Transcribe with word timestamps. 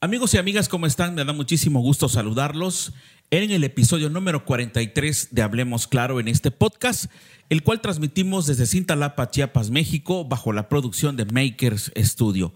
Amigos 0.00 0.32
y 0.32 0.38
amigas, 0.38 0.68
¿cómo 0.68 0.86
están? 0.86 1.16
Me 1.16 1.24
da 1.24 1.32
muchísimo 1.32 1.80
gusto 1.80 2.08
saludarlos 2.08 2.92
en 3.32 3.50
el 3.50 3.64
episodio 3.64 4.08
número 4.08 4.44
43 4.44 5.30
de 5.32 5.42
Hablemos 5.42 5.88
Claro 5.88 6.20
en 6.20 6.28
este 6.28 6.52
podcast, 6.52 7.06
el 7.48 7.64
cual 7.64 7.80
transmitimos 7.80 8.46
desde 8.46 8.66
Cintalapa, 8.66 9.28
Chiapas, 9.28 9.70
México, 9.72 10.24
bajo 10.24 10.52
la 10.52 10.68
producción 10.68 11.16
de 11.16 11.24
Makers 11.24 11.90
Studio. 11.96 12.54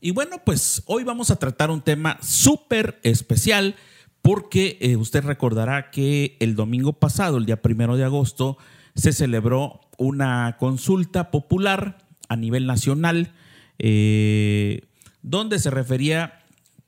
Y 0.00 0.12
bueno, 0.12 0.42
pues 0.44 0.84
hoy 0.86 1.02
vamos 1.02 1.32
a 1.32 1.40
tratar 1.40 1.72
un 1.72 1.80
tema 1.80 2.18
súper 2.22 3.00
especial 3.02 3.74
porque 4.22 4.78
eh, 4.80 4.94
usted 4.94 5.24
recordará 5.24 5.90
que 5.90 6.36
el 6.38 6.54
domingo 6.54 6.92
pasado, 6.92 7.38
el 7.38 7.46
día 7.46 7.62
primero 7.62 7.96
de 7.96 8.04
agosto, 8.04 8.58
se 8.94 9.12
celebró 9.12 9.80
una 9.98 10.56
consulta 10.60 11.32
popular 11.32 11.98
a 12.28 12.36
nivel 12.36 12.64
nacional 12.64 13.32
eh, 13.80 14.82
donde 15.22 15.58
se 15.58 15.70
refería 15.70 16.45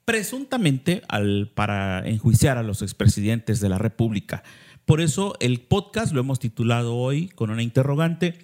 presuntamente 0.08 1.02
al, 1.08 1.50
para 1.54 2.08
enjuiciar 2.08 2.56
a 2.56 2.62
los 2.62 2.80
expresidentes 2.80 3.60
de 3.60 3.68
la 3.68 3.76
República. 3.76 4.42
Por 4.86 5.02
eso 5.02 5.34
el 5.38 5.60
podcast 5.60 6.14
lo 6.14 6.20
hemos 6.20 6.38
titulado 6.38 6.96
hoy 6.96 7.28
con 7.28 7.50
una 7.50 7.62
interrogante. 7.62 8.38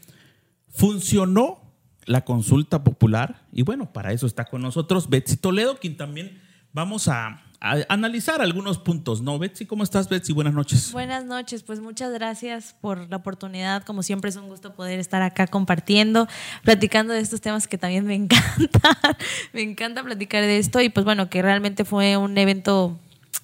¿Funcionó 0.68 1.62
la 2.04 2.26
consulta 2.26 2.84
popular? 2.84 3.46
Y 3.50 3.62
bueno, 3.62 3.94
para 3.94 4.12
eso 4.12 4.26
está 4.26 4.44
con 4.44 4.60
nosotros 4.60 5.08
Betsy 5.08 5.38
Toledo, 5.38 5.78
quien 5.78 5.96
también 5.96 6.38
vamos 6.74 7.08
a 7.08 7.42
analizar 7.64 8.42
algunos 8.42 8.76
puntos, 8.76 9.22
¿no? 9.22 9.38
Betsy, 9.38 9.64
¿cómo 9.64 9.84
estás, 9.84 10.10
Betsy? 10.10 10.34
Buenas 10.34 10.52
noches. 10.52 10.92
Buenas 10.92 11.24
noches, 11.24 11.62
pues 11.62 11.80
muchas 11.80 12.12
gracias 12.12 12.76
por 12.78 13.08
la 13.08 13.16
oportunidad. 13.16 13.84
Como 13.84 14.02
siempre 14.02 14.28
es 14.28 14.36
un 14.36 14.48
gusto 14.48 14.74
poder 14.74 15.00
estar 15.00 15.22
acá 15.22 15.46
compartiendo, 15.46 16.28
platicando 16.62 17.14
de 17.14 17.20
estos 17.20 17.40
temas 17.40 17.66
que 17.66 17.78
también 17.78 18.04
me 18.04 18.14
encantan. 18.16 19.16
me 19.54 19.62
encanta 19.62 20.02
platicar 20.02 20.42
de 20.42 20.58
esto 20.58 20.82
y 20.82 20.90
pues 20.90 21.04
bueno, 21.06 21.30
que 21.30 21.40
realmente 21.40 21.86
fue 21.86 22.18
un 22.18 22.36
evento 22.36 22.98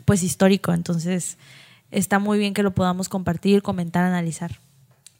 pues 0.04 0.22
histórico, 0.22 0.74
entonces 0.74 1.38
está 1.90 2.18
muy 2.18 2.38
bien 2.38 2.52
que 2.52 2.62
lo 2.62 2.74
podamos 2.74 3.08
compartir, 3.08 3.62
comentar, 3.62 4.04
analizar. 4.04 4.58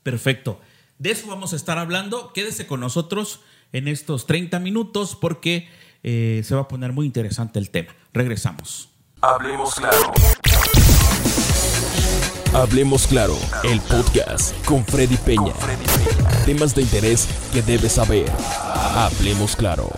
Perfecto. 0.03 0.61
De 0.99 1.11
eso 1.11 1.27
vamos 1.27 1.55
a 1.55 1.57
estar 1.57 1.79
hablando. 1.79 2.35
Quédese 2.35 2.67
con 2.67 2.81
nosotros 2.81 3.41
en 3.73 3.89
estos 3.89 4.27
30 4.27 4.59
minutos 4.59 5.17
porque 5.17 5.69
eh, 6.03 6.43
se 6.45 6.55
va 6.55 6.63
a 6.63 6.69
poner 6.69 6.93
muy 6.93 7.07
interesante 7.07 7.59
el 7.59 7.71
tema. 7.71 7.95
Regresamos. 8.13 8.90
Hablemos 9.23 9.75
claro. 9.75 10.13
Hablemos 12.55 13.07
claro, 13.07 13.37
el 13.65 13.79
podcast 13.83 14.55
con 14.65 14.83
Freddy 14.87 15.19
Peña. 15.19 15.53
Temas 16.47 16.75
de 16.75 16.81
interés 16.81 17.29
que 17.53 17.61
debes 17.61 17.93
saber. 17.93 18.31
Hablemos 18.95 19.57
claro. 19.57 19.91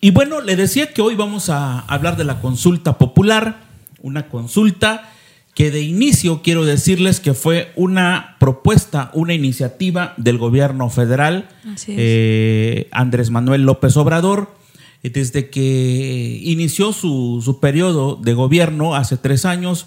Y 0.00 0.10
bueno, 0.10 0.40
le 0.40 0.56
decía 0.56 0.92
que 0.92 1.00
hoy 1.00 1.14
vamos 1.14 1.48
a 1.48 1.78
hablar 1.78 2.16
de 2.16 2.24
la 2.24 2.40
consulta 2.40 2.98
popular, 2.98 3.60
una 4.02 4.28
consulta 4.28 5.12
que 5.54 5.70
de 5.70 5.80
inicio 5.80 6.42
quiero 6.42 6.64
decirles 6.64 7.20
que 7.20 7.34
fue 7.34 7.70
una 7.76 8.34
propuesta, 8.40 9.12
una 9.14 9.32
iniciativa 9.32 10.14
del 10.16 10.38
gobierno 10.38 10.90
federal, 10.90 11.48
eh, 11.86 12.88
Andrés 12.90 13.30
Manuel 13.30 13.62
López 13.62 13.96
Obrador, 13.96 14.63
desde 15.10 15.50
que 15.50 16.40
inició 16.42 16.92
su, 16.92 17.58
periodo 17.60 18.16
de 18.16 18.34
gobierno 18.34 18.94
hace 18.94 19.16
tres 19.16 19.44
años, 19.44 19.86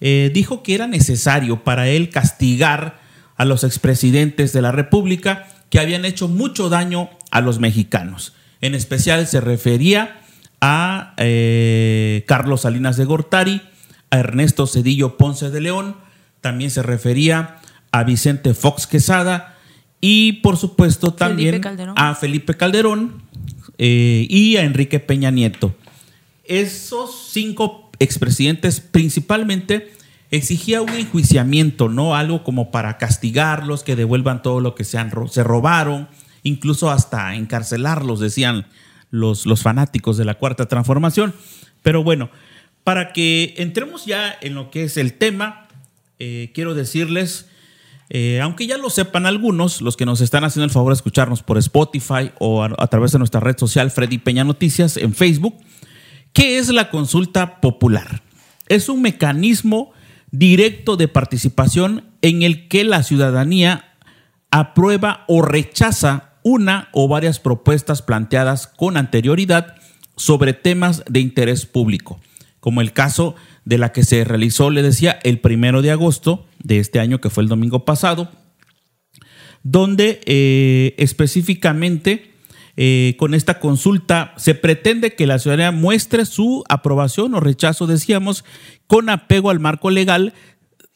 eh, 0.00 0.30
dijo 0.32 0.62
que 0.62 0.74
era 0.74 0.86
necesario 0.86 1.64
para 1.64 1.88
él 1.88 2.10
castigar 2.10 3.00
a 3.36 3.44
los 3.44 3.64
expresidentes 3.64 4.52
de 4.52 4.62
la 4.62 4.72
República 4.72 5.48
que 5.68 5.80
habían 5.80 6.04
hecho 6.04 6.28
mucho 6.28 6.68
daño 6.68 7.10
a 7.30 7.40
los 7.40 7.58
mexicanos. 7.58 8.34
En 8.60 8.74
especial 8.74 9.26
se 9.26 9.40
refería 9.40 10.20
a 10.60 11.14
eh, 11.16 12.24
Carlos 12.28 12.60
Salinas 12.60 12.96
de 12.96 13.04
Gortari, 13.04 13.62
a 14.10 14.18
Ernesto 14.18 14.66
Cedillo 14.66 15.16
Ponce 15.16 15.50
de 15.50 15.60
León, 15.60 15.96
también 16.40 16.70
se 16.70 16.82
refería 16.82 17.56
a 17.90 18.04
Vicente 18.04 18.54
Fox 18.54 18.86
Quesada 18.86 19.56
y 20.00 20.34
por 20.34 20.56
supuesto 20.56 21.14
también 21.14 21.60
a 21.96 22.14
Felipe 22.14 22.56
Calderón, 22.56 23.21
eh, 23.84 24.28
y 24.30 24.58
a 24.58 24.62
Enrique 24.62 25.00
Peña 25.00 25.32
Nieto. 25.32 25.74
Esos 26.44 27.30
cinco 27.32 27.90
expresidentes 27.98 28.80
principalmente 28.80 29.90
exigía 30.30 30.82
un 30.82 30.90
enjuiciamiento, 30.90 31.88
¿no? 31.88 32.14
Algo 32.14 32.44
como 32.44 32.70
para 32.70 32.96
castigarlos, 32.96 33.82
que 33.82 33.96
devuelvan 33.96 34.40
todo 34.40 34.60
lo 34.60 34.76
que 34.76 34.84
se, 34.84 34.98
han, 34.98 35.10
se 35.28 35.42
robaron, 35.42 36.08
incluso 36.44 36.92
hasta 36.92 37.34
encarcelarlos, 37.34 38.20
decían 38.20 38.66
los, 39.10 39.46
los 39.46 39.62
fanáticos 39.62 40.16
de 40.16 40.26
la 40.26 40.34
Cuarta 40.34 40.66
Transformación. 40.66 41.34
Pero 41.82 42.04
bueno, 42.04 42.30
para 42.84 43.12
que 43.12 43.54
entremos 43.58 44.06
ya 44.06 44.32
en 44.40 44.54
lo 44.54 44.70
que 44.70 44.84
es 44.84 44.96
el 44.96 45.14
tema, 45.14 45.66
eh, 46.20 46.52
quiero 46.54 46.74
decirles 46.74 47.48
eh, 48.10 48.40
aunque 48.40 48.66
ya 48.66 48.76
lo 48.76 48.90
sepan 48.90 49.26
algunos, 49.26 49.80
los 49.80 49.96
que 49.96 50.06
nos 50.06 50.20
están 50.20 50.44
haciendo 50.44 50.64
el 50.64 50.70
favor 50.70 50.92
de 50.92 50.96
escucharnos 50.96 51.42
por 51.42 51.58
Spotify 51.58 52.32
o 52.38 52.62
a, 52.62 52.86
través 52.88 53.12
de 53.12 53.18
nuestra 53.18 53.40
red 53.40 53.56
social 53.58 53.90
Freddy 53.90 54.18
Peña 54.18 54.44
Noticias 54.44 54.96
en 54.96 55.14
Facebook, 55.14 55.56
¿qué 56.32 56.58
es 56.58 56.68
la 56.68 56.90
consulta 56.90 57.60
popular? 57.60 58.22
Es 58.68 58.88
un 58.88 59.02
mecanismo 59.02 59.92
directo 60.30 60.96
de 60.96 61.08
participación 61.08 62.04
en 62.22 62.42
el 62.42 62.68
que 62.68 62.84
la 62.84 63.02
ciudadanía 63.02 63.96
aprueba 64.50 65.24
o 65.28 65.42
rechaza 65.42 66.32
una 66.42 66.88
o 66.92 67.08
varias 67.08 67.38
propuestas 67.38 68.02
planteadas 68.02 68.66
con 68.66 68.96
anterioridad 68.96 69.76
sobre 70.16 70.52
temas 70.52 71.02
de 71.08 71.20
interés 71.20 71.66
público, 71.66 72.20
como 72.60 72.80
el 72.80 72.92
caso 72.92 73.34
de 73.64 73.78
la 73.78 73.92
que 73.92 74.04
se 74.04 74.24
realizó, 74.24 74.70
le 74.70 74.82
decía, 74.82 75.18
el 75.22 75.40
primero 75.40 75.82
de 75.82 75.92
agosto 75.92 76.46
de 76.62 76.78
este 76.78 77.00
año, 77.00 77.20
que 77.20 77.30
fue 77.30 77.42
el 77.42 77.48
domingo 77.48 77.84
pasado, 77.84 78.30
donde 79.62 80.20
eh, 80.26 80.94
específicamente 80.98 82.32
eh, 82.76 83.16
con 83.18 83.34
esta 83.34 83.60
consulta 83.60 84.32
se 84.36 84.54
pretende 84.54 85.14
que 85.14 85.26
la 85.26 85.38
ciudadanía 85.38 85.72
muestre 85.72 86.24
su 86.24 86.64
aprobación 86.68 87.34
o 87.34 87.40
rechazo, 87.40 87.86
decíamos, 87.86 88.44
con 88.86 89.10
apego 89.10 89.50
al 89.50 89.60
marco 89.60 89.90
legal 89.90 90.32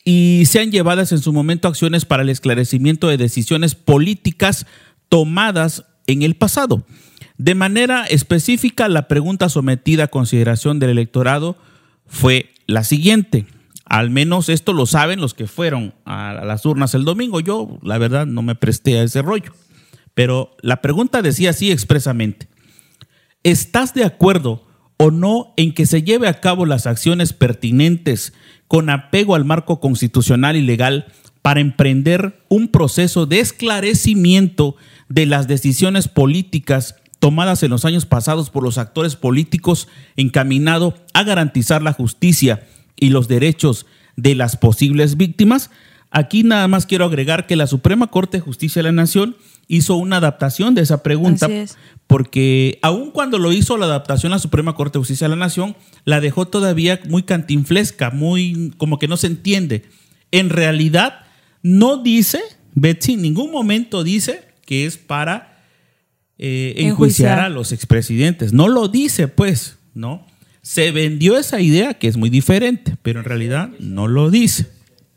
y 0.04 0.44
sean 0.46 0.70
llevadas 0.70 1.12
en 1.12 1.18
su 1.18 1.32
momento 1.32 1.68
acciones 1.68 2.04
para 2.04 2.22
el 2.22 2.30
esclarecimiento 2.30 3.08
de 3.08 3.18
decisiones 3.18 3.74
políticas 3.74 4.66
tomadas 5.08 5.84
en 6.06 6.22
el 6.22 6.36
pasado. 6.36 6.84
De 7.38 7.54
manera 7.54 8.04
específica, 8.04 8.88
la 8.88 9.08
pregunta 9.08 9.48
sometida 9.48 10.04
a 10.04 10.08
consideración 10.08 10.78
del 10.78 10.90
electorado 10.90 11.56
fue 12.06 12.50
la 12.66 12.84
siguiente. 12.84 13.46
Al 13.86 14.10
menos 14.10 14.48
esto 14.48 14.72
lo 14.72 14.84
saben 14.84 15.20
los 15.20 15.32
que 15.32 15.46
fueron 15.46 15.94
a 16.04 16.32
las 16.44 16.66
urnas 16.66 16.94
el 16.94 17.04
domingo. 17.04 17.40
Yo, 17.40 17.78
la 17.82 17.98
verdad, 17.98 18.26
no 18.26 18.42
me 18.42 18.56
presté 18.56 18.98
a 18.98 19.04
ese 19.04 19.22
rollo. 19.22 19.52
Pero 20.12 20.56
la 20.60 20.82
pregunta 20.82 21.22
decía 21.22 21.50
así 21.50 21.70
expresamente. 21.70 22.48
¿Estás 23.44 23.94
de 23.94 24.04
acuerdo 24.04 24.66
o 24.96 25.10
no 25.10 25.54
en 25.56 25.72
que 25.72 25.86
se 25.86 26.02
lleve 26.02 26.26
a 26.26 26.40
cabo 26.40 26.66
las 26.66 26.86
acciones 26.86 27.32
pertinentes 27.32 28.32
con 28.66 28.90
apego 28.90 29.36
al 29.36 29.44
marco 29.44 29.78
constitucional 29.78 30.56
y 30.56 30.62
legal 30.62 31.06
para 31.42 31.60
emprender 31.60 32.42
un 32.48 32.68
proceso 32.68 33.26
de 33.26 33.38
esclarecimiento 33.38 34.74
de 35.08 35.26
las 35.26 35.46
decisiones 35.46 36.08
políticas 36.08 36.96
tomadas 37.20 37.62
en 37.62 37.70
los 37.70 37.84
años 37.84 38.04
pasados 38.04 38.50
por 38.50 38.64
los 38.64 38.78
actores 38.78 39.14
políticos 39.14 39.86
encaminado 40.16 40.94
a 41.14 41.22
garantizar 41.22 41.82
la 41.82 41.92
justicia 41.92 42.66
y 42.96 43.10
los 43.10 43.28
derechos 43.28 43.86
de 44.16 44.34
las 44.34 44.56
posibles 44.56 45.16
víctimas. 45.16 45.70
Aquí 46.10 46.42
nada 46.42 46.68
más 46.68 46.86
quiero 46.86 47.04
agregar 47.04 47.46
que 47.46 47.56
la 47.56 47.66
Suprema 47.66 48.08
Corte 48.08 48.38
de 48.38 48.42
Justicia 48.42 48.80
de 48.80 48.88
la 48.88 48.92
Nación 48.92 49.36
hizo 49.68 49.96
una 49.96 50.18
adaptación 50.18 50.74
de 50.74 50.82
esa 50.82 51.02
pregunta, 51.02 51.48
porque 52.06 52.78
aun 52.82 53.10
cuando 53.10 53.38
lo 53.38 53.52
hizo 53.52 53.76
la 53.76 53.86
adaptación 53.86 54.32
a 54.32 54.36
la 54.36 54.40
Suprema 54.40 54.74
Corte 54.74 54.98
de 54.98 55.00
Justicia 55.00 55.28
de 55.28 55.34
la 55.34 55.44
Nación, 55.44 55.76
la 56.04 56.20
dejó 56.20 56.46
todavía 56.46 57.00
muy 57.08 57.24
cantinflesca, 57.24 58.10
muy 58.10 58.72
como 58.76 58.98
que 58.98 59.08
no 59.08 59.16
se 59.16 59.26
entiende. 59.26 59.84
En 60.30 60.50
realidad, 60.50 61.26
no 61.62 62.02
dice, 62.02 62.40
Betsy, 62.74 63.14
en 63.14 63.22
ningún 63.22 63.50
momento 63.50 64.04
dice 64.04 64.46
que 64.64 64.86
es 64.86 64.96
para 64.98 65.64
eh, 66.38 66.74
enjuiciar 66.76 67.40
a 67.40 67.48
los 67.48 67.72
expresidentes. 67.72 68.52
No 68.52 68.68
lo 68.68 68.88
dice, 68.88 69.26
pues, 69.28 69.78
¿no? 69.94 70.26
Se 70.66 70.90
vendió 70.90 71.38
esa 71.38 71.60
idea 71.60 71.94
que 71.94 72.08
es 72.08 72.16
muy 72.16 72.28
diferente, 72.28 72.96
pero 73.04 73.20
en 73.20 73.24
realidad 73.24 73.70
no 73.78 74.08
lo 74.08 74.30
dice. 74.30 74.66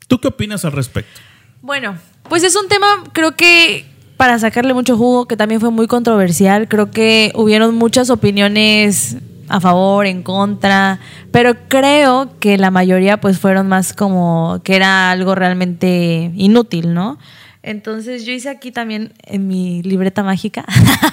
¿Tú 0.07 0.21
qué 0.21 0.27
opinas 0.27 0.63
al 0.63 0.73
respecto? 0.73 1.19
Bueno, 1.63 1.97
pues 2.29 2.43
es 2.43 2.55
un 2.55 2.67
tema, 2.67 2.85
creo 3.13 3.35
que 3.35 3.87
para 4.15 4.37
sacarle 4.37 4.75
mucho 4.75 4.95
jugo, 4.95 5.27
que 5.27 5.35
también 5.35 5.59
fue 5.59 5.71
muy 5.71 5.87
controversial. 5.87 6.67
Creo 6.67 6.91
que 6.91 7.31
hubieron 7.33 7.73
muchas 7.73 8.11
opiniones 8.11 9.17
a 9.47 9.59
favor, 9.59 10.05
en 10.05 10.21
contra, 10.21 10.99
pero 11.31 11.55
creo 11.67 12.29
que 12.39 12.59
la 12.59 12.69
mayoría 12.69 13.19
pues 13.19 13.39
fueron 13.39 13.67
más 13.67 13.93
como 13.93 14.61
que 14.63 14.75
era 14.75 15.09
algo 15.09 15.33
realmente 15.33 16.31
inútil, 16.35 16.93
¿no? 16.93 17.17
Entonces 17.61 18.25
yo 18.25 18.31
hice 18.31 18.49
aquí 18.49 18.71
también 18.71 19.11
en 19.23 19.47
mi 19.47 19.83
libreta 19.83 20.23
mágica 20.23 20.63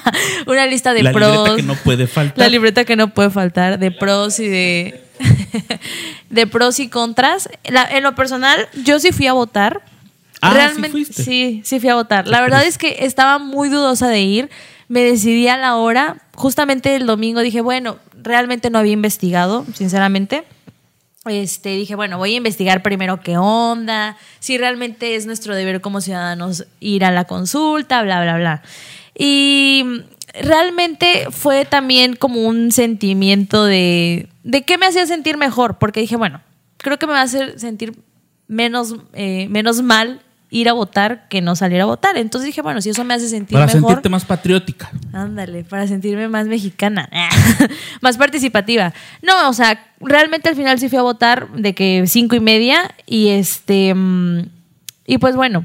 una 0.47 0.65
lista 0.67 0.95
de 0.95 1.03
la 1.03 1.13
pros. 1.13 1.29
libreta 1.33 1.57
que 1.57 1.63
no 1.63 1.75
puede 1.77 2.07
faltar. 2.07 2.39
La 2.39 2.49
libreta 2.49 2.85
que 2.85 2.97
no 2.97 3.13
puede 3.15 3.31
faltar 3.31 3.79
de 3.79 3.91
pros 3.91 4.39
y 4.39 4.49
de 4.49 5.01
de 6.31 6.47
pros 6.47 6.79
y 6.81 6.89
contras. 6.89 7.49
La- 7.65 7.85
en 7.91 8.03
lo 8.03 8.15
personal, 8.15 8.69
yo 8.85 8.99
sí 9.01 9.13
fui 9.13 9.27
a 9.27 9.33
votar. 9.33 9.83
Ah, 10.41 10.51
¿sí 10.51 10.55
Realmente, 10.57 10.91
fuiste? 10.91 11.23
sí, 11.25 11.63
sí 11.65 11.81
fui 11.81 11.89
a 11.89 11.95
votar. 11.95 12.29
La 12.29 12.41
verdad 12.41 12.65
es 12.65 12.79
que 12.79 12.99
estaba 13.01 13.39
muy 13.39 13.69
dudosa 13.69 14.09
de 14.09 14.21
ir. 14.21 14.51
Me 14.89 15.01
decidí 15.03 15.49
a 15.49 15.57
la 15.57 15.77
hora. 15.77 16.19
Justamente 16.35 16.95
el 16.95 17.07
domingo 17.07 17.41
dije, 17.41 17.61
bueno, 17.61 17.97
realmente 18.23 18.71
no 18.71 18.79
había 18.79 18.93
investigado, 18.93 19.65
sinceramente. 19.75 20.45
Este, 21.29 21.71
dije, 21.71 21.95
bueno, 21.95 22.19
voy 22.19 22.35
a 22.35 22.37
investigar 22.37 22.83
primero 22.83 23.21
qué 23.21 23.37
onda, 23.37 24.17
si 24.39 24.59
realmente 24.59 25.17
es 25.17 25.27
nuestro 25.27 25.55
deber 25.55 25.81
como 25.81 26.01
ciudadanos 26.01 26.67
ir 26.81 27.05
a 27.05 27.11
la 27.11 27.25
consulta, 27.25 28.03
bla, 28.03 28.23
bla, 28.23 28.37
bla. 28.37 28.63
Y 29.19 30.03
realmente 30.41 31.27
fue 31.31 31.65
también 31.65 32.17
como 32.17 32.41
un 32.43 32.71
sentimiento 32.73 33.65
de, 33.65 34.29
de 34.45 34.63
qué 34.63 34.79
me 34.79 34.87
hacía 34.87 35.07
sentir 35.07 35.37
mejor, 35.37 35.79
porque 35.79 36.01
dije, 36.01 36.17
bueno, 36.17 36.41
creo 36.79 36.99
que 36.99 37.07
me 37.07 37.13
va 37.13 37.21
a 37.21 37.25
hacer 37.25 37.59
sentir 37.59 37.95
menos, 38.49 38.95
eh, 39.13 39.49
menos 39.49 39.83
mal 39.83 40.21
ir 40.51 40.69
a 40.69 40.73
votar 40.73 41.29
que 41.29 41.41
no 41.41 41.57
salir 41.57 41.81
a 41.81 41.87
votar. 41.87 42.17
Entonces 42.17 42.47
dije, 42.47 42.63
bueno, 42.63 42.81
si 42.81 42.91
eso 42.91 43.05
me 43.05 43.15
hace 43.15 43.29
sentir 43.29 43.55
Para 43.55 43.67
mejor. 43.67 43.81
sentirte 43.81 44.09
más 44.09 44.25
patriótica. 44.25 44.91
Ándale, 45.13 45.65
para 45.65 45.87
sentirme 45.87 46.29
más 46.29 46.47
mexicana, 46.47 47.09
más 48.01 48.17
participativa. 48.17 48.93
No, 49.23 49.49
o 49.49 49.53
sea, 49.53 49.87
realmente 50.01 50.49
al 50.49 50.57
final 50.57 50.79
sí 50.79 50.89
fui 50.89 50.99
a 50.99 51.03
votar 51.03 51.51
de 51.53 51.75
que 51.75 52.05
cinco 52.07 52.37
y 52.37 52.41
media 52.41 52.95
y 53.07 53.29
este 53.29 53.95
mm, 53.95 54.43
y 55.07 55.19
pues 55.19 55.37
bueno, 55.37 55.65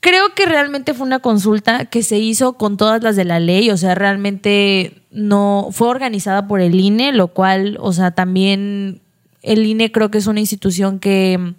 creo 0.00 0.34
que 0.34 0.46
realmente 0.46 0.94
fue 0.94 1.06
una 1.06 1.20
consulta 1.20 1.84
que 1.84 2.02
se 2.02 2.18
hizo 2.18 2.54
con 2.54 2.76
todas 2.76 3.02
las 3.02 3.16
de 3.16 3.24
la 3.24 3.38
ley, 3.38 3.70
o 3.70 3.76
sea, 3.76 3.94
realmente 3.94 5.02
no 5.10 5.68
fue 5.70 5.88
organizada 5.88 6.48
por 6.48 6.60
el 6.60 6.80
INE, 6.80 7.12
lo 7.12 7.28
cual, 7.28 7.76
o 7.80 7.92
sea, 7.92 8.12
también 8.12 9.00
el 9.42 9.66
INE 9.66 9.92
creo 9.92 10.10
que 10.10 10.18
es 10.18 10.26
una 10.26 10.40
institución 10.40 10.98
que 10.98 11.54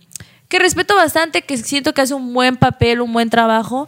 que 0.54 0.60
respeto 0.60 0.96
bastante, 0.96 1.42
que 1.42 1.58
siento 1.58 1.96
que 1.96 2.02
hace 2.02 2.14
un 2.14 2.32
buen 2.32 2.58
papel, 2.58 3.02
un 3.02 3.12
buen 3.12 3.32
trabajo 3.32 3.88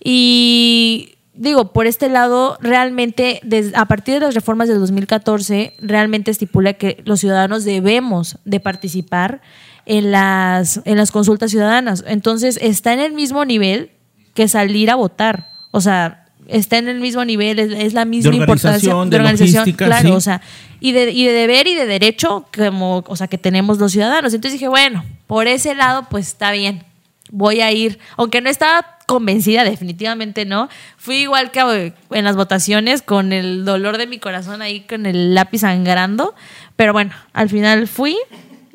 y 0.00 1.16
digo, 1.34 1.72
por 1.72 1.88
este 1.88 2.08
lado, 2.08 2.56
realmente 2.60 3.40
a 3.74 3.86
partir 3.86 4.14
de 4.14 4.20
las 4.20 4.32
reformas 4.32 4.68
del 4.68 4.78
2014, 4.78 5.74
realmente 5.80 6.30
estipula 6.30 6.74
que 6.74 7.02
los 7.04 7.18
ciudadanos 7.18 7.64
debemos 7.64 8.38
de 8.44 8.60
participar 8.60 9.42
en 9.86 10.12
las, 10.12 10.82
en 10.84 10.98
las 10.98 11.10
consultas 11.10 11.50
ciudadanas. 11.50 12.04
Entonces, 12.06 12.60
está 12.62 12.92
en 12.92 13.00
el 13.00 13.12
mismo 13.12 13.44
nivel 13.44 13.90
que 14.34 14.46
salir 14.46 14.92
a 14.92 14.94
votar. 14.94 15.50
O 15.72 15.80
sea, 15.80 16.26
está 16.46 16.78
en 16.78 16.86
el 16.86 17.00
mismo 17.00 17.24
nivel, 17.24 17.58
es, 17.58 17.72
es 17.72 17.92
la 17.92 18.04
misma 18.04 18.36
importancia 18.36 18.96
organización, 18.96 19.10
de 19.10 19.18
logística, 19.18 19.86
claro, 19.86 20.08
sí. 20.10 20.14
o 20.14 20.20
sea, 20.20 20.42
y 20.78 20.92
de, 20.92 21.10
y 21.10 21.24
de 21.24 21.32
deber 21.32 21.66
y 21.66 21.74
de 21.74 21.86
derecho 21.86 22.46
como, 22.56 23.02
o 23.04 23.16
sea, 23.16 23.26
que 23.26 23.36
tenemos 23.38 23.78
los 23.78 23.90
ciudadanos. 23.90 24.32
Entonces 24.32 24.60
dije, 24.60 24.68
bueno, 24.68 25.02
por 25.26 25.46
ese 25.46 25.74
lado, 25.74 26.06
pues 26.10 26.28
está 26.28 26.52
bien. 26.52 26.84
Voy 27.30 27.60
a 27.60 27.72
ir, 27.72 27.98
aunque 28.16 28.40
no 28.40 28.50
estaba 28.50 28.98
convencida, 29.06 29.64
definitivamente 29.64 30.44
no. 30.44 30.68
Fui 30.96 31.16
igual 31.16 31.50
que 31.50 31.60
eh, 31.60 31.94
en 32.10 32.24
las 32.24 32.36
votaciones, 32.36 33.02
con 33.02 33.32
el 33.32 33.64
dolor 33.64 33.98
de 33.98 34.06
mi 34.06 34.18
corazón 34.18 34.62
ahí, 34.62 34.80
con 34.82 35.06
el 35.06 35.34
lápiz 35.34 35.60
sangrando. 35.60 36.34
Pero 36.76 36.92
bueno, 36.92 37.12
al 37.32 37.48
final 37.48 37.88
fui 37.88 38.16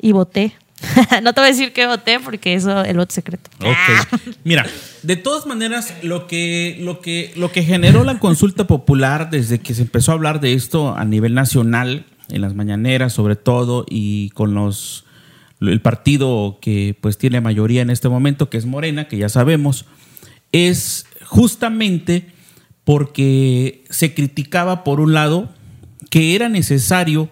y 0.00 0.12
voté. 0.12 0.54
no 1.22 1.34
te 1.34 1.40
voy 1.40 1.48
a 1.48 1.52
decir 1.52 1.72
que 1.72 1.86
voté 1.86 2.20
porque 2.20 2.54
eso 2.54 2.82
el 2.84 2.96
voto 2.96 3.14
secreto. 3.14 3.50
Ok. 3.60 4.20
Mira, 4.44 4.66
de 5.02 5.16
todas 5.16 5.46
maneras, 5.46 5.94
lo 6.02 6.26
que, 6.26 6.78
lo, 6.80 7.00
que, 7.00 7.32
lo 7.36 7.52
que 7.52 7.62
generó 7.62 8.04
la 8.04 8.18
consulta 8.18 8.66
popular 8.66 9.30
desde 9.30 9.58
que 9.58 9.74
se 9.74 9.82
empezó 9.82 10.12
a 10.12 10.14
hablar 10.14 10.40
de 10.40 10.54
esto 10.54 10.94
a 10.96 11.04
nivel 11.04 11.34
nacional, 11.34 12.06
en 12.28 12.40
las 12.40 12.54
mañaneras 12.54 13.12
sobre 13.12 13.36
todo, 13.36 13.84
y 13.88 14.30
con 14.30 14.54
los 14.54 15.04
el 15.60 15.80
partido 15.80 16.58
que 16.60 16.96
pues 17.00 17.18
tiene 17.18 17.40
mayoría 17.40 17.82
en 17.82 17.90
este 17.90 18.08
momento, 18.08 18.48
que 18.48 18.58
es 18.58 18.66
Morena, 18.66 19.08
que 19.08 19.18
ya 19.18 19.28
sabemos, 19.28 19.86
es 20.52 21.06
justamente 21.24 22.26
porque 22.84 23.84
se 23.90 24.14
criticaba 24.14 24.84
por 24.84 25.00
un 25.00 25.12
lado 25.12 25.50
que 26.08 26.34
era 26.34 26.48
necesario 26.48 27.28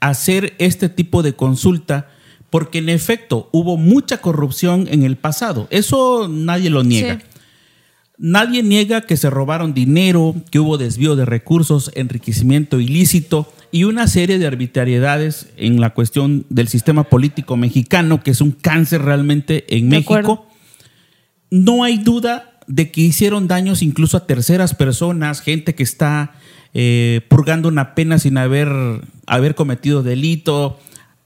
hacer 0.00 0.54
este 0.58 0.88
tipo 0.88 1.22
de 1.22 1.34
consulta 1.34 2.08
porque 2.50 2.78
en 2.78 2.88
efecto 2.88 3.48
hubo 3.52 3.76
mucha 3.76 4.18
corrupción 4.18 4.86
en 4.90 5.02
el 5.02 5.16
pasado. 5.16 5.66
Eso 5.70 6.28
nadie 6.28 6.70
lo 6.70 6.84
niega. 6.84 7.18
Sí. 7.20 7.26
Nadie 8.18 8.62
niega 8.62 9.02
que 9.02 9.16
se 9.18 9.28
robaron 9.28 9.74
dinero, 9.74 10.34
que 10.50 10.58
hubo 10.58 10.78
desvío 10.78 11.16
de 11.16 11.26
recursos, 11.26 11.90
enriquecimiento 11.94 12.80
ilícito 12.80 13.52
y 13.76 13.84
una 13.84 14.06
serie 14.06 14.38
de 14.38 14.46
arbitrariedades 14.46 15.50
en 15.58 15.82
la 15.82 15.90
cuestión 15.90 16.46
del 16.48 16.66
sistema 16.68 17.04
político 17.04 17.58
mexicano, 17.58 18.22
que 18.22 18.30
es 18.30 18.40
un 18.40 18.52
cáncer 18.52 19.02
realmente 19.02 19.66
en 19.68 19.90
De 19.90 19.96
México. 19.96 20.14
acuerdo. 20.14 20.46
No 21.50 21.84
hay 21.84 21.98
duda 21.98 22.58
de 22.66 22.90
que 22.90 23.02
hicieron 23.02 23.48
daños 23.48 23.82
incluso 23.82 24.16
a 24.16 24.26
terceras 24.26 24.74
personas, 24.74 25.42
gente 25.42 25.74
que 25.74 25.82
está 25.82 26.32
eh, 26.72 27.20
purgando 27.28 27.68
una 27.68 27.94
pena 27.94 28.18
sin 28.18 28.38
haber, 28.38 28.70
haber 29.26 29.54
cometido 29.54 30.02
delito. 30.02 30.80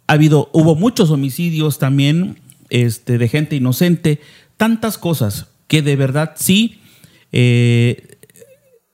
Ha 0.09 0.15
habido, 0.15 0.51
hubo 0.53 0.75
muchos 0.75 1.13
homicidios 1.13 1.79
también 1.79 2.41
este, 2.69 3.17
de 3.17 3.29
gente 3.29 3.55
inocente, 3.55 4.21
tantas 4.57 4.99
cosas 4.99 5.47
que 5.69 5.83
de 5.83 5.95
verdad 5.95 6.33
sí 6.35 6.81
eh, 7.31 8.19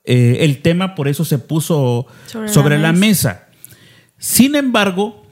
eh, 0.09 0.37
el 0.45 0.61
tema 0.61 0.93
por 0.93 1.07
eso 1.07 1.25
se 1.25 1.39
puso 1.39 2.05
Sobre 2.27 2.49
sobre, 2.49 2.75
la 2.77 2.93
la 2.93 2.93
mesa. 2.93 3.46
Sin 4.17 4.55
embargo, 4.55 5.25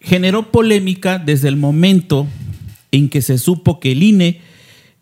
generó 0.00 0.50
polémica 0.50 1.18
desde 1.18 1.48
el 1.48 1.56
momento 1.56 2.26
en 2.90 3.08
que 3.08 3.22
se 3.22 3.38
supo 3.38 3.80
que 3.80 3.92
el 3.92 4.02
INE 4.02 4.40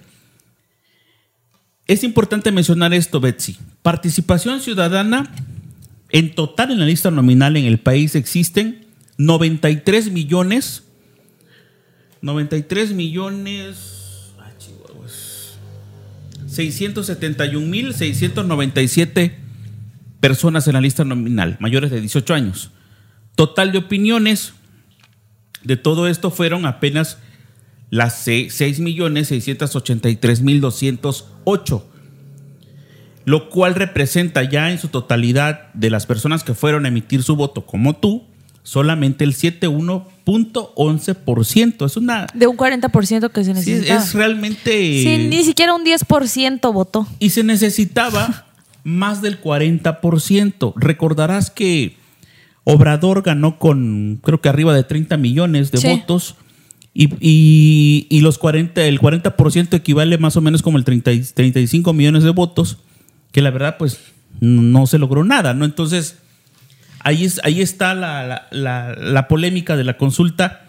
Es 1.87 2.03
importante 2.03 2.51
mencionar 2.51 2.95
esto, 2.95 3.21
Betsy. 3.21 3.59
Participación 3.83 4.61
ciudadana 4.61 5.31
En 6.11 6.35
total, 6.35 6.71
en 6.71 6.79
la 6.79 6.87
lista 6.87 7.11
nominal 7.11 7.57
en 7.57 7.65
el 7.65 7.79
país 7.79 8.15
existen 8.15 8.87
93 9.19 10.11
millones. 10.11 10.85
93 12.23 12.93
millones. 12.93 14.33
ah, 14.39 14.51
chihuahuas, 14.59 15.59
671 16.47 17.67
mil 17.67 17.95
697 17.95 19.39
personas 20.21 20.67
en 20.69 20.73
la 20.73 20.81
lista 20.81 21.05
nominal, 21.05 21.57
mayores 21.61 21.91
de 21.91 22.01
18 22.01 22.33
años. 22.33 22.71
Total 23.35 23.73
de 23.73 23.79
opiniones 23.79 24.55
de 25.65 25.77
todo 25.77 26.07
esto 26.09 26.31
fueron 26.31 26.65
apenas 26.65 27.19
las 27.91 28.19
6 28.23 28.81
millones 28.81 29.29
683 29.29 30.41
mil 30.43 30.61
208 30.61 31.89
lo 33.27 33.49
cual 33.49 33.75
representa 33.75 34.43
ya 34.43 34.71
en 34.71 34.79
su 34.79 34.89
totalidad 34.89 35.73
de 35.73 35.89
las 35.91 36.05
personas 36.05 36.45
que 36.45 36.53
fueron 36.55 36.85
a 36.85 36.89
emitir 36.89 37.23
su 37.23 37.37
voto 37.37 37.65
como 37.65 37.97
tú, 37.97 38.25
solamente 38.63 39.25
el 39.25 39.35
71.11%. 39.35 41.87
Es 41.87 41.97
una... 41.97 42.27
De 42.35 42.47
un 42.47 42.57
40% 42.59 43.31
que 43.31 43.45
se 43.45 43.55
sí, 43.55 43.71
necesitaba. 43.73 44.01
es 44.03 44.13
realmente... 44.15 44.71
Sí, 44.73 45.27
ni 45.31 45.43
siquiera 45.45 45.73
un 45.75 45.85
10% 45.87 46.73
votó. 46.73 47.07
Y 47.19 47.31
se 47.31 47.43
necesitaba 47.45 48.47
más 48.85 49.23
del 49.23 49.41
40%. 49.41 50.73
Recordarás 50.77 51.51
que 51.51 51.97
Obrador 52.65 53.23
ganó 53.23 53.59
con 53.59 54.21
creo 54.23 54.41
que 54.41 54.49
arriba 54.49 54.75
de 54.75 54.85
30 54.85 55.17
millones 55.17 55.71
de 55.71 55.79
Sí. 55.79 55.89
votos. 55.89 56.37
Y, 56.97 57.09
y- 57.21 58.07
y 58.09 58.21
los 58.21 58.39
40, 58.39 58.85
el 58.85 59.01
40% 59.01 59.75
equivale 59.77 60.17
más 60.19 60.37
o 60.37 60.41
menos 60.41 60.63
como 60.63 60.79
el 60.79 60.85
30 60.85 61.11
y- 61.13 61.23
35 61.25 61.93
millones 61.93 62.23
de 62.23 62.31
votos, 62.31 62.79
que 63.33 63.43
la 63.43 63.51
verdad 63.51 63.77
pues 63.79 63.99
no, 64.41 64.87
se 64.87 64.99
logró 64.99 65.25
nada, 65.25 65.55
¿no? 65.55 65.65
Entonces, 65.65 66.19
ahí, 67.01 67.25
es, 67.25 67.41
ahí 67.45 67.61
está 67.61 67.95
la, 67.95 68.25
la- 68.27 68.47
la- 68.53 68.95
la 68.95 69.27
polémica 69.29 69.77
de 69.77 69.83
la 69.85 69.97
consulta, 69.97 70.61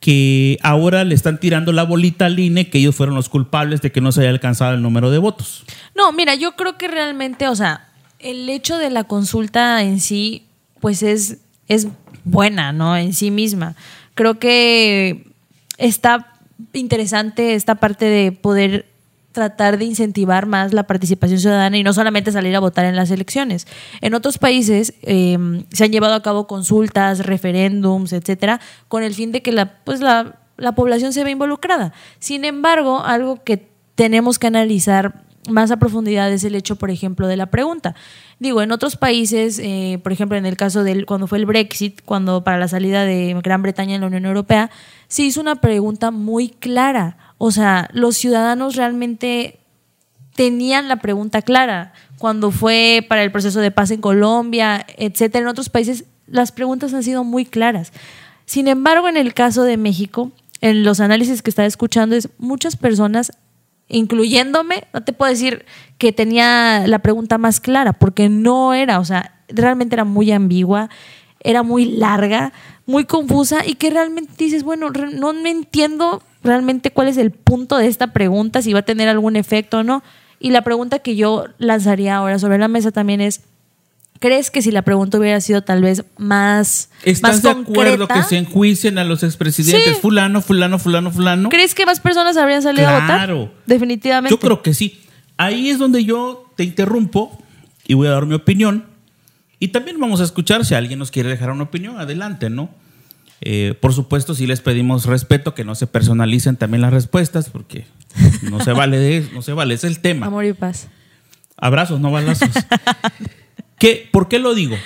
que 0.00 0.58
ahora 0.62 1.04
le 1.04 1.14
están 1.14 1.38
tirando 1.38 1.72
la 1.72 1.82
bolita 1.84 2.26
al 2.26 2.38
INE, 2.38 2.70
que 2.70 2.78
ellos 2.78 2.96
fueron 2.96 3.14
los 3.14 3.28
culpables 3.28 3.82
de 3.82 3.92
que 3.92 4.00
no 4.00 4.12
se 4.12 4.22
haya 4.22 4.30
alcanzado 4.30 4.74
el 4.74 4.82
número 4.82 5.10
de 5.10 5.18
votos. 5.18 5.64
No, 5.94 6.10
mira, 6.12 6.34
yo 6.34 6.56
creo 6.56 6.78
que 6.78 6.88
realmente, 6.88 7.48
o 7.48 7.54
sea, 7.54 7.88
el 8.18 8.48
hecho 8.48 8.78
de 8.78 8.88
la 8.90 9.04
consulta 9.04 9.82
en 9.84 10.00
sí, 10.00 10.46
pues 10.80 11.02
es, 11.02 11.38
es 11.68 11.86
buena, 12.24 12.72
¿no? 12.72 12.96
En 12.96 13.12
sí 13.12 13.30
misma. 13.30 13.76
Creo 14.20 14.38
que 14.38 15.32
está 15.78 16.34
interesante 16.74 17.54
esta 17.54 17.76
parte 17.76 18.04
de 18.04 18.32
poder 18.32 18.84
tratar 19.32 19.78
de 19.78 19.86
incentivar 19.86 20.44
más 20.44 20.74
la 20.74 20.82
participación 20.82 21.40
ciudadana 21.40 21.78
y 21.78 21.82
no 21.82 21.94
solamente 21.94 22.30
salir 22.30 22.54
a 22.54 22.60
votar 22.60 22.84
en 22.84 22.96
las 22.96 23.10
elecciones. 23.10 23.66
En 24.02 24.12
otros 24.12 24.36
países 24.36 24.92
eh, 25.00 25.38
se 25.72 25.84
han 25.84 25.90
llevado 25.90 26.12
a 26.12 26.22
cabo 26.22 26.46
consultas, 26.46 27.24
referéndums, 27.24 28.12
etcétera, 28.12 28.60
con 28.88 29.04
el 29.04 29.14
fin 29.14 29.32
de 29.32 29.40
que 29.40 29.52
la, 29.52 29.78
pues 29.84 30.02
la, 30.02 30.38
la 30.58 30.72
población 30.72 31.14
se 31.14 31.24
vea 31.24 31.32
involucrada. 31.32 31.94
Sin 32.18 32.44
embargo, 32.44 33.02
algo 33.02 33.42
que 33.42 33.70
tenemos 33.94 34.38
que 34.38 34.48
analizar 34.48 35.24
más 35.48 35.70
a 35.70 35.78
profundidad 35.78 36.30
es 36.30 36.44
el 36.44 36.54
hecho, 36.54 36.76
por 36.76 36.90
ejemplo, 36.90 37.26
de 37.26 37.38
la 37.38 37.46
pregunta. 37.46 37.94
Digo, 38.40 38.62
en 38.62 38.72
otros 38.72 38.96
países, 38.96 39.60
eh, 39.62 40.00
por 40.02 40.12
ejemplo, 40.12 40.38
en 40.38 40.46
el 40.46 40.56
caso 40.56 40.82
del 40.82 41.04
cuando 41.04 41.26
fue 41.26 41.36
el 41.36 41.44
Brexit, 41.44 42.00
cuando 42.06 42.42
para 42.42 42.56
la 42.56 42.68
salida 42.68 43.04
de 43.04 43.38
Gran 43.44 43.60
Bretaña 43.60 43.94
en 43.94 44.00
la 44.00 44.06
Unión 44.06 44.24
Europea, 44.24 44.70
se 45.08 45.24
hizo 45.24 45.42
una 45.42 45.56
pregunta 45.56 46.10
muy 46.10 46.48
clara. 46.48 47.18
O 47.36 47.50
sea, 47.50 47.90
los 47.92 48.16
ciudadanos 48.16 48.76
realmente 48.76 49.60
tenían 50.34 50.88
la 50.88 50.96
pregunta 50.96 51.42
clara. 51.42 51.92
Cuando 52.16 52.50
fue 52.50 53.04
para 53.06 53.22
el 53.22 53.30
proceso 53.30 53.60
de 53.60 53.70
paz 53.70 53.90
en 53.90 54.00
Colombia, 54.00 54.86
etcétera, 54.96 55.42
en 55.42 55.48
otros 55.48 55.68
países 55.68 56.06
las 56.26 56.50
preguntas 56.50 56.94
han 56.94 57.02
sido 57.02 57.24
muy 57.24 57.44
claras. 57.44 57.92
Sin 58.46 58.68
embargo, 58.68 59.06
en 59.06 59.18
el 59.18 59.34
caso 59.34 59.64
de 59.64 59.76
México, 59.76 60.32
en 60.62 60.82
los 60.82 61.00
análisis 61.00 61.42
que 61.42 61.50
estaba 61.50 61.66
escuchando, 61.66 62.16
es 62.16 62.30
muchas 62.38 62.76
personas, 62.76 63.32
incluyéndome, 63.90 64.84
no 64.94 65.02
te 65.02 65.12
puedo 65.12 65.30
decir 65.30 65.66
que 65.98 66.12
tenía 66.12 66.86
la 66.86 67.00
pregunta 67.00 67.36
más 67.36 67.60
clara, 67.60 67.92
porque 67.92 68.28
no 68.28 68.72
era, 68.72 68.98
o 69.00 69.04
sea, 69.04 69.34
realmente 69.48 69.96
era 69.96 70.04
muy 70.04 70.30
ambigua, 70.30 70.88
era 71.40 71.62
muy 71.62 71.84
larga, 71.84 72.52
muy 72.86 73.04
confusa 73.04 73.66
y 73.66 73.74
que 73.74 73.90
realmente 73.90 74.32
dices, 74.38 74.62
bueno, 74.62 74.90
no 74.90 75.32
me 75.32 75.50
entiendo 75.50 76.22
realmente 76.42 76.90
cuál 76.90 77.08
es 77.08 77.16
el 77.16 77.30
punto 77.30 77.76
de 77.76 77.86
esta 77.86 78.12
pregunta, 78.12 78.62
si 78.62 78.72
va 78.72 78.80
a 78.80 78.84
tener 78.84 79.08
algún 79.08 79.36
efecto 79.36 79.78
o 79.78 79.82
no. 79.82 80.02
Y 80.38 80.50
la 80.50 80.62
pregunta 80.62 81.00
que 81.00 81.16
yo 81.16 81.46
lanzaría 81.58 82.16
ahora 82.16 82.38
sobre 82.38 82.58
la 82.58 82.68
mesa 82.68 82.92
también 82.92 83.20
es, 83.20 83.42
¿crees 84.20 84.50
que 84.52 84.62
si 84.62 84.70
la 84.70 84.82
pregunta 84.82 85.18
hubiera 85.18 85.40
sido 85.40 85.62
tal 85.62 85.82
vez 85.82 86.04
más, 86.16 86.90
¿Estás 87.02 87.32
más 87.36 87.42
de 87.42 87.50
acuerdo 87.50 88.06
concreta, 88.06 88.14
que 88.14 88.22
se 88.22 88.36
enjuicien 88.36 88.98
a 88.98 89.04
los 89.04 89.24
expresidentes 89.24 89.96
Sí. 89.96 90.00
fulano, 90.00 90.40
fulano, 90.40 90.78
fulano, 90.78 91.10
fulano? 91.10 91.48
¿Crees 91.48 91.74
que 91.74 91.84
más 91.84 91.98
personas 91.98 92.36
habrían 92.36 92.62
salido 92.62 92.88
a 92.88 92.92
votar? 93.00 93.06
Claro. 93.06 93.52
Definitivamente. 93.66 94.30
Yo 94.32 94.38
creo 94.38 94.62
que 94.62 94.74
sí. 94.74 95.00
Ahí 95.36 95.70
es 95.70 95.78
donde 95.78 96.04
yo 96.04 96.52
te 96.54 96.62
interrumpo 96.62 97.42
y 97.86 97.94
voy 97.94 98.06
a 98.06 98.10
dar 98.10 98.26
mi 98.26 98.34
opinión. 98.34 98.84
Y 99.58 99.68
también 99.68 99.98
vamos 99.98 100.20
a 100.20 100.24
escuchar 100.24 100.64
si 100.64 100.74
alguien 100.74 100.98
nos 100.98 101.10
quiere 101.10 101.28
dejar 101.28 101.50
una 101.50 101.64
opinión, 101.64 101.98
adelante, 101.98 102.50
¿no? 102.50 102.70
Eh, 103.42 103.74
por 103.80 103.94
supuesto, 103.94 104.34
si 104.34 104.46
les 104.46 104.60
pedimos 104.60 105.06
respeto, 105.06 105.54
que 105.54 105.64
no 105.64 105.74
se 105.74 105.86
personalicen 105.86 106.56
también 106.56 106.82
las 106.82 106.92
respuestas, 106.92 107.48
porque 107.48 107.86
no 108.42 108.60
se 108.62 108.72
vale, 108.72 108.98
de, 108.98 109.26
no 109.32 109.40
se 109.40 109.54
vale, 109.54 109.74
es 109.74 109.84
el 109.84 110.00
tema. 110.00 110.26
Amor 110.28 110.44
y 110.44 110.52
paz. 110.52 110.88
Abrazos, 111.56 112.00
no 112.00 112.10
balazos. 112.10 112.50
¿Qué, 113.80 114.08
¿Por 114.12 114.28
qué 114.28 114.38
lo 114.38 114.54
digo? 114.54 114.76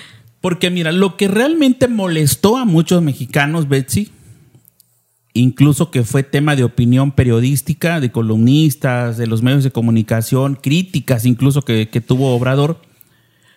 Porque 0.40 0.70
mira, 0.70 0.92
lo 0.92 1.16
que 1.16 1.26
realmente 1.26 1.88
molestó 1.88 2.56
a 2.56 2.64
muchos 2.64 3.02
mexicanos, 3.02 3.68
Betsy, 3.68 4.12
incluso 5.32 5.90
que 5.90 6.04
fue 6.04 6.22
tema 6.22 6.54
de 6.54 6.62
opinión 6.62 7.10
periodística, 7.10 7.98
de 7.98 8.12
columnistas, 8.12 9.18
de 9.18 9.26
los 9.26 9.42
medios 9.42 9.64
de 9.64 9.72
comunicación, 9.72 10.54
críticas 10.54 11.26
incluso 11.26 11.62
que, 11.62 11.88
que 11.88 12.00
tuvo 12.00 12.36
Obrador, 12.36 12.80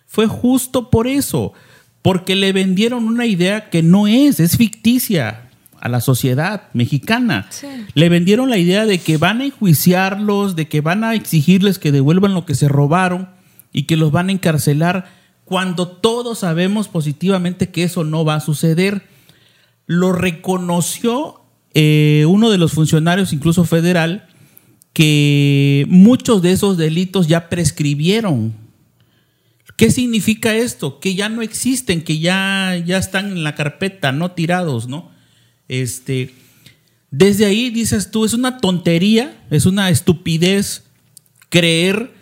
fue 0.08 0.26
justo 0.26 0.90
por 0.90 1.06
eso, 1.08 1.54
porque 2.02 2.36
le 2.36 2.52
vendieron 2.52 3.04
una 3.04 3.28
idea 3.28 3.70
que 3.70 3.84
no 3.84 4.08
es, 4.08 4.40
es 4.40 4.58
ficticia 4.58 5.50
a 5.80 5.88
la 5.88 6.02
sociedad 6.02 6.64
mexicana. 6.74 7.46
Sí. 7.52 7.68
Le 7.94 8.10
vendieron 8.10 8.50
la 8.50 8.58
idea 8.58 8.88
de 8.88 8.98
que 8.98 9.18
van 9.18 9.42
a 9.42 9.46
enjuiciarlos, 9.46 10.56
de 10.56 10.68
que 10.68 10.82
van 10.82 11.04
a 11.04 11.14
exigirles 11.14 11.78
que 11.78 11.92
devuelvan 11.92 12.34
lo 12.34 12.46
que 12.46 12.56
se 12.56 12.68
robaron 12.68 13.30
y 13.72 13.84
que 13.84 13.98
los 13.98 14.12
van 14.12 14.30
a 14.30 14.32
encarcelar, 14.32 15.06
cuando 15.48 15.88
todos 15.88 16.40
sabemos 16.40 16.90
positivamente 16.90 17.70
que 17.70 17.84
eso 17.84 18.04
no 18.04 18.26
va 18.26 18.36
a 18.36 18.42
suceder. 18.42 19.08
Lo 19.86 20.12
reconoció 20.12 21.40
eh, 21.74 22.26
uno 22.28 22.50
de 22.50 22.58
los 22.58 22.74
funcionarios, 22.74 23.32
incluso 23.32 23.64
federal, 23.64 24.28
que 24.92 25.86
muchos 25.88 26.42
de 26.42 26.52
esos 26.52 26.76
delitos 26.76 27.30
ya 27.30 27.48
prescribieron. 27.48 28.56
¿Qué 29.78 29.90
significa 29.90 30.54
esto? 30.54 31.00
Que 31.00 31.16
ya 31.16 31.30
no 31.30 31.42
existen, 31.42 32.04
que 32.04 32.20
ya, 32.20 32.76
ya 32.86 32.98
están 32.98 33.28
en 33.28 33.46
la 33.46 33.56
carpeta, 33.56 34.12
no 34.12 34.32
tirados, 34.32 34.90
¿no? 34.90 35.12
Este, 35.70 36.34
desde 37.10 37.46
ahí 37.46 37.70
dices 37.70 38.12
tú, 38.12 38.26
es 38.26 38.34
una 38.34 38.58
tontería, 38.58 39.46
es 39.50 39.66
una 39.66 39.90
estupidez 39.92 40.84
creer 41.48 42.17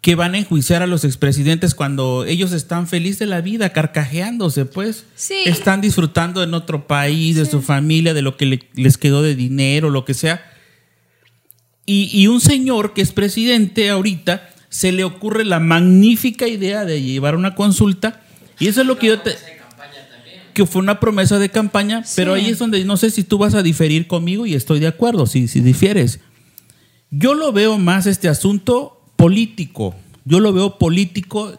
que 0.00 0.14
van 0.14 0.34
a 0.34 0.38
enjuiciar 0.38 0.82
a 0.82 0.86
los 0.86 1.04
expresidentes 1.04 1.74
cuando 1.74 2.24
ellos 2.24 2.52
están 2.52 2.86
felices 2.86 3.18
de 3.20 3.26
la 3.26 3.42
vida, 3.42 3.72
carcajeándose, 3.72 4.64
pues. 4.64 5.04
Sí. 5.14 5.36
Están 5.44 5.80
disfrutando 5.82 6.42
en 6.42 6.54
otro 6.54 6.86
país, 6.86 7.36
de 7.36 7.44
su 7.44 7.60
familia, 7.60 8.14
de 8.14 8.22
lo 8.22 8.36
que 8.38 8.46
le- 8.46 8.68
les 8.74 8.96
quedó 8.96 9.20
de 9.22 9.34
dinero, 9.34 9.90
lo 9.90 10.06
que 10.06 10.14
sea. 10.14 10.42
Y, 11.84 12.08
y 12.12 12.28
un 12.28 12.40
señor 12.40 12.94
que 12.94 13.02
es 13.02 13.12
presidente 13.12 13.90
ahorita, 13.90 14.48
se 14.70 14.92
le 14.92 15.04
ocurre 15.04 15.44
la 15.44 15.60
magnífica 15.60 16.46
idea 16.48 16.84
de 16.84 17.02
llevar 17.02 17.34
una 17.36 17.54
consulta. 17.54 18.22
Y 18.58 18.68
eso 18.68 18.80
es 18.82 18.86
lo 18.86 18.98
que 18.98 19.08
yo 19.08 19.20
te... 19.20 19.34
Que 20.54 20.66
fue 20.66 20.82
una 20.82 20.98
promesa 20.98 21.38
de 21.38 21.48
campaña, 21.48 22.04
pero 22.16 22.34
ahí 22.34 22.46
es 22.48 22.58
donde 22.58 22.84
no 22.84 22.96
sé 22.96 23.10
si 23.10 23.22
tú 23.22 23.38
vas 23.38 23.54
a 23.54 23.62
diferir 23.62 24.06
conmigo 24.06 24.46
y 24.46 24.54
estoy 24.54 24.80
de 24.80 24.88
acuerdo, 24.88 25.26
si, 25.26 25.46
si 25.46 25.60
difieres. 25.60 26.20
Yo 27.10 27.34
lo 27.34 27.52
veo 27.52 27.78
más 27.78 28.06
este 28.06 28.28
asunto 28.28 28.99
político. 29.20 29.94
Yo 30.24 30.40
lo 30.40 30.52
veo 30.54 30.78
político, 30.78 31.52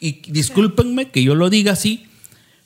y 0.00 0.22
discúlpenme 0.30 1.10
que 1.10 1.22
yo 1.22 1.34
lo 1.34 1.50
diga 1.50 1.72
así, 1.72 2.06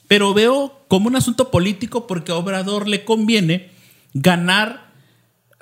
pero 0.07 0.33
veo 0.33 0.81
como 0.87 1.07
un 1.07 1.17
asunto 1.17 1.51
político 1.51 2.07
porque 2.07 2.31
a 2.31 2.35
Obrador 2.35 2.87
le 2.87 3.03
conviene 3.03 3.69
ganar 4.13 4.91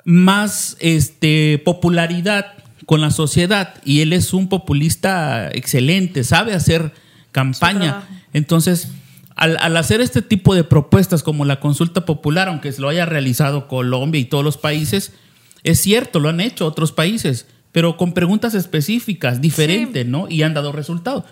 más 0.04 0.76
este, 0.78 1.60
popularidad 1.64 2.54
con 2.86 3.00
la 3.00 3.10
sociedad 3.10 3.74
y 3.84 4.00
él 4.00 4.12
es 4.12 4.32
un 4.32 4.48
populista 4.48 5.50
excelente, 5.52 6.22
sabe 6.22 6.54
hacer 6.54 6.92
campaña. 7.32 8.08
Entonces, 8.32 8.92
al, 9.34 9.56
al 9.58 9.76
hacer 9.76 10.00
este 10.00 10.22
tipo 10.22 10.54
de 10.54 10.62
propuestas 10.62 11.24
como 11.24 11.44
la 11.44 11.58
consulta 11.58 12.06
popular, 12.06 12.48
aunque 12.48 12.70
se 12.70 12.80
lo 12.80 12.88
haya 12.88 13.06
realizado 13.06 13.66
Colombia 13.66 14.20
y 14.20 14.24
todos 14.24 14.44
los 14.44 14.56
países, 14.56 15.12
es 15.64 15.80
cierto, 15.80 16.20
lo 16.20 16.28
han 16.28 16.40
hecho 16.40 16.64
otros 16.64 16.92
países, 16.92 17.46
pero 17.72 17.96
con 17.96 18.12
preguntas 18.12 18.54
específicas, 18.54 19.40
diferentes, 19.40 20.06
¿no? 20.06 20.28
Y 20.28 20.42
han 20.42 20.54
dado 20.54 20.72
resultados. 20.72 21.24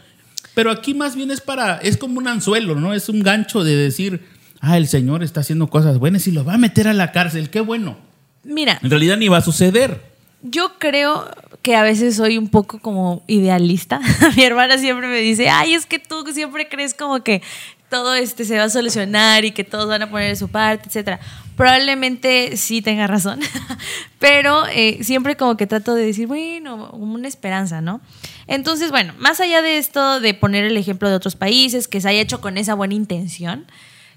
Pero 0.54 0.70
aquí 0.70 0.94
más 0.94 1.16
bien 1.16 1.30
es 1.30 1.40
para, 1.40 1.78
es 1.78 1.96
como 1.96 2.18
un 2.18 2.28
anzuelo, 2.28 2.74
¿no? 2.76 2.94
Es 2.94 3.08
un 3.08 3.22
gancho 3.22 3.62
de 3.64 3.76
decir, 3.76 4.22
ah, 4.60 4.76
el 4.76 4.88
Señor 4.88 5.22
está 5.22 5.40
haciendo 5.40 5.66
cosas 5.68 5.98
buenas 5.98 6.26
y 6.26 6.32
lo 6.32 6.44
va 6.44 6.54
a 6.54 6.58
meter 6.58 6.88
a 6.88 6.94
la 6.94 7.12
cárcel, 7.12 7.50
qué 7.50 7.60
bueno. 7.60 7.98
Mira, 8.44 8.78
En 8.82 8.90
realidad 8.90 9.16
ni 9.16 9.28
va 9.28 9.38
a 9.38 9.42
suceder. 9.42 10.00
yo 10.42 10.72
creo 10.78 11.28
que 11.62 11.74
a 11.74 11.82
veces 11.82 12.14
soy 12.14 12.38
un 12.38 12.48
poco 12.48 12.78
como 12.78 13.24
idealista. 13.26 14.00
Mi 14.36 14.44
hermana 14.44 14.78
siempre 14.78 15.08
me 15.08 15.18
dice, 15.18 15.48
ay, 15.48 15.74
es 15.74 15.84
que 15.84 15.98
tú 15.98 16.24
siempre 16.32 16.68
crees 16.68 16.94
como 16.94 17.24
que 17.24 17.42
todo 17.88 18.14
este 18.14 18.44
se 18.44 18.58
va 18.58 18.64
a 18.64 18.70
solucionar 18.70 19.44
y 19.44 19.52
que 19.52 19.64
todos 19.64 19.88
van 19.88 20.02
a 20.02 20.10
poner 20.10 20.30
de 20.30 20.36
su 20.36 20.48
parte, 20.48 20.88
etcétera. 20.88 21.20
Probablemente 21.56 22.56
sí 22.56 22.82
tenga 22.82 23.06
razón, 23.06 23.40
pero 24.18 24.66
eh, 24.66 24.98
siempre 25.02 25.36
como 25.36 25.56
que 25.56 25.66
trato 25.66 25.94
de 25.94 26.04
decir, 26.04 26.26
bueno, 26.26 26.90
una 26.90 27.28
esperanza, 27.28 27.80
¿no? 27.80 28.00
Entonces, 28.46 28.90
bueno, 28.90 29.14
más 29.18 29.40
allá 29.40 29.62
de 29.62 29.78
esto 29.78 30.20
de 30.20 30.34
poner 30.34 30.64
el 30.64 30.76
ejemplo 30.76 31.08
de 31.08 31.16
otros 31.16 31.34
países 31.36 31.88
que 31.88 32.00
se 32.00 32.08
haya 32.08 32.20
hecho 32.20 32.40
con 32.40 32.58
esa 32.58 32.74
buena 32.74 32.94
intención, 32.94 33.66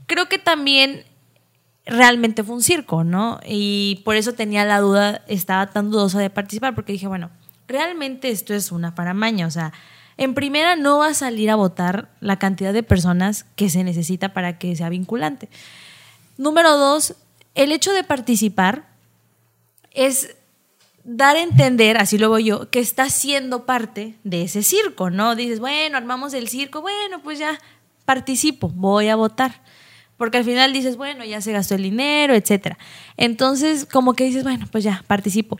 creo 0.05 0.27
que 0.27 0.37
también 0.37 1.05
realmente 1.85 2.43
fue 2.43 2.55
un 2.55 2.61
circo, 2.61 3.03
¿no? 3.03 3.39
Y 3.45 4.01
por 4.05 4.15
eso 4.15 4.33
tenía 4.33 4.65
la 4.65 4.79
duda, 4.79 5.21
estaba 5.27 5.67
tan 5.67 5.91
dudosa 5.91 6.19
de 6.19 6.29
participar, 6.29 6.75
porque 6.75 6.93
dije, 6.93 7.07
bueno, 7.07 7.29
realmente 7.67 8.29
esto 8.29 8.53
es 8.53 8.71
una 8.71 8.95
paramaña, 8.95 9.47
o 9.47 9.51
sea, 9.51 9.71
en 10.19 10.33
primera 10.33 10.75
no 10.75 10.97
va 10.97 11.07
a 11.07 11.13
salir 11.13 11.49
a 11.49 11.55
votar 11.55 12.09
la 12.19 12.37
cantidad 12.37 12.73
de 12.73 12.83
personas 12.83 13.45
que 13.55 13.69
se 13.69 13.85
necesita 13.85 14.33
para 14.33 14.59
que 14.59 14.75
sea 14.75 14.89
vinculante. 14.89 15.47
Número 16.37 16.77
dos, 16.77 17.15
el 17.55 17.71
hecho 17.71 17.93
de 17.93 18.03
participar 18.03 18.85
es 19.91 20.35
dar 21.05 21.37
a 21.37 21.41
entender, 21.41 21.97
así 21.97 22.17
lo 22.17 22.29
veo 22.31 22.39
yo, 22.39 22.69
que 22.69 22.79
está 22.79 23.09
siendo 23.09 23.65
parte 23.65 24.15
de 24.25 24.41
ese 24.41 24.61
circo, 24.61 25.09
¿no? 25.09 25.37
Dices, 25.37 25.61
bueno, 25.61 25.95
armamos 25.95 26.33
el 26.33 26.49
circo, 26.49 26.81
bueno, 26.81 27.21
pues 27.23 27.39
ya 27.39 27.57
participo, 28.03 28.67
voy 28.75 29.07
a 29.07 29.15
votar. 29.15 29.61
Porque 30.17 30.39
al 30.39 30.43
final 30.43 30.73
dices, 30.73 30.97
bueno, 30.97 31.23
ya 31.23 31.39
se 31.39 31.53
gastó 31.53 31.75
el 31.75 31.83
dinero, 31.83 32.35
etcétera. 32.35 32.77
Entonces, 33.15 33.85
como 33.85 34.15
que 34.15 34.25
dices, 34.25 34.43
bueno, 34.43 34.67
pues 34.69 34.83
ya, 34.83 35.01
participo. 35.07 35.57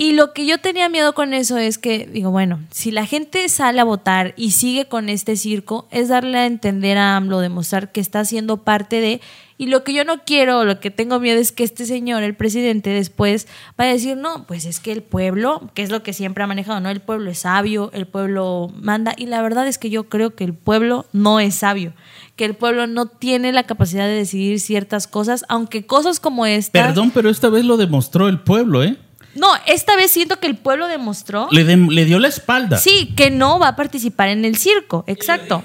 Y 0.00 0.12
lo 0.12 0.32
que 0.32 0.46
yo 0.46 0.56
tenía 0.56 0.88
miedo 0.88 1.12
con 1.12 1.34
eso 1.34 1.58
es 1.58 1.76
que, 1.76 2.08
digo, 2.10 2.30
bueno, 2.30 2.58
si 2.70 2.90
la 2.90 3.04
gente 3.04 3.46
sale 3.50 3.82
a 3.82 3.84
votar 3.84 4.32
y 4.34 4.52
sigue 4.52 4.86
con 4.86 5.10
este 5.10 5.36
circo, 5.36 5.88
es 5.90 6.08
darle 6.08 6.38
a 6.38 6.46
entender 6.46 6.96
a 6.96 7.16
AMLO, 7.16 7.40
demostrar 7.40 7.92
que 7.92 8.00
está 8.00 8.24
siendo 8.24 8.56
parte 8.56 9.02
de... 9.02 9.20
Y 9.58 9.66
lo 9.66 9.84
que 9.84 9.92
yo 9.92 10.06
no 10.06 10.24
quiero, 10.24 10.64
lo 10.64 10.80
que 10.80 10.90
tengo 10.90 11.20
miedo 11.20 11.38
es 11.38 11.52
que 11.52 11.64
este 11.64 11.84
señor, 11.84 12.22
el 12.22 12.34
presidente, 12.34 12.88
después 12.88 13.46
va 13.78 13.84
a 13.84 13.88
decir, 13.88 14.16
no, 14.16 14.46
pues 14.46 14.64
es 14.64 14.80
que 14.80 14.90
el 14.90 15.02
pueblo, 15.02 15.70
que 15.74 15.82
es 15.82 15.90
lo 15.90 16.02
que 16.02 16.14
siempre 16.14 16.42
ha 16.42 16.46
manejado, 16.46 16.80
¿no? 16.80 16.88
El 16.88 17.00
pueblo 17.00 17.30
es 17.30 17.40
sabio, 17.40 17.90
el 17.92 18.06
pueblo 18.06 18.72
manda. 18.80 19.12
Y 19.18 19.26
la 19.26 19.42
verdad 19.42 19.68
es 19.68 19.76
que 19.76 19.90
yo 19.90 20.04
creo 20.04 20.34
que 20.34 20.44
el 20.44 20.54
pueblo 20.54 21.04
no 21.12 21.40
es 21.40 21.56
sabio, 21.56 21.92
que 22.36 22.46
el 22.46 22.54
pueblo 22.54 22.86
no 22.86 23.04
tiene 23.04 23.52
la 23.52 23.64
capacidad 23.64 24.06
de 24.06 24.14
decidir 24.14 24.60
ciertas 24.60 25.06
cosas, 25.06 25.44
aunque 25.50 25.84
cosas 25.84 26.20
como 26.20 26.46
esta... 26.46 26.86
Perdón, 26.86 27.10
pero 27.10 27.28
esta 27.28 27.50
vez 27.50 27.66
lo 27.66 27.76
demostró 27.76 28.28
el 28.28 28.40
pueblo, 28.40 28.82
¿eh? 28.82 28.96
No, 29.34 29.48
esta 29.66 29.94
vez 29.96 30.10
siento 30.10 30.38
que 30.40 30.46
el 30.48 30.56
pueblo 30.56 30.88
demostró... 30.88 31.48
Le, 31.52 31.64
de- 31.64 31.76
le 31.76 32.04
dio 32.04 32.18
la 32.18 32.28
espalda. 32.28 32.78
Sí, 32.78 33.14
que 33.16 33.30
no 33.30 33.58
va 33.58 33.68
a 33.68 33.76
participar 33.76 34.28
en 34.28 34.44
el 34.44 34.56
circo, 34.56 35.04
exacto. 35.06 35.62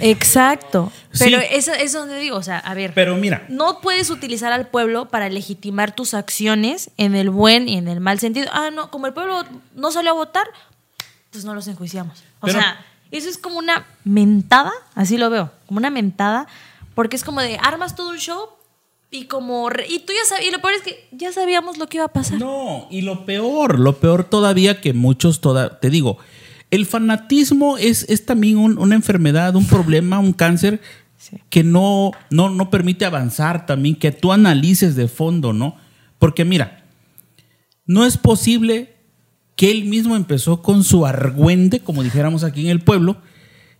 Exacto. 0.00 0.92
Pero 1.18 1.38
Sí. 1.40 1.46
eso 1.52 1.72
es 1.72 1.92
donde 1.92 2.18
digo, 2.18 2.36
o 2.36 2.42
sea, 2.42 2.58
a 2.58 2.74
ver, 2.74 2.92
Pero 2.94 3.16
mira, 3.16 3.46
no 3.48 3.80
puedes 3.80 4.10
utilizar 4.10 4.52
al 4.52 4.66
pueblo 4.68 5.08
para 5.08 5.28
legitimar 5.30 5.94
tus 5.94 6.12
acciones 6.14 6.90
en 6.98 7.14
el 7.14 7.30
buen 7.30 7.68
y 7.68 7.76
en 7.78 7.88
el 7.88 8.00
mal 8.00 8.18
sentido. 8.18 8.48
Ah, 8.52 8.70
no, 8.70 8.90
como 8.90 9.06
el 9.06 9.14
pueblo 9.14 9.44
no 9.74 9.90
salió 9.90 10.10
a 10.10 10.14
votar, 10.14 10.46
pues 11.30 11.44
no 11.44 11.54
los 11.54 11.66
enjuiciamos. 11.68 12.18
O 12.40 12.46
Pero- 12.46 12.60
sea, 12.60 12.84
eso 13.10 13.28
es 13.30 13.38
como 13.38 13.56
una 13.58 13.86
mentada, 14.04 14.72
así 14.94 15.16
lo 15.16 15.30
veo, 15.30 15.50
como 15.66 15.78
una 15.78 15.90
mentada, 15.90 16.46
porque 16.94 17.16
es 17.16 17.24
como 17.24 17.40
de 17.40 17.58
armas 17.62 17.94
todo 17.94 18.10
un 18.10 18.18
show 18.18 18.50
y 19.10 19.24
como 19.26 19.68
re- 19.70 19.86
y 19.88 20.00
tú 20.00 20.12
ya 20.12 20.28
sabías, 20.28 20.48
y 20.48 20.52
lo 20.52 20.60
peor 20.60 20.74
es 20.74 20.82
que 20.82 21.08
ya 21.12 21.32
sabíamos 21.32 21.78
lo 21.78 21.86
que 21.88 21.98
iba 21.98 22.06
a 22.06 22.12
pasar. 22.12 22.38
No, 22.38 22.86
y 22.90 23.02
lo 23.02 23.24
peor, 23.24 23.78
lo 23.78 23.98
peor 23.98 24.24
todavía 24.24 24.80
que 24.80 24.92
muchos, 24.92 25.40
toda, 25.40 25.78
te 25.80 25.90
digo, 25.90 26.18
el 26.70 26.86
fanatismo 26.86 27.78
es, 27.78 28.04
es 28.08 28.26
también 28.26 28.58
un- 28.58 28.78
una 28.78 28.94
enfermedad, 28.96 29.54
un 29.56 29.66
problema, 29.66 30.18
un 30.18 30.32
cáncer 30.32 30.80
Sí. 31.18 31.38
que 31.48 31.64
no, 31.64 32.12
no, 32.30 32.50
no 32.50 32.68
permite 32.70 33.04
avanzar 33.04 33.64
también, 33.66 33.96
que 33.96 34.12
tú 34.12 34.32
analices 34.32 34.96
de 34.96 35.08
fondo, 35.08 35.52
¿no? 35.52 35.76
Porque 36.18 36.44
mira, 36.44 36.84
no 37.86 38.04
es 38.04 38.16
posible 38.18 38.94
que 39.56 39.70
él 39.70 39.84
mismo 39.86 40.14
empezó 40.16 40.60
con 40.62 40.84
su 40.84 41.06
argüende, 41.06 41.80
como 41.80 42.02
dijéramos 42.02 42.44
aquí 42.44 42.60
en 42.62 42.68
el 42.70 42.80
pueblo, 42.80 43.16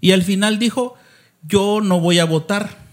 y 0.01 0.13
al 0.13 0.23
final 0.23 0.59
dijo, 0.59 0.95
yo 1.43 1.81
no 1.83 2.01
voy 2.01 2.19
a 2.21 2.25
votar 2.25 2.86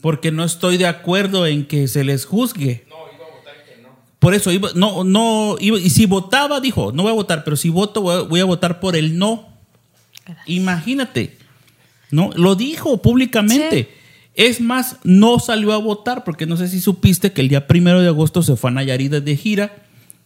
porque 0.00 0.30
no 0.32 0.44
estoy 0.44 0.76
de 0.76 0.86
acuerdo 0.86 1.46
en 1.46 1.66
que 1.66 1.88
se 1.88 2.04
les 2.04 2.24
juzgue. 2.26 2.86
Por 4.18 4.34
eso, 4.34 4.50
iba, 4.50 4.70
no, 4.74 5.04
no, 5.04 5.56
iba- 5.60 5.78
y 5.78 5.90
si 5.90 6.06
votaba, 6.06 6.60
dijo, 6.60 6.90
no 6.92 7.02
voy 7.02 7.12
a 7.12 7.14
votar, 7.14 7.44
pero 7.44 7.54
si 7.56 7.68
voto, 7.68 8.00
voy 8.02 8.14
a, 8.16 8.20
voy 8.20 8.40
a 8.40 8.44
votar 8.44 8.80
por 8.80 8.96
el 8.96 9.18
no. 9.18 9.46
Imagínate, 10.46 11.36
¿no? 12.10 12.30
Lo 12.34 12.54
dijo 12.54 13.00
públicamente. 13.02 13.94
Es 14.34 14.60
más, 14.60 14.96
no 15.04 15.38
salió 15.38 15.72
a 15.72 15.78
votar, 15.78 16.24
porque 16.24 16.44
no 16.46 16.56
sé 16.56 16.68
si 16.68 16.80
supiste 16.80 17.32
que 17.32 17.40
el 17.40 17.48
día 17.48 17.66
primero 17.66 18.00
de 18.02 18.08
agosto 18.08 18.42
se 18.42 18.56
fue 18.56 18.70
a 18.70 18.72
Nayarit 18.74 19.12
de 19.12 19.36
gira 19.36 19.76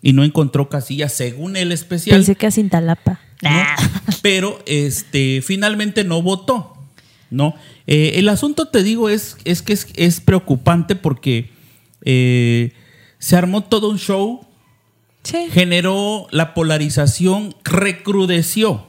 y 0.02 0.12
no 0.12 0.24
encontró 0.24 0.68
casillas 0.68 1.12
según 1.12 1.56
el 1.56 1.70
especial. 1.70 2.16
Pensé 2.16 2.34
que 2.34 2.46
a 2.46 2.50
Cintalapa. 2.50 3.20
¿no? 3.42 3.50
Pero 4.22 4.58
este, 4.66 5.42
finalmente 5.42 6.02
no 6.04 6.22
votó. 6.22 6.76
¿no? 7.30 7.54
Eh, 7.92 8.18
el 8.20 8.28
asunto, 8.28 8.68
te 8.68 8.84
digo, 8.84 9.08
es, 9.08 9.36
es 9.44 9.62
que 9.62 9.72
es, 9.72 9.88
es 9.96 10.20
preocupante 10.20 10.94
porque 10.94 11.50
eh, 12.04 12.72
se 13.18 13.36
armó 13.36 13.64
todo 13.64 13.90
un 13.90 13.98
show, 13.98 14.46
Sí. 15.22 15.48
generó 15.52 16.28
la 16.30 16.54
polarización, 16.54 17.54
recrudeció, 17.64 18.86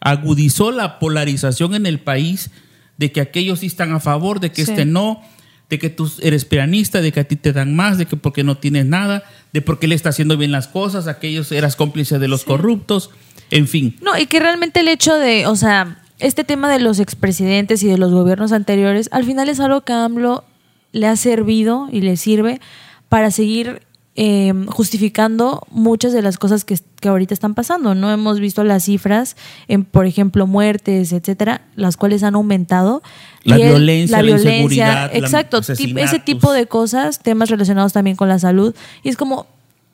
agudizó 0.00 0.72
la 0.72 0.98
polarización 0.98 1.74
en 1.74 1.86
el 1.86 2.00
país 2.00 2.50
de 2.98 3.12
que 3.12 3.20
aquellos 3.22 3.60
sí 3.60 3.66
están 3.66 3.92
a 3.92 4.00
favor, 4.00 4.40
de 4.40 4.50
que 4.52 4.64
Sí. 4.64 4.70
este 4.72 4.84
no, 4.84 5.22
de 5.70 5.78
que 5.78 5.88
tú 5.88 6.10
eres 6.20 6.44
pianista, 6.44 7.00
de 7.00 7.12
que 7.12 7.20
a 7.20 7.24
ti 7.24 7.36
te 7.36 7.52
dan 7.52 7.74
más, 7.76 7.96
de 7.96 8.04
que 8.06 8.16
porque 8.16 8.42
no 8.44 8.58
tienes 8.58 8.84
nada, 8.84 9.22
de 9.52 9.62
porque 9.62 9.86
él 9.86 9.92
está 9.92 10.10
haciendo 10.10 10.36
bien 10.36 10.50
las 10.52 10.68
cosas, 10.68 11.06
aquellos 11.06 11.50
eras 11.52 11.76
cómplice 11.76 12.18
de 12.18 12.28
los 12.28 12.44
corruptos, 12.44 13.10
en 13.50 13.66
fin. 13.68 13.96
No, 14.02 14.18
y 14.18 14.26
que 14.26 14.40
realmente 14.40 14.80
el 14.80 14.88
hecho 14.88 15.14
de, 15.16 15.46
o 15.46 15.56
sea, 15.56 15.99
este 16.20 16.44
tema 16.44 16.70
de 16.70 16.78
los 16.80 16.98
expresidentes 17.00 17.82
y 17.82 17.88
de 17.88 17.98
los 17.98 18.12
gobiernos 18.12 18.52
anteriores, 18.52 19.08
al 19.12 19.24
final 19.24 19.48
es 19.48 19.60
algo 19.60 19.80
que 19.82 19.92
a 19.92 20.04
AMLO 20.04 20.44
le 20.92 21.06
ha 21.06 21.16
servido 21.16 21.88
y 21.90 22.00
le 22.00 22.16
sirve 22.16 22.60
para 23.08 23.30
seguir 23.30 23.82
eh, 24.16 24.52
justificando 24.68 25.62
muchas 25.70 26.12
de 26.12 26.20
las 26.20 26.36
cosas 26.36 26.64
que, 26.64 26.76
que 27.00 27.08
ahorita 27.08 27.32
están 27.32 27.54
pasando. 27.54 27.94
No 27.94 28.10
hemos 28.12 28.40
visto 28.40 28.64
las 28.64 28.84
cifras 28.84 29.36
en, 29.68 29.84
por 29.84 30.04
ejemplo, 30.04 30.46
muertes, 30.46 31.12
etcétera, 31.12 31.62
las 31.76 31.96
cuales 31.96 32.22
han 32.22 32.34
aumentado. 32.34 33.02
La 33.44 33.58
Y 33.58 33.62
violencia, 33.62 34.20
la 34.22 34.30
inseguridad, 34.32 35.10
la- 35.12 35.18
exacto, 35.18 35.58
ese 35.60 36.18
tipo 36.18 36.52
de 36.52 36.66
cosas, 36.66 37.20
temas 37.20 37.48
relacionados 37.50 37.92
también 37.92 38.16
con 38.16 38.28
la 38.28 38.38
salud. 38.38 38.74
Y 39.02 39.08
es 39.08 39.16
como, 39.16 39.46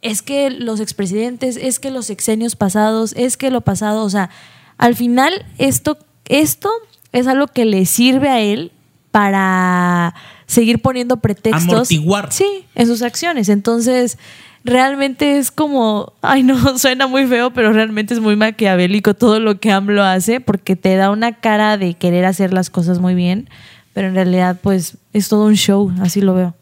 es 0.02 0.22
que 0.22 0.50
los 0.50 0.80
expresidentes, 0.80 1.56
es 1.56 1.78
que 1.78 1.90
los 1.90 2.06
sexenios 2.06 2.56
pasados, 2.56 3.12
es 3.16 3.36
que 3.36 3.50
lo 3.50 3.60
pasado, 3.60 4.02
o 4.02 4.10
sea, 4.10 4.30
al 4.78 4.96
final 4.96 5.44
esto, 5.58 5.98
esto 6.28 6.70
es 7.12 7.26
algo 7.26 7.46
que 7.48 7.64
le 7.64 7.86
sirve 7.86 8.28
a 8.28 8.40
él 8.40 8.72
para 9.10 10.14
seguir 10.46 10.80
poniendo 10.80 11.16
pretextos. 11.18 11.72
Amortiguar. 11.72 12.32
Sí, 12.32 12.46
en 12.74 12.86
sus 12.86 13.02
acciones. 13.02 13.48
Entonces, 13.48 14.18
realmente 14.64 15.38
es 15.38 15.50
como, 15.50 16.12
ay 16.22 16.42
no, 16.42 16.78
suena 16.78 17.06
muy 17.06 17.26
feo, 17.26 17.50
pero 17.52 17.72
realmente 17.72 18.14
es 18.14 18.20
muy 18.20 18.36
maquiavélico 18.36 19.14
todo 19.14 19.40
lo 19.40 19.58
que 19.58 19.72
AMLO 19.72 20.04
hace, 20.04 20.40
porque 20.40 20.76
te 20.76 20.96
da 20.96 21.10
una 21.10 21.32
cara 21.40 21.78
de 21.78 21.94
querer 21.94 22.24
hacer 22.26 22.52
las 22.52 22.68
cosas 22.70 22.98
muy 22.98 23.14
bien, 23.14 23.48
pero 23.94 24.08
en 24.08 24.14
realidad 24.14 24.58
pues 24.62 24.98
es 25.12 25.28
todo 25.28 25.46
un 25.46 25.54
show, 25.56 25.92
así 26.00 26.20
lo 26.20 26.34
veo. 26.34 26.54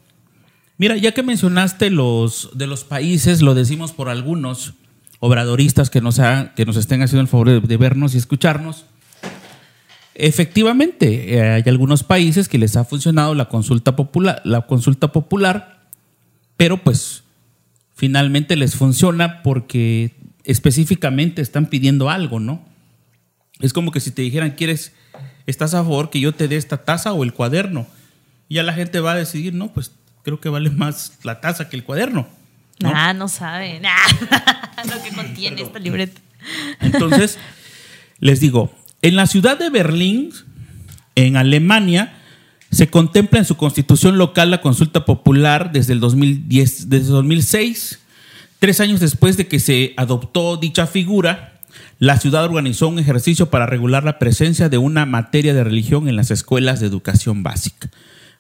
Mira, 0.79 0.97
ya 0.97 1.13
que 1.13 1.23
mencionaste 1.23 1.91
los 1.91 2.51
de 2.55 2.67
los 2.67 2.85
países, 2.85 3.43
lo 3.43 3.55
decimos 3.55 3.93
por 3.93 4.09
algunos 4.09 4.75
obradoristas 5.21 5.89
que 5.91 6.01
nos, 6.01 6.19
ha- 6.21 6.53
que 6.55 6.65
nos 6.67 6.77
estén 6.77 7.01
haciendo 7.03 7.23
el 7.23 7.29
favor 7.29 7.49
de, 7.49 7.61
de 7.61 7.77
vernos 7.77 8.15
y 8.15 8.19
escucharnos. 8.19 8.85
Efectivamente, 10.15 11.35
eh, 11.35 11.41
hay 11.41 11.63
algunos 11.67 12.05
países 12.05 12.49
que 12.49 12.59
les 12.59 12.77
ha 12.77 12.85
funcionado 12.85 13.35
la 13.35 13.47
consulta 13.47 13.97
popular, 13.97 14.41
la 14.45 14.63
consulta 14.63 15.13
popular, 15.13 15.81
pero 16.57 16.77
pues 16.77 17.25
finalmente 17.95 18.55
les 18.57 18.77
funciona 18.77 19.43
porque 19.43 20.15
específicamente 20.45 21.43
están 21.43 21.67
pidiendo 21.67 22.11
algo, 22.11 22.39
¿no? 22.39 22.65
Es 23.61 23.73
como 23.73 23.91
que 23.91 24.01
si 24.01 24.13
te 24.13 24.23
dijeran, 24.23 24.53
¿quieres, 24.53 24.93
estás 25.47 25.75
a 25.75 25.83
favor 25.83 26.11
que 26.11 26.21
yo 26.21 26.33
te 26.33 26.49
dé 26.49 26.57
esta 26.57 26.85
taza 26.85 27.13
o 27.13 27.25
el 27.25 27.33
cuaderno? 27.33 27.87
Y 28.49 28.57
ya 28.57 28.63
la 28.63 28.73
gente 28.73 29.01
va 29.01 29.13
a 29.13 29.17
decidir, 29.17 29.55
no, 29.55 29.73
pues 29.73 29.93
creo 30.23 30.41
que 30.41 30.49
vale 30.49 30.71
más 30.71 31.19
la 31.23 31.41
taza 31.41 31.69
que 31.69 31.77
el 31.77 31.85
cuaderno. 31.85 32.29
¿no? 32.81 32.93
Ah, 32.95 33.13
no 33.15 33.29
sabe. 33.29 33.81
lo 34.95 35.03
que 35.03 35.15
contiene 35.15 35.63
esta 35.63 35.79
libreta. 35.79 36.21
Entonces, 36.81 37.39
les 38.19 38.41
digo, 38.41 38.73
en 39.05 39.17
la 39.17 39.27
ciudad 39.27 39.59
de 39.59 39.69
Berlín, 39.69 40.31
en 41.15 41.37
Alemania, 41.37 42.15
se 42.71 42.89
contempla 42.89 43.39
en 43.39 43.45
su 43.45 43.55
constitución 43.55 44.17
local 44.17 44.51
la 44.51 44.63
consulta 44.63 45.05
popular 45.05 45.73
desde 45.73 45.93
el 45.93 46.01
2010, 46.01 46.89
desde 46.89 47.09
2006. 47.09 47.99
Tres 48.59 48.81
años 48.81 49.01
después 49.01 49.37
de 49.37 49.47
que 49.47 49.61
se 49.61 49.93
adoptó 49.99 50.57
dicha 50.57 50.87
figura, 50.87 51.61
la 51.99 52.19
ciudad 52.19 52.47
organizó 52.47 52.89
un 52.89 52.99
ejercicio 52.99 53.51
para 53.51 53.67
regular 53.67 54.05
la 54.05 54.19
presencia 54.19 54.71
de 54.71 54.79
una 54.79 55.05
materia 55.05 55.53
de 55.53 55.65
religión 55.65 56.09
en 56.09 56.17
las 56.17 56.31
escuelas 56.31 56.81
de 56.81 56.87
educación 56.87 57.43
básica. 57.43 57.91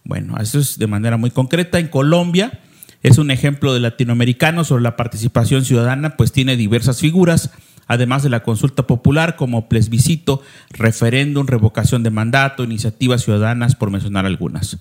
Bueno, 0.03 0.39
eso 0.41 0.59
es 0.59 0.79
de 0.79 0.87
manera 0.87 1.19
muy 1.19 1.31
concreta. 1.31 1.79
En 1.79 1.89
Colombia 1.89 2.61
es 3.03 3.19
un 3.19 3.31
ejemplo 3.31 3.75
de 3.75 3.81
latinoamericano 3.81 4.65
sobre 4.65 4.83
la 4.83 4.97
participación 4.97 5.63
ciudadana, 5.67 6.17
pues 6.17 6.33
tiene 6.33 6.57
diversas 6.57 7.01
figuras 7.01 7.51
además 7.87 8.23
de 8.23 8.31
la 8.31 8.43
consulta 8.43 8.87
popular 8.87 9.37
como 9.37 9.69
plebiscito, 9.69 10.43
referéndum, 10.71 11.47
revocación 11.47 12.03
de 12.03 12.11
mandato, 12.11 12.65
iniciativas 12.65 13.23
ciudadanas, 13.23 13.75
por 13.77 13.91
mencionar 13.91 14.27
algunas. 14.27 14.79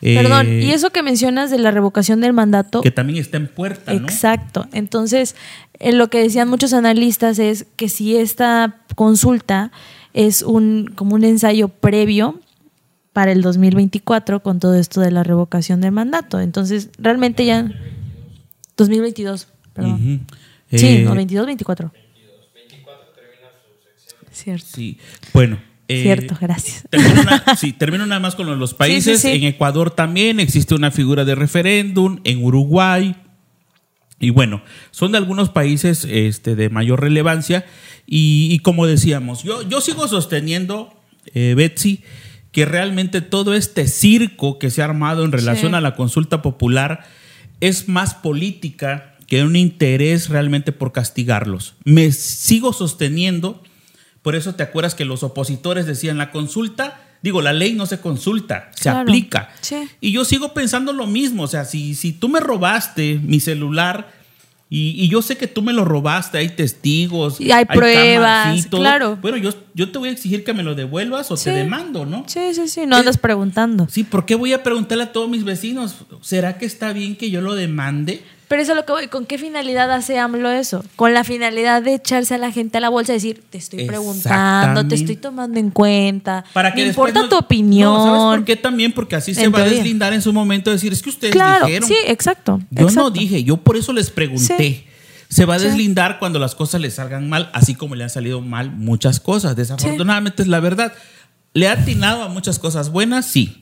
Perdón, 0.00 0.46
Eh, 0.48 0.64
y 0.64 0.70
eso 0.72 0.90
que 0.90 1.02
mencionas 1.04 1.50
de 1.52 1.58
la 1.58 1.70
revocación 1.70 2.20
del 2.20 2.32
mandato. 2.32 2.80
que 2.80 2.90
también 2.90 3.20
está 3.20 3.36
en 3.36 3.46
puerta, 3.46 3.94
¿no? 3.94 4.00
Exacto. 4.08 4.66
Entonces, 4.72 5.36
eh, 5.78 5.92
lo 5.92 6.08
que 6.10 6.18
decían 6.18 6.48
muchos 6.48 6.72
analistas 6.72 7.38
es 7.38 7.66
que 7.76 7.88
si 7.88 8.16
esta 8.16 8.78
consulta 8.96 9.70
es 10.12 10.42
un 10.42 10.90
como 10.96 11.14
un 11.14 11.22
ensayo 11.22 11.68
previo 11.68 12.40
para 13.12 13.30
el 13.30 13.42
2024 13.42 14.42
con 14.42 14.58
todo 14.58 14.74
esto 14.74 15.00
de 15.00 15.12
la 15.12 15.22
revocación 15.22 15.80
del 15.80 15.92
mandato. 15.92 16.40
Entonces, 16.40 16.90
realmente 16.98 17.44
ya 17.46 17.70
2022, 18.76 19.48
perdón. 19.72 19.92
Ujú. 19.92 20.78
Sí, 20.78 20.86
Eh, 20.88 21.02
no, 21.04 21.14
22, 21.14 21.46
24. 21.46 21.92
Cierto. 24.42 24.66
Sí, 24.74 24.98
bueno. 25.32 25.58
eh, 25.88 26.02
Cierto, 26.02 26.36
gracias. 26.40 26.84
Termino, 26.90 27.22
una- 27.22 27.56
sí, 27.56 27.72
termino 27.72 28.06
nada 28.06 28.20
más 28.20 28.34
con 28.34 28.58
los, 28.58 28.74
países. 28.74 29.20
Sí, 29.20 29.28
sí, 29.28 29.38
sí. 29.38 29.44
En 29.44 29.44
Ecuador 29.52 29.90
también 29.90 30.40
existe 30.40 30.74
una 30.74 30.90
figura 30.90 31.24
de 31.24 31.34
referéndum, 31.34 32.20
en 32.24 32.42
Uruguay. 32.44 33.16
Y 34.18 34.30
bueno, 34.30 34.62
son 34.90 35.12
de 35.12 35.18
algunos 35.18 35.48
países 35.50 36.06
este, 36.08 36.54
de 36.54 36.70
mayor 36.70 37.00
relevancia. 37.00 37.66
Y, 38.06 38.48
y 38.52 38.58
como 38.60 38.86
decíamos, 38.86 39.42
yo, 39.42 39.68
yo 39.68 39.80
sigo 39.80 40.06
sosteniendo, 40.08 40.92
eh, 41.34 41.54
Betsy, 41.56 42.02
que 42.52 42.64
realmente 42.64 43.20
todo 43.20 43.54
este 43.54 43.88
circo 43.88 44.58
que 44.58 44.70
se 44.70 44.82
ha 44.82 44.84
armado 44.84 45.24
en 45.24 45.32
relación 45.32 45.74
a 45.74 45.80
la 45.80 45.94
consulta 45.96 46.42
popular 46.42 47.04
es 47.60 47.88
más 47.88 48.14
política 48.14 49.16
que 49.26 49.42
un 49.42 49.56
interés 49.56 50.28
realmente 50.28 50.72
por 50.72 50.92
castigarlos. 50.92 51.74
Me 51.84 52.12
sigo 52.12 52.72
sosteniendo, 52.74 53.62
por 54.22 54.34
eso 54.36 54.54
te 54.54 54.62
acuerdas 54.62 54.94
que 54.94 55.04
los 55.04 55.22
opositores 55.22 55.86
decían 55.86 56.16
la 56.18 56.30
consulta, 56.30 57.00
digo, 57.22 57.40
la 57.42 57.52
ley 57.52 57.74
no 57.74 57.86
se 57.86 58.00
consulta, 58.00 58.70
se 58.74 58.82
Claro. 58.84 59.00
aplica. 59.00 59.50
Sí. 59.60 59.88
Y 60.00 60.12
yo 60.12 60.24
sigo 60.24 60.54
pensando 60.54 60.92
lo 60.92 61.06
mismo, 61.06 61.42
o 61.44 61.48
sea, 61.48 61.64
si, 61.64 61.94
si 61.94 62.12
tú 62.12 62.28
me 62.28 62.40
robaste 62.40 63.20
mi 63.22 63.40
celular 63.40 64.10
y, 64.68 64.90
y 65.04 65.08
yo 65.08 65.20
sé 65.20 65.36
que 65.36 65.46
tú 65.46 65.60
me 65.60 65.72
lo 65.74 65.84
robaste, 65.84 66.38
hay 66.38 66.48
testigos, 66.48 67.40
Y 67.40 67.52
hay 67.52 67.64
pruebas, 67.66 68.66
claro. 68.68 69.16
Bueno, 69.20 69.36
yo, 69.36 69.50
yo 69.74 69.90
te 69.92 69.98
voy 69.98 70.08
a 70.08 70.12
exigir 70.12 70.44
que 70.44 70.54
me 70.54 70.62
lo 70.62 70.74
devuelvas 70.74 71.30
o 71.30 71.36
Sí. 71.36 71.44
te 71.44 71.52
demando, 71.52 72.06
¿no? 72.06 72.24
Sí, 72.26 72.54
sí, 72.54 72.68
sí, 72.68 72.86
no 72.86 72.96
andas 72.96 73.18
preguntando. 73.18 73.86
Sí, 73.90 74.02
¿por 74.02 74.24
qué 74.24 74.34
voy 74.34 74.52
a 74.54 74.62
preguntarle 74.62 75.04
a 75.04 75.12
todos 75.12 75.28
mis 75.28 75.44
vecinos? 75.44 75.96
¿Será 76.22 76.56
que 76.58 76.64
está 76.64 76.92
bien 76.94 77.16
que 77.16 77.30
yo 77.30 77.42
lo 77.42 77.54
demande? 77.54 78.22
Pero 78.52 78.64
eso 78.64 78.72
es 78.72 78.76
lo 78.76 78.84
que 78.84 78.92
voy. 78.92 79.06
¿Con 79.08 79.24
qué 79.24 79.38
finalidad 79.38 79.90
hace 79.90 80.18
AMLO 80.18 80.50
eso? 80.50 80.84
Con 80.94 81.14
la 81.14 81.24
finalidad 81.24 81.80
de 81.80 81.94
echarse 81.94 82.34
a 82.34 82.38
la 82.38 82.52
gente 82.52 82.76
a 82.76 82.80
la 82.82 82.90
bolsa 82.90 83.12
y 83.12 83.14
decir, 83.14 83.42
te 83.48 83.56
estoy 83.56 83.86
preguntando, 83.86 84.86
te 84.86 84.94
estoy 84.94 85.16
tomando 85.16 85.58
en 85.58 85.70
cuenta. 85.70 86.44
Para 86.52 86.74
que 86.74 86.82
me 86.82 86.88
importa 86.88 87.20
no- 87.22 87.28
tu 87.30 87.38
opinión. 87.38 87.94
No, 87.94 88.04
¿Sabes 88.04 88.36
por 88.36 88.44
qué 88.44 88.56
también? 88.56 88.92
Porque 88.92 89.16
así 89.16 89.34
se 89.34 89.44
En 89.44 89.54
va 89.54 89.60
a 89.60 89.64
deslindar 89.64 90.12
en 90.12 90.20
su 90.20 90.34
momento 90.34 90.68
de 90.68 90.76
decir, 90.76 90.92
es 90.92 91.00
que 91.00 91.08
ustedes 91.08 91.32
Claro, 91.32 91.64
dijeron. 91.64 91.88
sí, 91.88 91.94
exacto. 92.06 92.60
Yo 92.70 92.82
exacto. 92.88 93.00
no 93.04 93.10
dije, 93.10 93.42
yo 93.42 93.56
por 93.56 93.78
eso 93.78 93.94
les 93.94 94.10
pregunté. 94.10 94.58
Sí. 94.58 94.84
Se 95.30 95.46
va 95.46 95.54
a 95.54 95.58
Sí. 95.58 95.64
deslindar 95.68 96.18
cuando 96.18 96.38
las 96.38 96.54
cosas 96.54 96.82
le 96.82 96.90
salgan 96.90 97.30
mal, 97.30 97.48
así 97.54 97.74
como 97.74 97.94
le 97.94 98.04
han 98.04 98.10
salido 98.10 98.42
mal 98.42 98.70
muchas 98.70 99.18
cosas. 99.18 99.56
Desafortunadamente 99.56 100.42
es 100.42 100.48
la 100.48 100.60
verdad. 100.60 100.92
¿Le 101.54 101.68
ha 101.68 101.72
atinado 101.72 102.22
a 102.22 102.28
muchas 102.28 102.58
cosas 102.58 102.90
buenas? 102.90 103.24
Sí. 103.24 103.61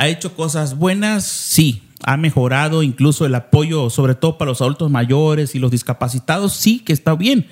¿Ha 0.00 0.08
hecho 0.08 0.34
cosas 0.34 0.78
buenas? 0.78 1.24
Sí. 1.26 1.82
¿Ha 2.04 2.16
mejorado 2.16 2.82
incluso 2.82 3.26
el 3.26 3.34
apoyo, 3.34 3.90
sobre 3.90 4.14
todo 4.14 4.38
para 4.38 4.50
los 4.50 4.62
adultos 4.62 4.90
mayores 4.90 5.54
y 5.54 5.58
los 5.58 5.70
discapacitados? 5.70 6.54
Sí, 6.54 6.78
que 6.78 6.94
está 6.94 7.14
bien. 7.14 7.46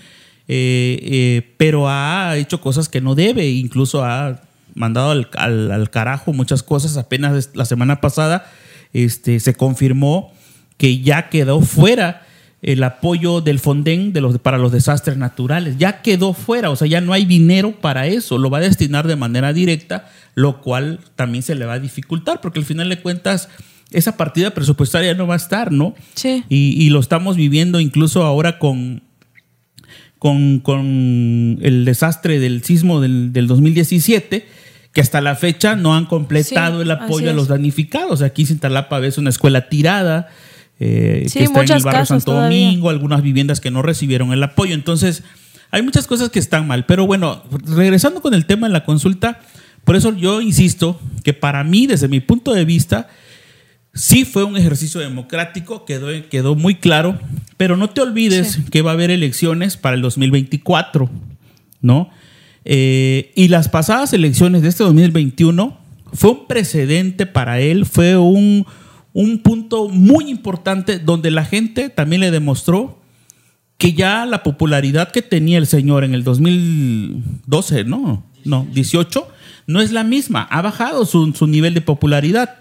Eh, 0.49 0.99
eh, 1.03 1.55
pero 1.59 1.91
ha 1.91 2.35
hecho 2.39 2.63
cosas 2.63 2.89
que 2.89 3.03
no 3.03 3.15
debe, 3.15 3.51
incluso 3.51 4.03
ha 4.03 4.41
mandado 4.75 5.11
al, 5.11 5.29
al- 5.37 5.71
al 5.71 5.91
carajo 5.91 6.33
muchas 6.33 6.63
cosas. 6.63 6.97
Apenas 6.97 7.51
la 7.53 7.67
semana 7.67 8.01
pasada 8.01 8.51
este, 8.95 9.41
se 9.41 9.53
confirmó 9.55 10.33
que 10.79 11.01
ya 11.01 11.29
quedó 11.29 11.61
fuera 11.61 12.23
el 12.61 12.83
apoyo 12.83 13.41
del 13.41 13.59
Fonden 13.61 14.13
de 14.13 14.21
los, 14.21 14.39
para 14.39 14.59
los 14.59 14.73
desastres 14.73 15.17
naturales. 15.17 15.77
Ya 15.79 16.03
quedó 16.03 16.33
fuera, 16.35 16.71
o 16.71 16.77
sea, 16.77 16.89
ya 16.89 17.01
no 17.01 17.13
hay 17.13 17.25
dinero 17.25 17.73
para 17.81 18.07
eso. 18.07 18.37
Lo 18.39 18.51
va 18.51 18.59
a 18.59 18.63
destinar 18.63 19.07
de 19.07 19.17
manera 19.17 19.53
directa, 19.53 20.11
lo 20.35 20.61
cual 20.61 21.01
también 21.15 21.43
se 21.43 21.55
le 21.55 21.67
va 21.67 21.75
a 21.75 21.79
dificultar, 21.79 22.41
porque 22.41 22.59
al 22.59 22.65
final 22.65 22.89
de 22.89 23.01
cuentas 23.01 23.49
esa 23.91 24.17
partida 24.17 24.51
presupuestaria 24.51 25.15
no 25.15 25.27
va 25.27 25.35
a 25.35 25.39
estar, 25.39 25.73
¿no? 25.73 25.95
Sí. 26.15 26.45
Y, 26.49 26.75
y 26.85 26.91
lo 26.91 27.01
estamos 27.01 27.37
viviendo 27.37 27.81
incluso 27.81 28.25
ahora 28.25 28.59
con, 28.59 29.03
con, 30.19 30.59
con 30.59 31.59
el 31.63 31.85
desastre 31.85 32.39
del 32.41 32.63
sismo 32.65 33.01
del, 33.01 33.33
del 33.33 33.47
2017, 33.47 34.47
que 34.93 35.01
hasta 35.01 35.21
la 35.21 35.37
fecha 35.37 35.77
no 35.77 35.95
han 35.95 36.07
completado 36.07 36.79
Sí, 36.79 36.83
el 36.83 36.91
apoyo 36.91 37.31
a 37.31 37.33
los 37.35 37.45
es. 37.45 37.49
damnificados. 37.51 38.21
Aquí 38.23 38.43
en 38.43 38.49
Cintalapa 38.49 38.99
ves 38.99 39.17
una 39.17 39.31
escuela 39.31 39.69
tirada, 39.69 40.29
eh, 40.81 41.25
Sí, 41.29 41.39
que 41.39 41.45
está 41.45 41.63
en 41.63 41.73
el 41.73 41.83
barrio 41.83 42.07
Santo 42.07 42.25
todavía. 42.27 42.67
Domingo, 42.67 42.91
algunas 42.91 43.23
viviendas 43.23 43.61
que 43.61 43.71
no 43.71 43.83
recibieron 43.83 44.33
el 44.33 44.43
apoyo. 44.43 44.75
Entonces, 44.75 45.23
hay 45.71 45.83
muchas 45.83 46.07
cosas 46.07 46.31
que 46.31 46.39
están 46.39 46.67
mal. 46.67 46.87
Pero 46.87 47.07
bueno, 47.07 47.43
regresando 47.67 48.21
con 48.23 48.35
el 48.35 48.47
tema 48.47 48.67
de 48.67 48.73
la 48.73 48.85
consulta, 48.85 49.41
por 49.85 49.97
eso 49.97 50.15
yo 50.17 50.41
insisto 50.41 51.01
que 51.25 51.35
para 51.35 51.65
mí, 51.65 51.87
desde 51.87 52.09
mi 52.09 52.21
punto 52.21 52.53
de 52.55 52.65
vista, 52.65 53.09
sí 53.95 54.25
fue 54.25 54.45
un 54.45 54.57
ejercicio 54.57 55.01
democrático, 55.01 55.85
quedó, 55.85 56.09
quedó 56.29 56.55
muy 56.55 56.75
claro, 56.77 57.19
pero 57.57 57.77
no 57.77 57.91
te 57.91 58.01
olvides 58.01 58.53
Sí. 58.53 58.63
que 58.71 58.83
va 58.83 58.91
a 58.93 58.95
haber 58.95 59.11
elecciones 59.11 59.77
para 59.77 59.97
el 59.97 60.03
2024, 60.03 61.11
¿no? 61.81 62.11
Eh, 62.65 63.33
y 63.35 63.49
las 63.49 63.69
pasadas 63.69 64.13
elecciones 64.13 64.63
de 64.63 64.69
este 64.69 64.85
2021 64.85 65.79
fue 66.13 66.31
un 66.33 66.47
precedente 66.47 67.25
para 67.27 67.61
él, 67.61 67.87
fue 67.87 68.17
un, 68.19 68.67
un 69.19 69.41
punto 69.41 69.89
muy 69.89 70.31
importante 70.31 71.01
donde 71.01 71.33
la 71.33 71.45
gente 71.45 71.89
también 71.91 72.21
le 72.21 72.31
demostró 72.31 73.01
que 73.77 73.93
ya 73.93 74.25
la 74.27 74.45
popularidad 74.45 75.11
que 75.11 75.23
tenía 75.23 75.59
el 75.59 75.67
señor 75.67 76.05
en 76.05 76.15
el 76.15 76.23
2012, 76.23 77.83
no, 77.83 78.25
no, 78.45 78.69
18, 78.73 79.29
no 79.67 79.81
es 79.81 79.91
la 79.91 80.05
misma, 80.05 80.43
ha 80.43 80.63
bajado 80.63 81.05
su, 81.05 81.35
su 81.35 81.49
nivel 81.49 81.75
de 81.75 81.81
popularidad 81.81 82.59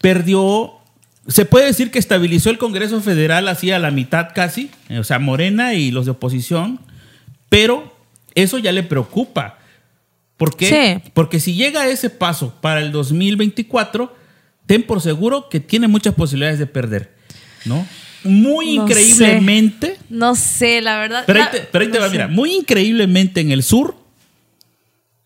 perdió, 0.00 0.74
se 1.26 1.46
puede 1.46 1.66
decir 1.66 1.90
que 1.90 1.98
estabilizó 1.98 2.50
el 2.50 2.58
Congreso 2.58 3.00
Federal 3.00 3.48
así 3.48 3.72
a 3.72 3.80
la 3.80 3.90
mitad 3.90 4.28
casi, 4.32 4.70
eh, 4.88 5.00
o 5.00 5.04
sea, 5.04 5.18
Morena 5.18 5.74
y 5.74 5.90
los 5.90 6.04
de 6.04 6.12
oposición, 6.12 6.78
pero 7.48 7.92
eso 8.36 8.56
ya 8.58 8.70
le 8.70 8.84
preocupa. 8.84 9.58
¿Por 10.36 10.56
qué? 10.56 11.00
Sí. 11.02 11.10
Porque 11.12 11.40
si 11.40 11.54
llega 11.54 11.82
a 11.82 11.88
ese 11.88 12.08
paso 12.08 12.54
para 12.60 12.80
el 12.80 12.92
2024, 12.92 14.21
ten 14.72 14.82
por 14.84 15.02
seguro 15.02 15.50
que 15.50 15.60
tiene 15.60 15.86
muchas 15.86 16.14
posibilidades 16.14 16.58
de 16.58 16.66
perder, 16.66 17.12
¿no? 17.66 17.86
Muy 18.24 18.76
No 18.78 18.84
increíblemente, 18.84 19.98
No 20.08 20.34
sé, 20.34 20.80
la 20.80 20.96
verdad. 20.96 21.24
pero 21.26 21.42
ahí 21.42 21.48
te, 21.52 21.60
pero 21.60 21.84
ahí 21.84 21.90
te 21.90 21.98
no 21.98 22.04
va, 22.04 22.06
sé. 22.08 22.12
mira, 22.12 22.28
muy 22.28 22.54
increíblemente 22.54 23.42
en 23.42 23.50
el 23.52 23.62
sur, 23.62 23.94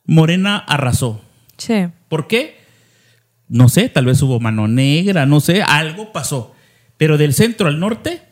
Morena 0.05 0.57
arrasó. 0.57 1.21
Sí. 1.59 1.87
¿Por 2.09 2.27
qué? 2.27 2.57
No 3.49 3.69
sé, 3.69 3.89
tal 3.89 4.07
vez 4.07 4.21
hubo 4.23 4.41
mano 4.41 4.67
negra, 4.67 5.27
no 5.27 5.39
sé, 5.39 5.63
algo 5.63 6.13
pasó. 6.13 6.53
Pero 6.97 7.17
del 7.19 7.33
centro 7.33 7.69
al 7.69 7.79
norte, 7.79 8.23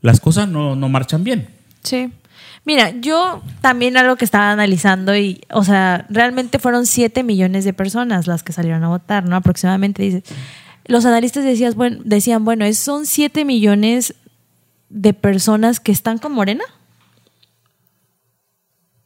las 0.00 0.18
cosas 0.18 0.48
no, 0.48 0.74
no 0.74 0.88
marchan 0.88 1.22
bien. 1.22 1.48
Sí. 1.84 2.10
Mira, 2.64 2.90
yo 3.00 3.42
también 3.60 3.96
algo 3.96 4.16
que 4.16 4.24
estaba 4.24 4.50
analizando 4.50 5.16
y, 5.16 5.40
o 5.52 5.64
sea, 5.64 6.06
realmente 6.10 6.58
fueron 6.58 6.86
7 6.86 7.22
millones 7.22 7.64
de 7.64 7.72
personas 7.72 8.26
las 8.26 8.42
que 8.42 8.52
salieron 8.52 8.82
a 8.84 8.88
votar, 8.88 9.24
¿no? 9.28 9.36
Aproximadamente, 9.36 10.02
dice. 10.02 10.22
Los 10.86 11.04
analistas 11.04 11.44
decías, 11.44 11.74
bueno, 11.74 11.98
decían, 12.04 12.44
bueno, 12.44 12.64
¿es- 12.64 12.78
¿son 12.78 13.06
7 13.06 13.44
millones 13.44 14.14
de 14.88 15.12
personas 15.14 15.80
que 15.80 15.92
están 15.92 16.18
con 16.18 16.32
Morena? 16.32 16.64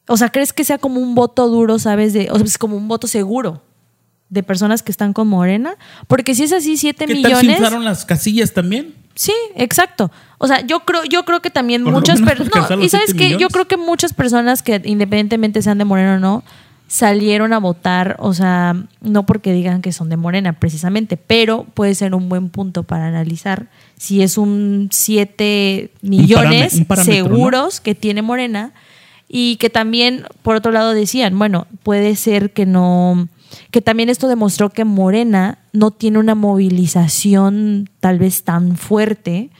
O 0.09 0.16
sea, 0.16 0.31
¿crees 0.31 0.53
que 0.53 0.64
sea 0.64 0.79
como 0.79 1.01
un 1.01 1.14
voto 1.14 1.49
duro, 1.49 1.79
sabes? 1.79 2.12
De, 2.12 2.29
o 2.31 2.37
sea, 2.37 2.45
es 2.47 2.59
como 2.59 2.77
un 2.77 2.88
voto 2.88 3.07
seguro 3.07 3.62
de 4.29 4.43
personas 4.43 4.83
que 4.83 4.90
están 4.90 5.12
con 5.12 5.29
Morena? 5.29 5.75
Porque 6.09 6.35
si 6.35 6.43
es 6.45 6.53
así, 6.53 6.77
7 6.77 7.07
¿Qué 7.07 7.14
tal 7.14 7.23
si 7.23 7.29
millones... 7.47 7.51
inflaron 7.61 7.85
las 7.85 8.05
casillas 8.05 8.53
también? 8.53 8.95
Sí, 9.20 9.35
exacto. 9.54 10.11
O 10.38 10.46
sea, 10.46 10.62
yo 10.62 10.80
creo, 10.80 11.04
yo 11.04 11.26
creo 11.26 11.42
que 11.42 11.50
también 11.50 11.85
Por 11.85 11.92
muchas 11.92 12.22
personas. 12.22 12.70
No, 12.70 12.83
y 12.83 12.88
sabes 12.88 13.12
qué, 13.12 13.37
yo 13.37 13.50
creo 13.50 13.66
que 13.66 13.76
muchas 13.76 14.14
personas 14.14 14.62
que 14.62 14.80
independientemente 14.83 15.61
sean 15.61 15.76
de 15.76 15.85
Morena 15.85 16.14
o 16.14 16.18
no, 16.18 16.42
salieron 16.88 17.52
a 17.52 17.59
votar, 17.59 18.16
o 18.18 18.33
sea, 18.33 18.74
no 19.02 19.26
porque 19.26 19.52
digan 19.52 19.83
que 19.83 19.92
son 19.92 20.09
de 20.09 20.16
Morena 20.16 20.54
precisamente, 20.54 21.18
pero 21.18 21.64
puede 21.74 21.94
ser 21.94 22.14
un 22.14 22.30
buen 22.30 22.48
punto 22.48 22.85
para 22.85 23.09
analizar 23.09 23.66
si 23.98 24.22
es 24.22 24.38
un 24.38 24.88
7 24.90 25.90
millones 26.00 26.72
un 26.72 26.87
parámetro, 26.87 27.28
¿no? 27.28 27.28
seguros 27.28 27.80
que 27.80 27.94
tiene 27.94 28.22
Morena 28.22 28.72
y 29.28 29.56
que 29.56 29.68
también, 29.68 30.24
por 30.40 30.56
otro 30.56 30.72
lado, 30.72 30.94
decían, 30.94 31.38
bueno, 31.38 31.66
puede 31.83 32.16
ser 32.16 32.52
que 32.54 32.64
no, 32.64 33.28
que 33.71 33.81
también 33.81 34.09
esto 34.09 34.29
demostró 34.29 34.71
que 34.71 34.85
Morena 34.85 35.59
no 35.73 35.91
tiene 35.91 36.19
una 36.19 36.35
movilización 36.35 37.89
tal 38.01 38.19
vez 38.19 38.45
tan 38.45 38.77
fuerte 38.77 39.51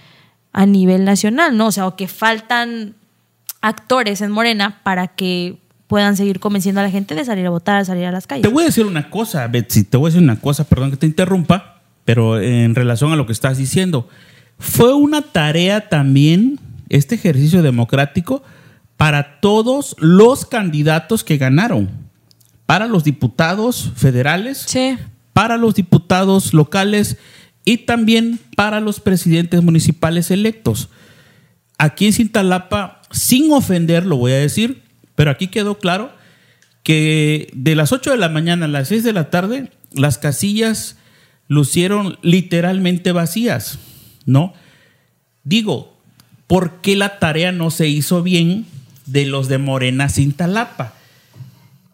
a 0.53 0.67
nivel 0.67 1.05
nacional, 1.05 1.57
¿no? 1.57 1.69
O 1.69 1.73
sea, 1.73 1.87
o 1.87 1.97
que 1.97 2.09
faltan 2.09 2.95
actores 3.61 4.21
en 4.21 4.31
Morena 4.31 4.81
para 4.83 5.09
que 5.09 5.59
puedan 5.87 6.17
seguir 6.17 6.39
convenciendo 6.41 6.81
a 6.81 6.85
la 6.85 6.91
gente 6.91 7.15
de 7.15 7.25
salir 7.25 7.47
a 7.47 7.51
votar, 7.51 7.85
salir 7.85 8.07
a 8.07 8.13
las 8.13 8.27
calles. 8.27 8.43
Te 8.43 8.49
voy 8.49 8.63
a 8.63 8.67
decir 8.67 8.87
una 8.87 9.11
cosa, 9.11 9.47
Betsy, 9.49 9.85
te 9.85 9.97
voy 9.97 10.09
a 10.09 10.11
decir 10.13 10.23
una 10.23 10.41
cosa, 10.41 10.65
perdón 10.65 10.93
que 10.93 10.97
te 10.97 11.07
interrumpa, 11.07 11.83
pero 12.05 12.41
en 12.41 12.75
relación 12.75 13.13
a 13.13 13.17
lo 13.17 13.27
que 13.27 13.33
estás 13.33 13.59
diciendo, 13.59 14.09
fue 14.59 14.95
una 14.95 15.23
tarea 15.23 15.89
también 15.89 16.61
este 16.89 17.17
ejercicio 17.17 17.63
democrático 17.63 18.43
para 18.97 19.41
todos 19.41 19.97
los 19.99 20.45
candidatos 20.47 21.25
que 21.25 21.39
ganaron, 21.39 21.91
para 22.71 22.87
los 22.87 23.03
diputados 23.03 23.91
federales, 23.97 24.59
Sí. 24.69 24.97
para 25.33 25.57
los 25.57 25.75
diputados 25.75 26.55
locales 26.55 27.17
y 27.65 27.79
también 27.79 28.39
para 28.55 28.79
los 28.79 29.01
presidentes 29.01 29.61
municipales 29.61 30.31
electos. 30.31 30.89
Aquí 31.79 32.07
en 32.07 32.13
Cintalapa, 32.13 33.03
sin 33.11 33.51
ofender, 33.51 34.07
lo 34.07 34.19
voy 34.19 34.31
a 34.31 34.37
decir, 34.37 34.85
pero 35.17 35.33
aquí 35.33 35.49
quedó 35.49 35.79
claro 35.79 36.13
que 36.85 37.51
de 37.55 37.75
las 37.75 37.91
8 37.91 38.13
de 38.13 38.19
la 38.19 38.29
mañana 38.29 38.67
a 38.67 38.69
las 38.69 38.87
6 38.87 39.03
de 39.03 39.15
la 39.15 39.31
tarde, 39.31 39.73
las 39.93 40.19
casillas 40.19 40.97
lucieron 41.49 42.21
literalmente 42.23 43.11
vacías, 43.11 43.81
¿no? 44.27 44.55
Digo, 45.43 45.99
¿por 46.47 46.83
qué 46.83 46.95
la 46.95 47.19
tarea 47.19 47.51
no 47.51 47.73
se 47.73 47.89
hizo 47.89 48.23
bien 48.23 48.65
de 49.07 49.27
los 49.27 49.49
de 49.49 49.59
Morena 49.59 50.09
Cintalapa? 50.09 51.00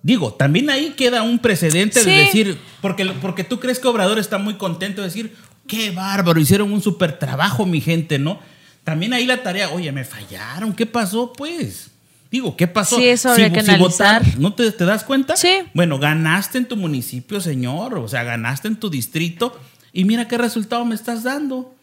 Digo, 0.07 0.33
también 0.33 0.71
ahí 0.71 0.91
queda 0.97 1.25
un 1.25 1.41
precedente 1.41 1.99
Sí. 1.99 2.09
de 2.09 2.17
decir, 2.19 2.59
porque, 2.81 3.07
porque 3.21 3.43
tú 3.43 3.59
crees 3.59 3.81
que 3.81 3.89
Obrador 3.89 4.21
está 4.21 4.39
muy 4.39 4.55
contento 4.55 5.01
de 5.03 5.09
decir, 5.09 5.35
qué 5.67 5.91
bárbaro, 5.91 6.39
hicieron 6.39 6.73
un 6.73 6.81
súper 6.81 7.19
trabajo, 7.19 7.67
mi 7.67 7.81
gente, 7.81 8.21
¿no? 8.21 8.39
También 8.85 9.13
ahí 9.13 9.27
la 9.27 9.43
tarea, 9.43 9.71
oye, 9.71 9.91
me 9.91 10.05
fallaron, 10.05 10.75
¿qué 10.75 10.87
pasó, 10.87 11.33
pues? 11.33 11.91
Digo, 12.31 12.57
¿qué 12.57 12.69
pasó? 12.69 12.99
Sí, 12.99 13.09
eso 13.09 13.31
habría 13.31 13.53
que 13.53 13.63
votar- 13.79 14.19
analizar. 14.23 14.39
¿No 14.39 14.55
te, 14.55 14.71
te 14.71 14.85
das 14.85 15.03
cuenta? 15.03 15.35
Sí. 15.37 15.51
Bueno, 15.75 15.99
ganaste 15.99 16.59
en 16.59 16.67
tu 16.69 16.77
municipio, 16.77 17.41
señor, 17.41 17.99
o 17.99 18.07
sea, 18.07 18.23
ganaste 18.23 18.69
en 18.69 18.77
tu 18.77 18.89
distrito, 18.89 19.59
y 19.93 20.05
mira 20.05 20.29
qué 20.29 20.39
resultado 20.39 20.85
me 20.85 20.95
estás 20.95 21.25
dando. 21.25 21.75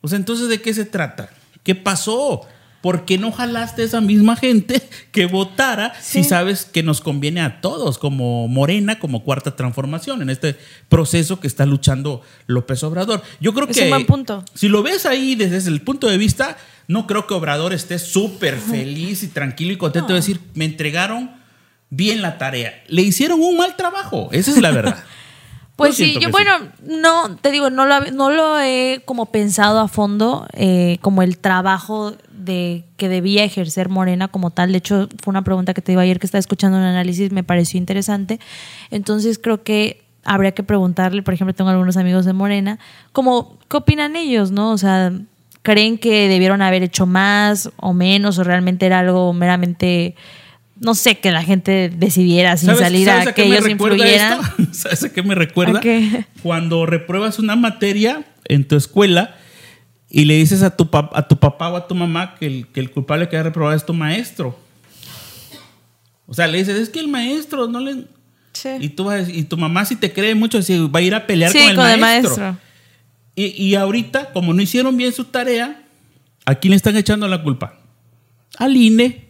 O 0.00 0.08
sea, 0.08 0.16
entonces, 0.18 0.48
¿de 0.48 0.60
qué 0.60 0.74
se 0.74 0.84
trata? 0.84 1.30
¿Qué 1.62 1.76
pasó? 1.76 2.40
¿Por 2.80 3.04
qué 3.04 3.18
no 3.18 3.32
jalaste 3.32 3.82
a 3.82 3.84
esa 3.86 4.00
misma 4.00 4.36
gente 4.36 4.80
que 5.12 5.26
votara 5.26 5.92
Sí. 6.00 6.22
si 6.22 6.28
sabes 6.28 6.64
que 6.64 6.82
nos 6.82 7.00
conviene 7.00 7.40
a 7.40 7.60
todos, 7.60 7.98
como 7.98 8.46
Morena, 8.48 8.98
como 9.00 9.24
Cuarta 9.24 9.56
Transformación, 9.56 10.22
en 10.22 10.30
este 10.30 10.56
proceso 10.88 11.40
que 11.40 11.48
está 11.48 11.66
luchando 11.66 12.22
López 12.46 12.82
Obrador? 12.84 13.22
Yo 13.40 13.52
creo 13.52 13.68
Es 13.68 13.76
que 13.76 13.84
un 13.84 13.90
buen 13.90 14.06
punto. 14.06 14.44
si 14.54 14.68
lo 14.68 14.82
ves 14.82 15.06
ahí 15.06 15.34
desde 15.34 15.68
el 15.70 15.80
punto 15.82 16.06
de 16.08 16.18
vista, 16.18 16.56
no 16.86 17.06
creo 17.06 17.26
que 17.26 17.34
Obrador 17.34 17.72
esté 17.72 17.98
súper 17.98 18.56
feliz 18.58 19.22
y 19.22 19.28
tranquilo 19.28 19.72
y 19.72 19.76
contento 19.76 20.08
de 20.12 20.20
decir, 20.20 20.40
me 20.54 20.64
entregaron 20.64 21.32
bien 21.90 22.22
la 22.22 22.38
tarea. 22.38 22.82
Le 22.86 23.02
hicieron 23.02 23.40
un 23.40 23.56
mal 23.56 23.74
trabajo, 23.76 24.28
esa 24.32 24.50
es 24.52 24.58
la 24.58 24.70
verdad. 24.70 25.02
Pues 25.76 25.96
Yo 25.96 26.06
sí, 26.06 26.18
yo 26.20 26.30
bueno, 26.30 26.50
no, 26.84 27.36
te 27.36 27.52
digo, 27.52 27.70
no 27.70 27.86
lo, 27.86 28.00
no 28.10 28.30
lo 28.30 28.58
he 28.58 29.00
como 29.04 29.26
pensado 29.26 29.78
a 29.78 29.86
fondo, 29.86 30.48
eh, 30.54 30.98
como 31.02 31.22
el 31.22 31.38
trabajo 31.38 32.16
de 32.48 32.82
que 32.96 33.08
debía 33.08 33.44
ejercer 33.44 33.88
Morena 33.88 34.26
como 34.26 34.50
tal. 34.50 34.72
De 34.72 34.78
hecho, 34.78 35.08
fue 35.22 35.30
una 35.30 35.42
pregunta 35.44 35.72
que 35.74 35.82
te 35.82 35.92
iba 35.92 36.02
ayer 36.02 36.18
que 36.18 36.26
estaba 36.26 36.40
escuchando 36.40 36.76
un 36.78 36.82
análisis, 36.84 37.30
me 37.30 37.44
pareció 37.44 37.78
interesante. 37.78 38.40
Entonces 38.90 39.38
creo 39.38 39.62
que 39.62 40.02
habría 40.24 40.50
que 40.52 40.62
preguntarle, 40.64 41.22
por 41.22 41.32
ejemplo, 41.34 41.54
tengo 41.54 41.70
algunos 41.70 41.96
amigos 41.96 42.24
de 42.24 42.32
Morena, 42.32 42.78
como, 43.12 43.56
¿qué 43.70 43.76
opinan 43.76 44.16
ellos, 44.16 44.50
no? 44.50 44.72
O 44.72 44.78
sea, 44.78 45.12
¿creen 45.62 45.98
que 45.98 46.28
debieron 46.28 46.60
haber 46.62 46.82
hecho 46.82 47.06
más 47.06 47.70
o 47.76 47.92
menos 47.94 48.38
o 48.38 48.44
realmente 48.44 48.86
era 48.86 48.98
algo 48.98 49.32
meramente... 49.32 50.14
No 50.80 50.94
sé, 50.94 51.16
que 51.18 51.32
la 51.32 51.42
gente 51.42 51.90
decidiera 51.92 52.56
sin 52.56 52.68
¿Sabes- 52.68 52.82
salir 52.82 53.06
sabes 53.06 53.26
a 53.26 53.32
que 53.32 53.42
ellos 53.46 53.68
influyeran. 53.68 54.38
esto? 54.40 54.64
¿Sabes 54.72 55.02
a 55.04 55.12
qué 55.12 55.24
me 55.24 55.34
recuerda? 55.34 55.80
Cuando 56.42 56.86
repruebas 56.86 57.40
una 57.40 57.56
materia 57.56 58.22
en 58.44 58.66
tu 58.68 58.76
escuela 58.76 59.34
y 60.10 60.24
le 60.24 60.34
dices 60.36 60.62
a 60.62 60.74
tu, 60.76 60.86
pap- 60.90 61.10
a 61.14 61.26
tu 61.28 61.36
papá 61.38 61.68
o 61.70 61.76
a 61.76 61.86
tu 61.86 61.94
mamá 61.94 62.34
que 62.38 62.46
el, 62.46 62.66
que 62.68 62.80
el 62.80 62.90
culpable 62.90 63.28
que 63.28 63.36
ha 63.36 63.42
reprobado 63.42 63.76
es 63.76 63.84
tu 63.84 63.92
maestro. 63.94 64.58
O 66.26 66.34
sea, 66.34 66.46
le 66.46 66.58
dices, 66.58 66.76
es 66.78 66.88
que 66.90 67.00
el 67.00 67.08
maestro 67.08 67.66
no 67.68 67.80
le... 67.80 68.04
Y, 68.80 68.88
tú 68.88 69.04
vas 69.04 69.28
y 69.28 69.44
tu 69.44 69.56
mamá 69.56 69.84
si 69.84 69.94
te 69.94 70.12
cree 70.12 70.34
mucho 70.34 70.60
sí, 70.62 70.78
va 70.88 70.98
a 70.98 71.02
ir 71.02 71.14
a 71.14 71.26
pelear 71.26 71.52
Sí, 71.52 71.58
con 71.60 71.68
el 71.70 71.76
con 71.76 71.88
el 71.90 72.00
maestro. 72.00 72.36
maestro. 72.36 72.56
Y, 73.36 73.44
y 73.64 73.74
ahorita, 73.76 74.32
como 74.32 74.52
no 74.52 74.60
hicieron 74.60 74.96
bien 74.96 75.12
su 75.12 75.24
tarea, 75.24 75.84
¿a 76.44 76.56
quién 76.56 76.70
le 76.70 76.76
están 76.76 76.96
echando 76.96 77.28
la 77.28 77.40
culpa? 77.42 77.78
Al 78.56 78.76
INE. 78.76 79.27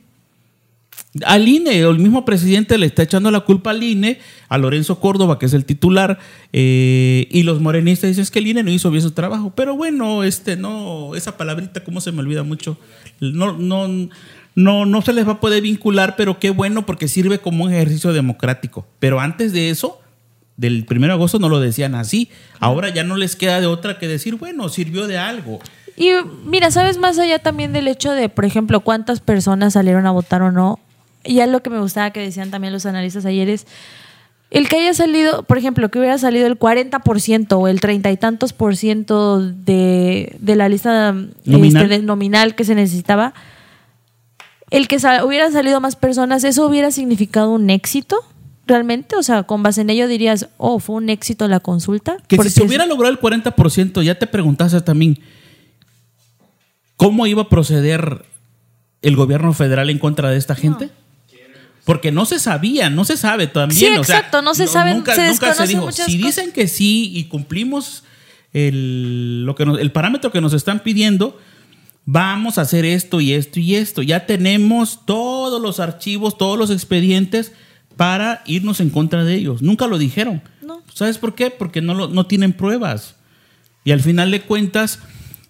Al 1.24 1.48
INE, 1.48 1.81
el 1.81 1.98
mismo 1.98 2.24
presidente 2.24 2.78
le 2.78 2.87
está 2.87 3.02
echando 3.02 3.31
la 3.31 3.40
culpa 3.40 3.70
al 3.70 3.83
INE, 3.83 4.18
a 4.48 4.59
Lorenzo 4.59 5.00
Córdoba, 5.00 5.38
que 5.38 5.46
es 5.46 5.54
el 5.54 5.64
titular, 5.64 6.18
eh, 6.52 7.26
y 7.31 7.42
los 7.42 7.61
morenistas 7.61 8.09
dicen 8.09 8.22
"Es 8.22 8.31
que 8.31 8.38
el 8.38 8.46
INE 8.46 8.62
no 8.62 8.70
hizo 8.70 8.90
bien 8.90 9.02
su 9.02 9.12
trabajo. 9.12 9.52
Pero 9.54 9.76
bueno, 9.76 10.24
este 10.24 10.57
no, 10.57 11.14
esa 11.14 11.37
palabrita, 11.37 11.85
¿cómo 11.85 12.00
se 12.00 12.12
me 12.12 12.20
olvida 12.20 12.42
mucho? 12.42 12.78
No, 13.20 13.57
no, 13.57 13.88
no, 14.54 14.87
no 14.87 15.02
se 15.02 15.12
les 15.12 15.26
va 15.26 15.33
a 15.33 15.40
poder 15.40 15.62
vincular, 15.62 16.16
pero 16.16 16.38
qué 16.38 16.50
bueno 16.50 16.85
porque 16.87 17.09
sirve 17.09 17.38
como 17.38 17.64
un 17.64 17.72
ejercicio 17.72 18.12
democrático. 18.12 18.87
Pero 18.98 19.20
antes 19.20 19.52
de 19.52 19.70
eso, 19.70 20.00
del 20.57 20.85
1 20.90 21.07
de 21.07 21.12
agosto 21.12 21.38
no 21.38 21.48
lo 21.48 21.61
decían 21.61 21.94
así. 21.94 22.28
Ahora 22.59 22.88
ya 22.92 23.04
no 23.04 23.16
les 23.16 23.37
queda 23.37 23.61
de 23.61 23.66
otra 23.66 23.98
que 23.98 24.09
decir, 24.09 24.35
bueno, 24.35 24.68
sirvió 24.68 25.07
de 25.07 25.16
algo. 25.16 25.61
Y 25.96 26.11
mira, 26.44 26.70
¿sabes 26.70 26.98
más 26.98 27.18
allá 27.18 27.38
también 27.38 27.72
del 27.72 27.88
hecho 27.88 28.12
de, 28.12 28.28
por 28.28 28.44
ejemplo, 28.44 28.81
cuántas 28.81 29.20
personas 29.20 29.72
salieron 29.72 30.07
a 30.07 30.11
votar 30.11 30.42
o 30.42 30.52
no? 30.52 30.78
Y 31.28 31.34
ya 31.36 31.46
lo 31.46 31.62
que 31.62 31.70
me 31.70 31.78
gustaba 31.80 32.10
que 32.10 32.20
decían 32.20 32.50
también 32.50 32.72
los 32.72 32.86
analistas 32.86 33.24
ayer 33.26 33.48
es 33.50 33.66
el 34.50 34.66
que 34.68 34.76
haya 34.78 34.94
salido, 34.94 35.42
por 35.42 35.58
ejemplo, 35.58 35.90
que 35.90 35.98
hubiera 35.98 36.16
salido 36.16 36.46
el 36.46 36.58
40% 36.58 37.52
o 37.52 37.68
el 37.68 37.80
treinta 37.80 38.10
y 38.10 38.16
tantos 38.16 38.54
por 38.54 38.76
ciento 38.76 39.40
de, 39.42 40.34
de 40.40 40.56
la 40.56 40.68
lista 40.70 41.12
Nominal. 41.44 41.82
este, 41.82 41.88
de- 41.98 42.02
nominal 42.02 42.54
que 42.54 42.64
se 42.64 42.74
necesitaba, 42.74 43.34
el 44.70 44.88
que 44.88 44.96
hubieran 45.24 45.52
salido 45.52 45.80
más 45.82 45.96
personas, 45.96 46.44
¿eso 46.44 46.66
hubiera 46.66 46.90
significado 46.90 47.50
un 47.50 47.68
éxito? 47.68 48.16
¿Realmente? 48.66 49.16
O 49.16 49.22
sea, 49.22 49.42
con 49.44 49.62
base 49.62 49.80
en 49.82 49.90
ello 49.90 50.08
dirías, 50.08 50.48
oh, 50.56 50.78
fue 50.78 50.96
un 50.96 51.08
éxito 51.10 51.46
la 51.48 51.60
consulta. 51.60 52.16
Que 52.26 52.36
si 52.38 52.48
se 52.50 52.60
es- 52.62 52.66
hubiera 52.68 52.86
logrado 52.86 53.12
el 53.12 53.20
40%, 53.20 54.02
ya 54.02 54.14
te 54.18 54.26
preguntaste 54.26 54.80
también, 54.80 55.18
¿cómo 56.96 57.26
iba 57.26 57.42
a 57.42 57.48
proceder 57.48 58.24
el 59.02 59.16
gobierno 59.16 59.52
federal 59.52 59.90
en 59.90 59.98
contra 59.98 60.30
de 60.30 60.36
esta 60.38 60.54
gente? 60.54 60.90
Porque 61.88 62.12
no 62.12 62.27
se 62.27 62.38
sabía, 62.38 62.90
no 62.90 63.07
se 63.07 63.16
sabe 63.16 63.46
también. 63.46 63.79
Sí, 63.94 63.98
o 63.98 64.05
sea, 64.05 64.18
exacto, 64.18 64.42
no 64.42 64.55
se 64.55 64.66
sabe, 64.66 64.92
Nunca, 64.92 65.14
se 65.14 65.27
nunca 65.27 65.55
se 65.55 65.66
dijo. 65.66 65.87
muchas 65.87 66.05
Si 66.05 66.18
cosas. 66.20 66.37
dicen 66.37 66.53
que 66.53 66.68
sí 66.68 67.11
y 67.14 67.24
cumplimos 67.24 68.05
el, 68.53 69.44
lo 69.46 69.55
que 69.55 69.64
nos- 69.64 69.79
el 69.81 69.90
parámetro 69.92 70.31
que 70.31 70.40
nos 70.42 70.53
están 70.53 70.81
pidiendo, 70.81 71.38
vamos 72.05 72.59
a 72.59 72.62
hacer 72.62 72.85
esto 72.85 73.20
y 73.22 73.33
esto 73.33 73.59
y 73.61 73.74
esto. 73.77 74.03
Ya 74.03 74.27
tenemos 74.27 75.07
todos 75.07 75.61
los 75.62 75.81
archivos, 75.81 76.37
todos 76.37 76.59
los 76.59 76.70
expedientes 76.70 77.53
para 77.96 78.42
irnos 78.46 78.81
en 78.81 78.90
contra 78.90 79.24
de 79.24 79.35
ellos. 79.37 79.62
Nunca 79.62 79.87
lo 79.87 79.96
dijeron. 79.98 80.42
No. 80.62 80.83
¿Sabes 80.92 81.16
por 81.18 81.35
qué? 81.35 81.51
Porque 81.51 81.81
no, 81.81 81.94
lo- 81.94 82.09
no 82.09 82.27
tienen 82.27 82.53
pruebas. 82.53 83.16
Y 83.85 83.92
al 83.92 84.01
final 84.01 84.31
de 84.31 84.42
cuentas, 84.42 84.98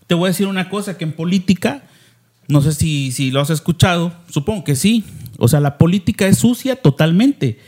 te 0.06 0.14
voy 0.14 0.28
a 0.28 0.30
decir 0.30 0.46
una 0.46 0.68
cosa, 0.70 0.96
que 0.96 1.04
en 1.04 1.12
política, 1.12 1.82
no 2.48 2.60
sé 2.62 2.72
si, 2.72 3.12
si 3.12 3.30
lo 3.30 3.40
has 3.40 3.50
escuchado, 3.50 4.12
supongo 4.30 4.64
que 4.64 4.74
sí. 4.76 5.04
O 5.38 5.48
sea, 5.48 5.60
la 5.60 5.78
política 5.78 6.26
es 6.26 6.38
sucia 6.38 6.76
totalmente. 6.76 7.58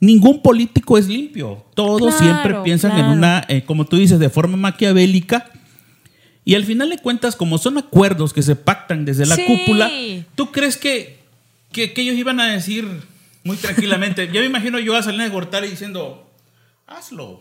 Ningún 0.00 0.42
político 0.42 0.98
es 0.98 1.08
limpio. 1.08 1.64
Todos 1.74 2.16
Claro, 2.16 2.18
siempre 2.18 2.54
piensan 2.62 2.98
en 2.98 3.06
una, 3.06 3.44
eh, 3.48 3.62
como 3.64 3.86
tú 3.86 3.96
dices, 3.96 4.18
de 4.18 4.28
forma 4.28 4.56
maquiavélica. 4.56 5.50
Y 6.44 6.54
al 6.54 6.64
final 6.64 6.90
de 6.90 6.98
cuentas, 6.98 7.34
como 7.34 7.56
son 7.58 7.78
acuerdos 7.78 8.32
que 8.32 8.42
se 8.42 8.54
pactan 8.56 9.04
desde 9.04 9.26
la 9.26 9.36
Sí. 9.36 9.44
cúpula, 9.46 9.90
¿tú 10.34 10.52
crees 10.52 10.76
que, 10.76 11.18
que, 11.72 11.92
que 11.92 12.02
ellos 12.02 12.16
iban 12.16 12.38
a 12.40 12.46
decir 12.46 12.86
muy 13.42 13.56
tranquilamente? 13.56 14.26
yo 14.32 14.40
me 14.40 14.46
imagino 14.46 14.78
yo 14.78 14.94
a 14.94 15.02
Salinas 15.02 15.28
de 15.28 15.32
Gortari 15.34 15.68
diciendo, 15.68 16.30
hazlo. 16.86 17.40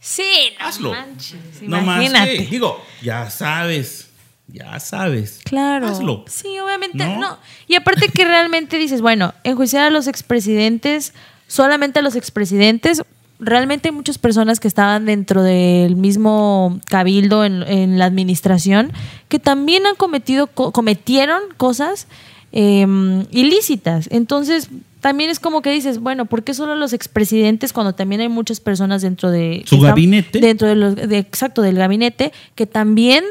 Sí, 0.00 0.22
no 0.60 0.64
Hazlo. 0.66 0.90
manches, 0.92 1.40
No 1.62 1.80
más 1.82 2.08
que, 2.12 2.46
digo, 2.48 2.80
ya 3.02 3.28
sabes 3.30 4.07
ya 4.52 4.78
sabes. 4.80 5.40
Claro. 5.44 5.88
Hazlo. 5.88 6.24
Sí, 6.26 6.58
obviamente. 6.58 6.98
¿No? 6.98 7.18
¿No? 7.20 7.38
Y 7.66 7.74
aparte 7.74 8.08
que 8.08 8.24
realmente 8.24 8.78
dices, 8.78 9.00
bueno, 9.00 9.34
enjuiciar 9.44 9.84
a 9.84 9.90
los 9.90 10.06
expresidentes, 10.06 11.12
solamente 11.46 11.98
a 11.98 12.02
los 12.02 12.16
expresidentes, 12.16 13.02
realmente 13.40 13.88
hay 13.88 13.94
muchas 13.94 14.18
personas 14.18 14.58
que 14.58 14.66
estaban 14.68 15.06
dentro 15.06 15.42
del 15.42 15.96
mismo 15.96 16.80
cabildo 16.88 17.44
en, 17.44 17.62
en 17.62 17.98
la 17.98 18.06
administración 18.06 18.92
que 19.28 19.38
también 19.38 19.86
han 19.86 19.94
cometido, 19.94 20.46
co- 20.48 20.72
cometieron 20.72 21.40
cosas 21.56 22.06
eh, 22.52 22.86
ilícitas. 23.30 24.08
Entonces, 24.10 24.70
también 25.00 25.30
es 25.30 25.38
como 25.38 25.62
que 25.62 25.70
dices, 25.70 26.00
bueno, 26.00 26.24
¿por 26.26 26.42
qué 26.42 26.54
solo 26.54 26.74
los 26.74 26.92
expresidentes 26.92 27.72
cuando 27.72 27.92
también 27.94 28.20
hay 28.22 28.28
muchas 28.28 28.58
personas 28.58 29.02
dentro 29.02 29.30
de 29.30 29.62
Su 29.66 29.78
gabinete. 29.80 30.40
dentro 30.40 30.66
de 30.66 30.74
los, 30.74 30.96
de- 30.96 31.18
exacto 31.18 31.62
del 31.62 31.76
gabinete 31.76 32.32
que 32.56 32.66
también 32.66 33.22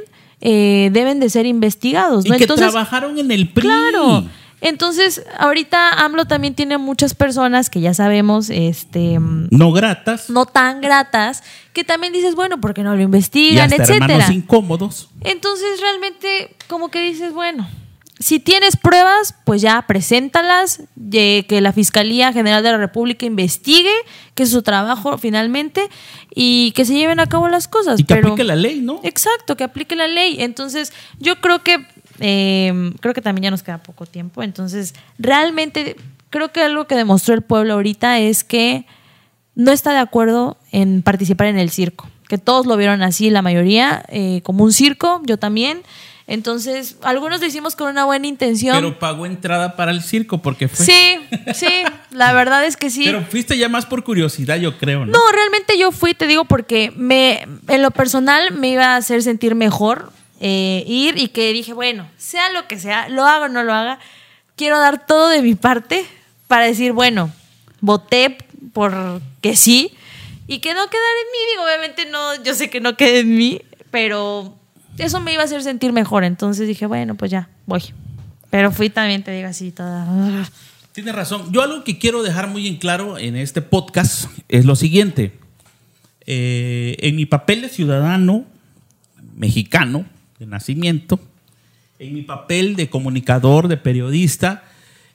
eh, 0.41 0.89
deben 0.91 1.19
de 1.19 1.30
ser 1.30 1.45
investigados, 1.45 2.26
Y 2.26 2.30
¿no? 2.30 2.38
que 2.38 2.43
Entonces, 2.43 2.71
trabajaron 2.71 3.17
en 3.19 3.32
el 3.32 3.50
PRI. 3.50 3.62
Claro. 3.67 4.26
Entonces, 4.60 5.23
ahorita 5.38 6.04
AMLO 6.04 6.26
también 6.26 6.56
tiene 6.56 6.80
muchas 6.80 7.13
personas 7.13 7.69
que 7.69 7.80
ya 7.80 7.93
sabemos, 7.93 8.50
este, 8.50 9.19
No 9.19 9.71
gratas. 9.71 10.32
no 10.32 10.47
tan 10.47 10.82
gratas, 10.82 11.43
que 11.73 11.84
también 11.84 12.12
dices, 12.12 12.34
bueno, 12.34 12.60
¿por 12.60 12.73
qué 12.73 12.82
no 12.82 12.95
lo 12.95 13.02
y 13.02 13.04
investigan, 13.04 13.71
hasta 13.71 13.84
etcétera? 13.84 14.34
incómodos. 14.34 15.10
Entonces, 15.21 15.80
realmente, 15.80 16.56
como 16.67 16.89
que 16.89 17.02
dices, 17.02 17.34
bueno, 17.34 17.67
si 18.19 18.39
tienes 18.39 18.77
pruebas, 18.77 19.36
pues 19.45 19.62
ya 19.62 19.84
preséntalas, 19.88 20.82
de 20.95 21.45
que 21.47 21.62
la 21.62 21.71
Fiscalía 21.73 22.34
General 22.34 22.63
de 22.63 22.71
la 22.71 22.77
República 22.77 23.25
investigue, 23.25 23.93
que 24.34 24.43
es 24.43 24.49
su 24.49 24.63
trabajo 24.63 25.17
finalmente, 25.17 25.89
y 26.34 26.71
que 26.71 26.86
se 26.86 26.93
lleven 26.95 27.19
a 27.19 27.27
cabo 27.27 27.47
las 27.47 27.67
cosas. 27.67 27.99
Y 27.99 28.03
que 28.03 28.15
pero, 28.15 28.30
aplique 28.30 28.43
la 28.43 28.56
ley, 28.56 28.82
¿no? 28.82 28.99
Exacto, 29.03 29.56
que 29.56 29.63
aplique 29.63 29.95
la 29.95 30.08
ley. 30.08 30.38
Entonces, 30.39 30.93
yo 31.19 31.39
creo 31.41 31.63
que 31.63 31.86
eh, 32.19 32.91
creo 32.99 33.13
que 33.13 33.21
también 33.21 33.43
ya 33.43 33.51
nos 33.51 33.63
queda 33.63 33.77
poco 33.77 34.06
tiempo. 34.06 34.43
Entonces, 34.43 34.95
realmente 35.19 35.95
creo 36.30 36.51
que 36.51 36.62
algo 36.62 36.88
que 36.88 36.95
demostró 36.95 37.34
el 37.34 37.41
pueblo 37.41 37.73
ahorita 37.73 38.19
es 38.19 38.43
que 38.43 38.86
no 39.56 39.71
está 39.71 39.91
de 39.91 39.99
acuerdo 39.99 40.58
en 40.71 41.01
participar 41.01 41.47
en 41.47 41.58
el 41.58 41.69
circo. 41.69 42.10
Que 42.27 42.38
todos 42.38 42.65
lo 42.65 42.75
vieron 42.77 43.01
así, 43.01 43.30
la 43.30 43.41
mayoría, 43.41 44.03
eh, 44.10 44.41
como 44.43 44.63
un 44.63 44.73
circo, 44.73 45.21
yo 45.25 45.38
también. 45.38 45.82
Entonces, 46.28 46.98
algunos 47.04 47.40
lo 47.40 47.48
hicimos 47.48 47.78
con 47.78 47.90
una 47.90 48.04
buena 48.04 48.28
intención. 48.28 48.76
Pero 48.76 49.00
pagó 49.00 49.26
entrada 49.26 49.78
para 49.78 49.92
el 49.92 50.04
circo 50.04 50.42
porque 50.42 50.68
fue. 50.68 50.86
sí, 50.86 51.20
sí, 51.54 51.84
la 52.12 52.34
verdad 52.34 52.66
es 52.66 52.76
que 52.76 52.90
sí. 52.90 53.04
Pero 53.06 53.24
fuiste 53.24 53.58
ya 53.58 53.70
más 53.70 53.86
por 53.86 54.04
curiosidad, 54.04 54.58
yo 54.58 54.78
creo, 54.78 55.06
¿no? 55.06 55.13
No, 55.13 55.32
realmente 55.32 55.78
yo 55.78 55.94
fui, 55.94 56.13
te 56.13 56.28
digo, 56.28 56.44
porque 56.44 56.92
me, 56.96 57.48
en 57.70 57.82
lo 57.82 57.92
personal 57.92 58.52
me 58.52 58.70
iba 58.70 58.88
a 58.88 58.96
hacer 58.98 59.24
sentir 59.24 59.56
mejor 59.56 60.12
eh, 60.42 60.84
ir 60.86 61.18
y 61.18 61.30
que 61.30 61.54
dije, 61.54 61.72
bueno, 61.72 62.10
sea 62.18 62.52
lo 62.52 62.68
que 62.68 62.78
sea, 62.78 63.08
lo 63.08 63.26
haga 63.26 63.46
o 63.46 63.50
no 63.50 63.63
lo 63.63 63.74
haga, 63.74 64.00
quiero 64.58 64.80
dar 64.80 65.06
todo 65.08 65.30
de 65.30 65.42
mi 65.42 65.56
parte 65.56 66.06
para 66.48 66.66
decir, 66.66 66.92
bueno, 66.92 67.32
voté 67.80 68.38
porque 68.74 69.56
sí 69.56 69.94
y 70.46 70.60
que 70.60 70.74
no 70.74 70.90
quedara 70.90 71.08
en 71.26 71.32
mí. 71.32 71.52
Digo, 71.52 71.63
obviamente 71.63 72.06
no, 72.06 72.44
yo 72.44 72.54
sé 72.54 72.70
que 72.70 72.82
no 72.82 72.98
quede 72.98 73.20
en 73.20 73.36
mí, 73.36 73.62
pero 73.92 74.58
eso 74.97 75.19
me 75.19 75.33
iba 75.33 75.41
a 75.41 75.45
hacer 75.45 75.63
sentir 75.63 75.93
mejor. 75.93 76.23
Entonces 76.23 76.67
dije, 76.67 76.86
bueno, 76.86 77.15
pues 77.15 77.31
ya, 77.31 77.49
voy. 77.65 77.83
Pero 78.49 78.71
fui 78.71 78.89
también, 78.89 79.23
te 79.23 79.31
digo 79.31 79.47
así, 79.47 79.71
toda. 79.71 80.07
Tienes 80.93 81.13
razón. 81.13 81.51
Yo 81.51 81.62
algo 81.62 81.83
que 81.83 81.99
quiero 81.99 82.23
dejar 82.23 82.47
muy 82.47 82.67
en 82.67 82.77
claro 82.77 83.17
en 83.17 83.36
este 83.36 83.62
podcast 83.62 84.25
es 84.47 84.65
lo 84.65 84.75
siguiente. 84.75 85.33
Eh, 86.25 86.97
en 86.99 87.15
mi 87.15 87.25
papel 87.25 87.62
de 87.62 87.69
ciudadano 87.69 88.45
mexicano 89.36 90.05
de 90.39 90.45
nacimiento, 90.45 91.19
en 91.99 92.13
mi 92.13 92.21
papel 92.21 92.75
de 92.75 92.89
comunicador, 92.89 93.67
de 93.67 93.77
periodista, 93.77 94.63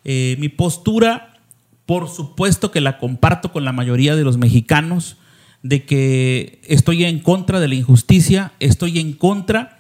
eh, 0.04 0.36
mi 0.38 0.48
postura, 0.48 1.40
por 1.86 2.08
supuesto 2.08 2.70
que 2.70 2.80
la 2.80 2.98
comparto 2.98 3.52
con 3.52 3.64
la 3.64 3.72
mayoría 3.72 4.16
de 4.16 4.24
los 4.24 4.38
mexicanos, 4.38 5.16
de 5.62 5.84
que 5.84 6.60
estoy 6.64 7.04
en 7.04 7.20
contra 7.20 7.60
de 7.60 7.68
la 7.68 7.74
injusticia, 7.74 8.52
estoy 8.60 8.98
en 8.98 9.12
contra 9.12 9.78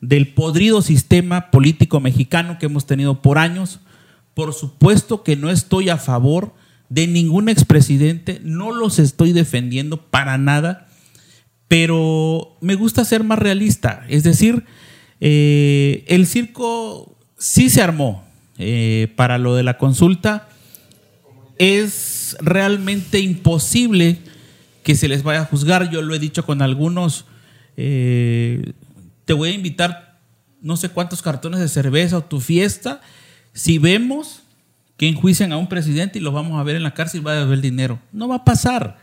del 0.00 0.28
podrido 0.28 0.82
sistema 0.82 1.50
político 1.50 2.00
mexicano 2.00 2.58
que 2.58 2.66
hemos 2.66 2.86
tenido 2.86 3.22
por 3.22 3.38
años. 3.38 3.80
Por 4.34 4.52
supuesto 4.52 5.22
que 5.22 5.36
no 5.36 5.50
estoy 5.50 5.88
a 5.88 5.96
favor 5.96 6.54
de 6.88 7.06
ningún 7.06 7.48
expresidente, 7.48 8.40
no 8.44 8.72
los 8.72 8.98
estoy 8.98 9.32
defendiendo 9.32 9.96
para 9.96 10.38
nada, 10.38 10.88
pero 11.68 12.56
me 12.60 12.74
gusta 12.74 13.04
ser 13.04 13.24
más 13.24 13.38
realista. 13.38 14.04
Es 14.08 14.22
decir, 14.22 14.64
eh, 15.20 16.04
el 16.08 16.26
circo 16.26 17.16
sí 17.38 17.70
se 17.70 17.82
armó 17.82 18.24
eh, 18.58 19.12
para 19.16 19.38
lo 19.38 19.54
de 19.54 19.62
la 19.62 19.78
consulta. 19.78 20.48
Es 21.58 22.36
realmente 22.40 23.20
imposible 23.20 24.18
que 24.84 24.94
se 24.94 25.08
les 25.08 25.24
vaya 25.24 25.40
a 25.40 25.44
juzgar. 25.46 25.90
Yo 25.90 26.02
lo 26.02 26.14
he 26.14 26.20
dicho 26.20 26.46
con 26.46 26.62
algunos. 26.62 27.24
eh, 27.76 28.72
te 29.24 29.32
voy 29.32 29.48
a 29.48 29.52
invitar 29.52 30.20
no 30.60 30.76
sé 30.76 30.90
cuántos 30.90 31.22
cartones 31.22 31.58
de 31.60 31.68
cerveza 31.68 32.18
o 32.18 32.24
tu 32.24 32.40
fiesta. 32.40 33.00
Si 33.52 33.78
vemos 33.78 34.42
que 34.96 35.08
enjuician 35.08 35.52
a 35.52 35.56
un 35.56 35.68
presidente 35.68 36.18
y 36.18 36.22
lo 36.22 36.30
vamos 36.30 36.60
a 36.60 36.62
ver 36.62 36.76
en 36.76 36.82
la 36.82 36.94
cárcel 36.94 37.20
y 37.20 37.24
va 37.24 37.32
a 37.32 37.42
el 37.42 37.60
dinero. 37.60 37.98
No 38.12 38.28
va 38.28 38.36
a 38.36 38.44
pasar. 38.44 38.98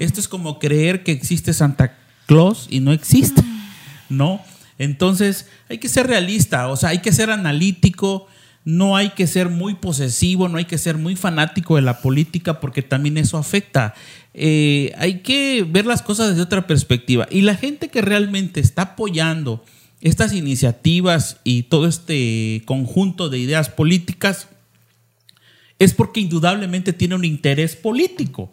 Esto 0.00 0.20
es 0.20 0.28
como 0.28 0.58
creer 0.58 1.02
que 1.02 1.12
existe 1.12 1.52
Santa 1.52 1.96
Claus 2.26 2.66
y 2.70 2.80
no 2.80 2.92
existe. 2.92 3.42
¿No? 4.08 4.40
Entonces 4.78 5.48
hay 5.68 5.78
que 5.78 5.88
ser 5.88 6.06
realista, 6.06 6.68
o 6.68 6.76
sea, 6.76 6.90
hay 6.90 6.98
que 6.98 7.12
ser 7.12 7.30
analítico, 7.30 8.26
no 8.64 8.96
hay 8.96 9.10
que 9.10 9.26
ser 9.26 9.48
muy 9.48 9.74
posesivo, 9.74 10.48
no 10.48 10.58
hay 10.58 10.64
que 10.66 10.76
ser 10.76 10.98
muy 10.98 11.16
fanático 11.16 11.76
de 11.76 11.82
la 11.82 12.00
política 12.00 12.60
porque 12.60 12.82
también 12.82 13.16
eso 13.16 13.38
afecta. 13.38 13.94
Eh, 14.38 14.92
hay 14.98 15.20
que 15.20 15.66
ver 15.66 15.86
las 15.86 16.02
cosas 16.02 16.28
desde 16.28 16.42
otra 16.42 16.66
perspectiva. 16.66 17.26
Y 17.30 17.40
la 17.40 17.54
gente 17.54 17.88
que 17.88 18.02
realmente 18.02 18.60
está 18.60 18.82
apoyando 18.82 19.64
estas 20.02 20.34
iniciativas 20.34 21.38
y 21.42 21.64
todo 21.64 21.88
este 21.88 22.62
conjunto 22.66 23.30
de 23.30 23.38
ideas 23.38 23.70
políticas 23.70 24.48
es 25.78 25.94
porque 25.94 26.20
indudablemente 26.20 26.92
tiene 26.92 27.14
un 27.14 27.24
interés 27.24 27.76
político, 27.76 28.52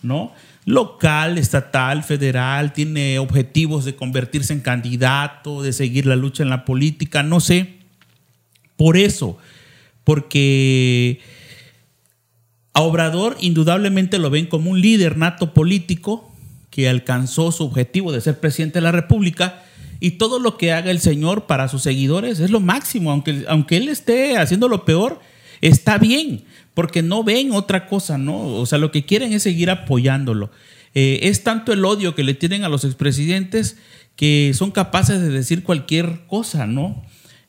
¿no? 0.00 0.32
Local, 0.64 1.38
estatal, 1.38 2.04
federal, 2.04 2.72
tiene 2.72 3.18
objetivos 3.18 3.84
de 3.84 3.96
convertirse 3.96 4.52
en 4.52 4.60
candidato, 4.60 5.60
de 5.60 5.72
seguir 5.72 6.06
la 6.06 6.14
lucha 6.14 6.44
en 6.44 6.50
la 6.50 6.64
política, 6.64 7.24
no 7.24 7.40
sé. 7.40 7.78
Por 8.76 8.96
eso, 8.96 9.38
porque 10.04 11.20
a 12.76 12.82
Obrador 12.82 13.38
indudablemente 13.40 14.18
lo 14.18 14.28
ven 14.28 14.44
como 14.44 14.70
un 14.70 14.82
líder 14.82 15.16
nato 15.16 15.54
político 15.54 16.30
que 16.68 16.90
alcanzó 16.90 17.50
su 17.50 17.64
objetivo 17.64 18.12
de 18.12 18.20
ser 18.20 18.38
presidente 18.38 18.80
de 18.80 18.82
la 18.82 18.92
República 18.92 19.62
y 19.98 20.12
todo 20.12 20.38
lo 20.38 20.58
que 20.58 20.72
haga 20.72 20.90
el 20.90 21.00
señor 21.00 21.46
para 21.46 21.68
sus 21.68 21.80
seguidores 21.80 22.38
es 22.38 22.50
lo 22.50 22.60
máximo, 22.60 23.12
aunque, 23.12 23.46
aunque 23.48 23.78
él 23.78 23.88
esté 23.88 24.36
haciendo 24.36 24.68
lo 24.68 24.84
peor, 24.84 25.20
está 25.62 25.96
bien, 25.96 26.44
porque 26.74 27.00
no 27.00 27.24
ven 27.24 27.52
otra 27.52 27.86
cosa, 27.86 28.18
¿no? 28.18 28.46
O 28.46 28.66
sea, 28.66 28.76
lo 28.76 28.92
que 28.92 29.06
quieren 29.06 29.32
es 29.32 29.44
seguir 29.44 29.70
apoyándolo. 29.70 30.50
Eh, 30.94 31.20
es 31.22 31.44
tanto 31.44 31.72
el 31.72 31.82
odio 31.82 32.14
que 32.14 32.24
le 32.24 32.34
tienen 32.34 32.62
a 32.62 32.68
los 32.68 32.84
expresidentes 32.84 33.78
que 34.16 34.52
son 34.52 34.70
capaces 34.70 35.22
de 35.22 35.30
decir 35.30 35.62
cualquier 35.62 36.26
cosa, 36.26 36.66
¿no? 36.66 37.02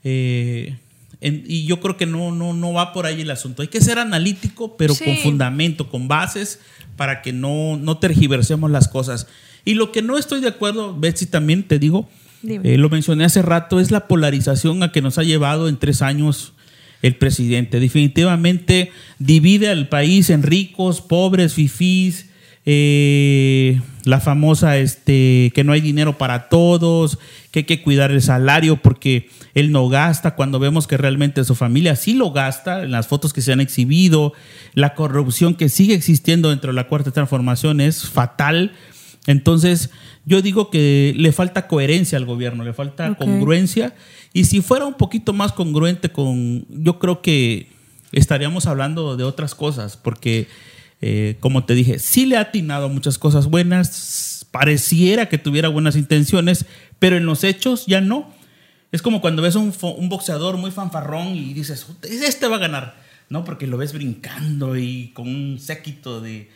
Eh, 0.06 0.78
en- 1.22 1.44
y 1.48 1.66
yo 1.66 1.80
creo 1.80 1.98
que 1.98 2.06
no, 2.06 2.32
no, 2.32 2.54
no 2.54 2.74
va 2.74 2.94
por 2.94 3.06
ahí 3.06 3.22
el 3.22 3.32
asunto. 3.32 3.62
Hay 3.62 3.68
que 3.70 3.82
ser 3.82 4.00
analítico, 4.00 4.78
pero 4.78 4.94
Sí. 4.94 5.04
con 5.06 5.18
fundamento, 5.18 5.90
con 5.90 6.08
bases, 6.08 6.60
para 6.96 7.22
que 7.22 7.34
no, 7.34 7.78
no 7.78 7.98
tergiversemos 7.98 8.70
las 8.72 8.88
cosas. 8.88 9.28
Y 9.66 9.74
lo 9.74 9.92
que 9.92 10.02
no 10.02 10.18
estoy 10.18 10.42
de 10.42 10.48
acuerdo, 10.50 10.96
Betsy, 10.98 11.26
también 11.26 11.64
te 11.64 11.80
digo, 11.80 12.10
eh, 12.48 12.78
lo 12.78 12.90
mencioné 12.90 13.26
hace 13.26 13.42
rato, 13.42 13.80
es 13.80 13.92
la 13.92 14.08
polarización 14.08 14.84
a 14.84 14.92
que 14.92 15.02
nos 15.02 15.18
ha 15.18 15.24
llevado 15.24 15.68
en 15.68 15.78
tres 15.78 16.02
años 16.02 16.54
el 17.02 17.16
presidente. 17.16 17.80
Definitivamente 17.80 18.92
divide 19.20 19.70
al 19.70 19.90
país 19.90 20.30
en 20.30 20.44
ricos, 20.44 21.02
pobres, 21.02 21.54
fifís, 21.54 22.28
eh, 22.70 23.80
la 24.04 24.20
famosa 24.20 24.78
este, 24.78 25.54
que 25.56 25.64
no 25.64 25.72
hay 25.72 25.80
dinero 25.80 26.18
para 26.18 26.50
todos, 26.50 27.18
que 27.52 27.60
hay 27.60 27.64
que 27.64 27.82
cuidar 27.82 28.12
el 28.12 28.22
salario 28.22 28.76
porque 28.82 29.30
él 29.54 29.72
no 29.72 29.88
gasta, 29.88 30.36
cuando 30.36 30.60
vemos 30.60 30.86
que 30.86 30.98
realmente 30.98 31.46
su 31.46 31.56
familia 31.56 31.96
sí 31.96 32.14
lo 32.14 32.32
gasta, 32.32 32.84
en 32.84 32.92
las 32.92 33.08
fotos 33.08 33.32
que 33.32 33.42
se 33.42 33.54
han 33.54 33.62
exhibido, 33.62 34.34
la 34.74 34.96
corrupción 34.96 35.56
que 35.56 35.70
sigue 35.70 35.94
existiendo 35.94 36.50
dentro 36.50 36.72
de 36.72 36.76
la 36.76 36.90
cuarta 36.90 37.12
transformación 37.12 37.80
es 37.80 38.04
fatal. 38.04 38.74
Entonces, 39.28 39.90
yo 40.26 40.42
digo 40.42 40.70
que 40.70 41.14
le 41.16 41.32
falta 41.32 41.68
coherencia 41.68 42.18
al 42.18 42.26
gobierno, 42.26 42.66
le 42.66 42.74
falta 42.74 43.16
congruencia. 43.16 43.96
Y 44.34 44.44
si 44.44 44.60
fuera 44.60 44.84
un 44.84 44.96
poquito 44.96 45.32
más 45.32 45.54
congruente 45.54 46.10
con, 46.10 46.66
yo 46.68 47.00
creo 47.00 47.22
que 47.22 47.70
estaríamos 48.12 48.68
hablando 48.68 49.16
de 49.16 49.24
otras 49.24 49.56
cosas, 49.56 49.96
porque, 49.96 50.48
eh, 51.02 51.38
como 51.40 51.66
te 51.66 51.74
dije, 51.76 52.00
sí 52.00 52.26
le 52.26 52.38
ha 52.38 52.42
atinado 52.42 52.90
muchas 52.90 53.18
cosas 53.18 53.48
buenas, 53.48 54.46
pareciera 54.52 55.30
que 55.30 55.38
tuviera 55.38 55.70
buenas 55.70 55.96
intenciones, 55.96 56.66
pero 57.00 57.18
en 57.18 57.26
los 57.26 57.44
hechos 57.44 57.86
ya 57.86 58.02
no. 58.02 58.34
Es 58.92 59.02
como 59.02 59.20
cuando 59.22 59.42
ves 59.42 59.56
un, 59.56 59.74
un 59.98 60.10
boxeador 60.10 60.58
muy 60.58 60.72
fanfarrón 60.72 61.36
y 61.36 61.54
dices, 61.54 61.86
este 62.04 62.48
va 62.48 62.56
a 62.56 62.60
ganar, 62.60 62.96
¿no? 63.30 63.44
Porque 63.44 63.68
lo 63.68 63.78
ves 63.78 63.94
brincando 63.94 64.78
y 64.78 65.10
con 65.14 65.28
un 65.28 65.60
séquito 65.60 66.22
de, 66.22 66.50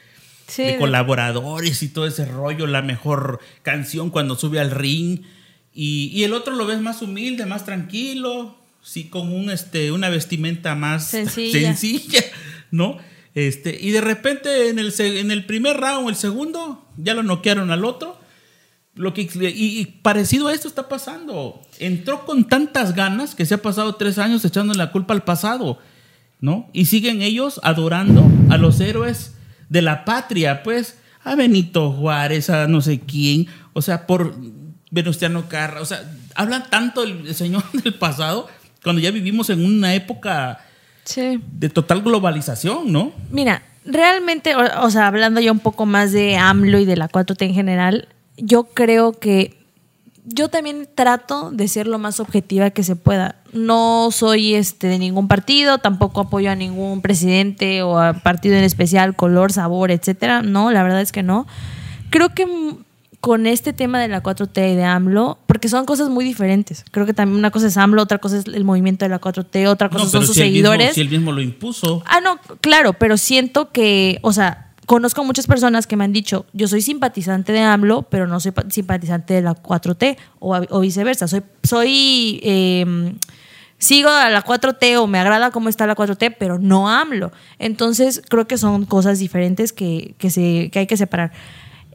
Sí, 0.47 0.63
de- 0.63 0.77
colaboradores 0.77 1.83
y 1.83 1.89
todo 1.89 2.07
ese 2.07 2.25
rollo, 2.25 2.67
la 2.67 2.81
mejor 2.81 3.39
canción 3.63 4.09
cuando 4.09 4.35
sube 4.35 4.59
al 4.59 4.71
ring. 4.71 5.21
Y, 5.73 6.07
y 6.13 6.23
el 6.23 6.33
otro 6.33 6.55
lo 6.55 6.65
ves 6.65 6.81
más 6.81 7.01
humilde, 7.01 7.45
más 7.45 7.63
tranquilo, 7.65 8.57
sí, 8.81 9.05
con 9.09 9.31
un, 9.31 9.49
este, 9.51 9.91
una 9.91 10.09
vestimenta 10.09 10.73
más 10.75 11.07
Sencilla. 11.07 11.59
sencilla, 11.75 12.21
¿no? 12.71 12.97
Este, 13.33 13.77
y 13.79 13.91
de 13.91 14.01
repente 14.01 14.69
en 14.69 14.79
el, 14.79 14.93
en 14.99 15.31
el 15.31 15.45
primer 15.45 15.77
round, 15.77 16.09
el 16.09 16.15
segundo, 16.15 16.85
ya 16.97 17.13
lo 17.13 17.23
noquearon 17.23 17.71
al 17.71 17.85
otro. 17.85 18.19
Lo 18.93 19.13
que, 19.13 19.21
y, 19.23 19.85
parecido 20.01 20.47
a 20.47 20.53
esto 20.53 20.67
está 20.67 20.89
pasando. 20.89 21.61
Entró 21.79 22.25
con 22.25 22.47
tantas 22.47 22.93
ganas 22.93 23.35
que 23.35 23.45
se 23.45 23.53
ha 23.53 23.61
pasado 23.61 23.95
tres 23.95 24.17
años 24.17 24.43
echando 24.43 24.73
la 24.73 24.91
culpa 24.91 25.13
al 25.13 25.23
pasado, 25.23 25.79
¿no? 26.41 26.69
Y 26.73 26.85
siguen 26.85 27.21
ellos 27.21 27.61
adorando 27.63 28.29
a 28.49 28.57
los 28.57 28.79
héroes 28.81 29.35
de 29.69 29.81
la 29.81 30.03
patria, 30.03 30.61
pues, 30.63 30.97
a 31.23 31.35
Benito 31.35 31.91
Juárez, 31.93 32.49
a 32.49 32.67
no 32.67 32.81
sé 32.81 32.99
quién, 32.99 33.47
o 33.71 33.81
sea, 33.81 34.07
por 34.07 34.35
Venustiano 34.89 35.47
Carra, 35.47 35.79
o 35.79 35.85
sea, 35.85 36.03
hablan 36.35 36.69
tanto 36.69 37.03
el 37.03 37.33
señor 37.33 37.63
del 37.83 37.93
pasado 37.93 38.49
cuando 38.83 39.01
ya 39.01 39.11
vivimos 39.11 39.49
en 39.49 39.63
una 39.63 39.93
época 39.95 40.59
Sí. 41.03 41.41
de 41.53 41.69
total 41.69 42.01
globalización, 42.01 42.91
¿no? 42.91 43.11
Mira, 43.31 43.63
realmente, 43.85 44.55
o, 44.55 44.85
o 44.85 44.89
sea, 44.89 45.07
hablando 45.07 45.41
ya 45.41 45.51
un 45.51 45.59
poco 45.59 45.85
más 45.85 46.11
de 46.11 46.37
AMLO 46.37 46.79
y 46.79 46.85
de 46.85 46.97
la 46.97 47.09
4T 47.09 47.45
en 47.45 47.53
general, 47.53 48.07
yo 48.37 48.65
creo 48.65 49.13
que 49.13 49.61
yo 50.23 50.49
también 50.49 50.87
trato 50.93 51.51
de 51.51 51.67
ser 51.67 51.87
lo 51.87 51.97
más 51.97 52.19
objetiva 52.19 52.69
que 52.69 52.83
se 52.83 52.95
pueda. 52.95 53.35
No 53.53 54.09
soy 54.11 54.55
este 54.55 54.87
de 54.87 54.99
ningún 54.99 55.27
partido, 55.27 55.79
tampoco 55.79 56.21
apoyo 56.21 56.51
a 56.51 56.55
ningún 56.55 57.01
presidente 57.01 57.81
o 57.81 57.99
a 57.99 58.13
partido 58.13 58.55
en 58.55 58.63
especial, 58.63 59.15
color, 59.15 59.51
sabor, 59.51 59.91
etcétera. 59.91 60.41
No, 60.41 60.71
la 60.71 60.83
verdad 60.83 61.01
es 61.01 61.11
que 61.11 61.23
no. 61.23 61.47
Creo 62.09 62.29
que 62.29 62.45
con 63.21 63.45
este 63.45 63.71
tema 63.71 63.99
de 64.01 64.07
la 64.07 64.21
4T 64.23 64.73
y 64.73 64.75
de 64.75 64.83
AMLO, 64.83 65.37
porque 65.45 65.69
son 65.69 65.85
cosas 65.85 66.09
muy 66.09 66.25
diferentes. 66.25 66.83
Creo 66.91 67.05
que 67.05 67.13
también 67.13 67.37
una 67.37 67.51
cosa 67.51 67.67
es 67.67 67.77
AMLO, 67.77 68.01
otra 68.01 68.17
cosa 68.17 68.37
es 68.39 68.45
el 68.47 68.63
movimiento 68.63 69.05
de 69.05 69.09
la 69.09 69.21
4T, 69.21 69.67
otra 69.67 69.89
cosa 69.89 70.09
son 70.09 70.25
sus 70.25 70.35
si 70.35 70.41
él 70.41 70.47
mismo- 70.51 70.69
seguidores. 70.71 70.95
si 70.95 71.01
él 71.01 71.09
mismo 71.09 71.31
lo 71.31 71.41
impuso. 71.41 72.01
Ah, 72.07 72.19
no, 72.19 72.39
claro, 72.61 72.93
pero 72.93 73.17
siento 73.17 73.71
que, 73.71 74.17
o 74.23 74.33
sea, 74.33 74.73
conozco 74.87 75.23
muchas 75.23 75.45
personas 75.45 75.85
que 75.85 75.95
me 75.95 76.03
han 76.03 76.11
dicho, 76.13 76.47
yo 76.53 76.67
soy 76.67 76.81
simpatizante 76.81 77.53
de 77.53 77.59
AMLO, 77.61 78.01
pero 78.09 78.25
no 78.25 78.39
soy 78.39 78.51
pa- 78.53 78.65
simpatizante 78.69 79.35
de 79.35 79.41
la 79.43 79.53
4T, 79.53 80.17
o, 80.39 80.79
viceversa. 80.79 81.27
Soy, 81.27 81.43
soy 81.61 82.39
eh, 82.43 83.13
sigo 83.77 84.09
a 84.09 84.31
la 84.31 84.43
4T 84.43 84.97
o 84.97 85.05
me 85.05 85.19
agrada 85.19 85.51
cómo 85.51 85.69
está 85.69 85.85
la 85.85 85.95
4T, 85.95 86.35
pero 86.39 86.57
no 86.57 86.89
AMLO. 86.89 87.31
Entonces, 87.59 88.21
creo 88.27 88.47
que 88.47 88.57
son 88.57 88.85
cosas 88.85 89.19
diferentes 89.19 89.71
que, 89.73 90.15
que, 90.17 90.31
se, 90.31 90.69
que 90.71 90.79
hay 90.79 90.87
que 90.87 90.97
separar. 90.97 91.31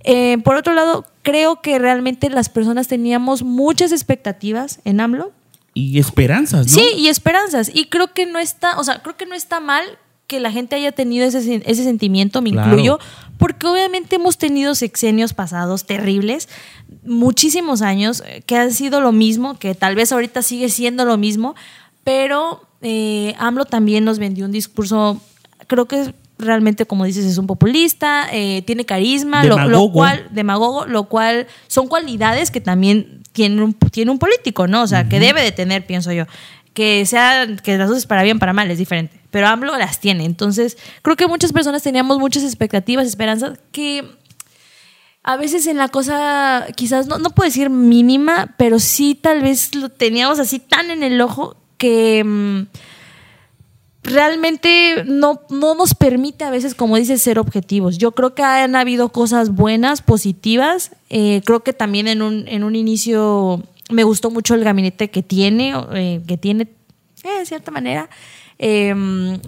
Eh, 0.08 0.38
por 0.44 0.54
otro 0.56 0.72
lado, 0.72 1.04
creo 1.26 1.60
que 1.60 1.80
realmente 1.80 2.30
las 2.30 2.48
personas 2.48 2.86
teníamos 2.86 3.42
muchas 3.42 3.90
expectativas 3.90 4.78
en 4.84 5.00
AMLO, 5.00 5.32
Y 5.74 5.98
esperanzas, 5.98 6.68
¿no? 6.68 6.72
Sí, 6.72 6.86
y 6.96 7.08
esperanzas. 7.08 7.68
Y 7.74 7.86
creo 7.86 8.14
que 8.14 8.26
no 8.26 8.38
está, 8.38 8.78
o 8.78 8.84
sea, 8.84 9.02
creo 9.02 9.16
que 9.16 9.26
no 9.26 9.34
está 9.34 9.58
mal 9.58 9.82
que 10.28 10.38
la 10.38 10.52
gente 10.52 10.76
haya 10.76 10.92
tenido 10.92 11.26
ese, 11.26 11.62
ese 11.66 11.82
sentimiento, 11.82 12.42
me 12.42 12.52
Claro. 12.52 12.68
incluyo, 12.70 12.98
porque 13.38 13.66
obviamente 13.66 14.16
hemos 14.16 14.38
tenido 14.38 14.76
sexenios 14.76 15.34
pasados 15.34 15.84
terribles, 15.84 16.48
muchísimos 17.04 17.82
años, 17.82 18.22
eh, 18.24 18.42
que 18.46 18.56
han 18.56 18.72
sido 18.72 19.00
lo 19.00 19.10
mismo, 19.10 19.58
que 19.58 19.74
tal 19.74 19.96
vez 19.96 20.12
ahorita 20.12 20.42
sigue 20.42 20.68
siendo 20.68 21.04
lo 21.04 21.16
mismo, 21.16 21.56
pero 22.04 22.62
eh, 22.82 23.34
AMLO 23.38 23.64
también 23.64 24.04
nos 24.04 24.20
vendió 24.20 24.44
un 24.44 24.52
discurso, 24.52 25.20
creo 25.66 25.86
que 25.86 26.14
realmente, 26.38 26.86
como 26.86 27.04
dices, 27.04 27.24
es 27.24 27.38
un 27.38 27.46
populista, 27.46 28.28
eh, 28.32 28.62
tiene 28.66 28.84
carisma, 28.84 29.44
lo, 29.44 29.68
lo 29.68 29.90
cual 29.90 30.28
demagogo, 30.30 30.86
lo 30.86 31.04
cual 31.04 31.46
son 31.66 31.88
cualidades 31.88 32.50
que 32.50 32.60
también 32.60 33.22
tiene 33.32 33.62
un, 33.62 33.74
tiene 33.74 34.10
un 34.10 34.18
político, 34.18 34.66
¿no? 34.66 34.82
O 34.82 34.86
sea, 34.86 35.08
que 35.08 35.20
debe 35.20 35.42
de 35.42 35.52
tener, 35.52 35.86
pienso 35.86 36.12
yo. 36.12 36.24
Que 36.72 37.06
sea, 37.06 37.46
que 37.62 37.78
las 37.78 37.90
uses 37.90 38.06
para 38.06 38.22
bien, 38.22 38.38
para 38.38 38.52
mal, 38.52 38.70
es 38.70 38.78
diferente. 38.78 39.18
Pero 39.30 39.46
AMLO 39.48 39.76
las 39.78 40.00
tiene. 40.00 40.24
Entonces, 40.24 40.76
creo 41.02 41.16
que 41.16 41.26
muchas 41.26 41.52
personas 41.52 41.82
teníamos 41.82 42.18
muchas 42.18 42.44
expectativas, 42.44 43.06
esperanzas, 43.06 43.58
que 43.72 44.04
a 45.22 45.36
veces 45.36 45.66
en 45.66 45.76
la 45.76 45.88
cosa, 45.88 46.66
quizás, 46.76 47.06
no, 47.06 47.18
no 47.18 47.30
puedo 47.30 47.48
decir 47.48 47.68
mínima, 47.68 48.54
pero 48.56 48.78
sí 48.78 49.14
tal 49.14 49.42
vez 49.42 49.74
lo 49.74 49.88
teníamos 49.88 50.38
así 50.38 50.58
tan 50.58 50.90
en 50.90 51.02
el 51.02 51.20
ojo 51.20 51.56
que 51.78 52.22
mm, 52.24 52.66
realmente 54.06 55.04
no, 55.06 55.40
no 55.50 55.74
nos 55.74 55.94
permite 55.94 56.44
a 56.44 56.50
veces, 56.50 56.74
como 56.74 56.96
dices, 56.96 57.20
ser 57.22 57.38
objetivos. 57.38 57.98
Yo 57.98 58.12
creo 58.12 58.34
que 58.34 58.42
han 58.42 58.76
habido 58.76 59.10
cosas 59.10 59.50
buenas, 59.50 60.02
positivas. 60.02 60.92
Eh, 61.10 61.42
creo 61.44 61.60
que 61.60 61.72
también 61.72 62.08
en 62.08 62.22
un, 62.22 62.48
en 62.48 62.64
un 62.64 62.74
inicio 62.74 63.62
me 63.90 64.04
gustó 64.04 64.30
mucho 64.30 64.54
el 64.54 64.64
gabinete 64.64 65.10
que 65.10 65.22
tiene, 65.22 65.74
eh, 65.92 66.22
que 66.26 66.36
tiene 66.36 66.68
eh, 67.22 67.38
de 67.38 67.46
cierta 67.46 67.70
manera. 67.70 68.08
Eh, 68.58 68.94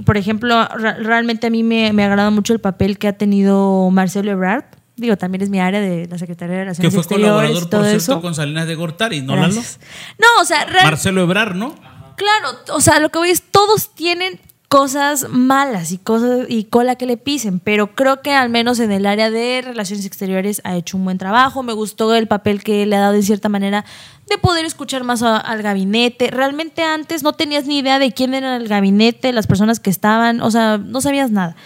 por 0.05 0.17
ejemplo, 0.17 0.69
realmente 0.77 1.47
a 1.47 1.51
mí 1.51 1.63
me, 1.63 1.93
me 1.93 2.05
agrada 2.05 2.31
mucho 2.31 2.53
el 2.53 2.59
papel 2.59 2.99
que 2.99 3.09
ha 3.09 3.15
tenido 3.15 3.89
Marcelo 3.91 4.31
Ebrard. 4.31 4.65
Digo, 4.97 5.17
también 5.17 5.43
es 5.43 5.49
mi 5.49 5.61
área 5.61 5.81
de 5.81 6.09
la 6.09 6.19
Secretaría 6.19 6.55
de 6.55 6.59
Que 6.59 6.65
Relaciones 6.65 6.93
fue 6.93 7.01
Exteriores 7.03 7.27
y 7.27 7.31
colaborador, 7.31 7.71
todo 7.71 7.81
por 7.83 7.91
eso. 7.91 8.01
cierto, 8.01 8.21
con 8.21 8.35
Salinas 8.35 8.67
de 8.67 8.75
Gortari, 8.75 9.23
¿no, 9.23 9.37
Lalo? 9.37 9.55
No, 9.55 10.27
o 10.43 10.45
sea, 10.45 10.67
Marcelo 10.85 11.23
Ebrar, 11.23 11.55
¿no? 11.55 11.75
Claro, 12.17 12.59
o 12.73 12.81
sea, 12.81 12.99
lo 12.99 13.11
que 13.11 13.19
voy 13.19 13.31
es, 13.31 13.43
todos 13.43 13.95
tienen 13.95 14.41
cosas 14.69 15.31
malas 15.31 15.93
y 15.93 15.99
cosas 15.99 16.47
y 16.49 16.65
cola 16.65 16.97
que 16.97 17.07
le 17.07 17.17
pisen, 17.17 17.59
pero 17.59 17.95
creo 17.95 18.21
que 18.21 18.35
al 18.35 18.51
menos 18.51 18.81
en 18.81 18.93
el 18.93 19.07
área 19.07 19.31
de 19.31 19.63
relaciones 19.65 20.05
exteriores 20.05 20.61
ha 20.65 20.77
hecho 20.77 20.99
un 20.99 21.05
buen 21.05 21.17
trabajo. 21.17 21.63
Me 21.63 21.73
gustó 21.73 22.15
el 22.15 22.29
papel 22.29 22.63
que 22.63 22.85
le 22.85 22.97
ha 22.97 23.01
dado 23.01 23.15
de 23.15 23.23
cierta 23.23 23.49
manera 23.49 23.87
de 24.29 24.37
poder 24.37 24.67
escuchar 24.67 25.05
más 25.05 25.23
al 25.23 25.63
gabinete. 25.63 26.31
Realmente 26.31 26.83
antes 26.83 27.23
no 27.23 27.33
tenías 27.33 27.65
ni 27.65 27.79
idea 27.79 27.99
de 27.99 28.13
quién 28.13 28.35
era 28.35 28.57
el 28.57 28.69
gabinete, 28.69 29.33
las 29.33 29.47
personas 29.47 29.81
que 29.81 29.89
estaban, 29.89 30.43
o 30.43 30.51
sea, 30.51 30.77
no 30.77 31.01
sabías 31.01 31.31
nada. 31.31 31.57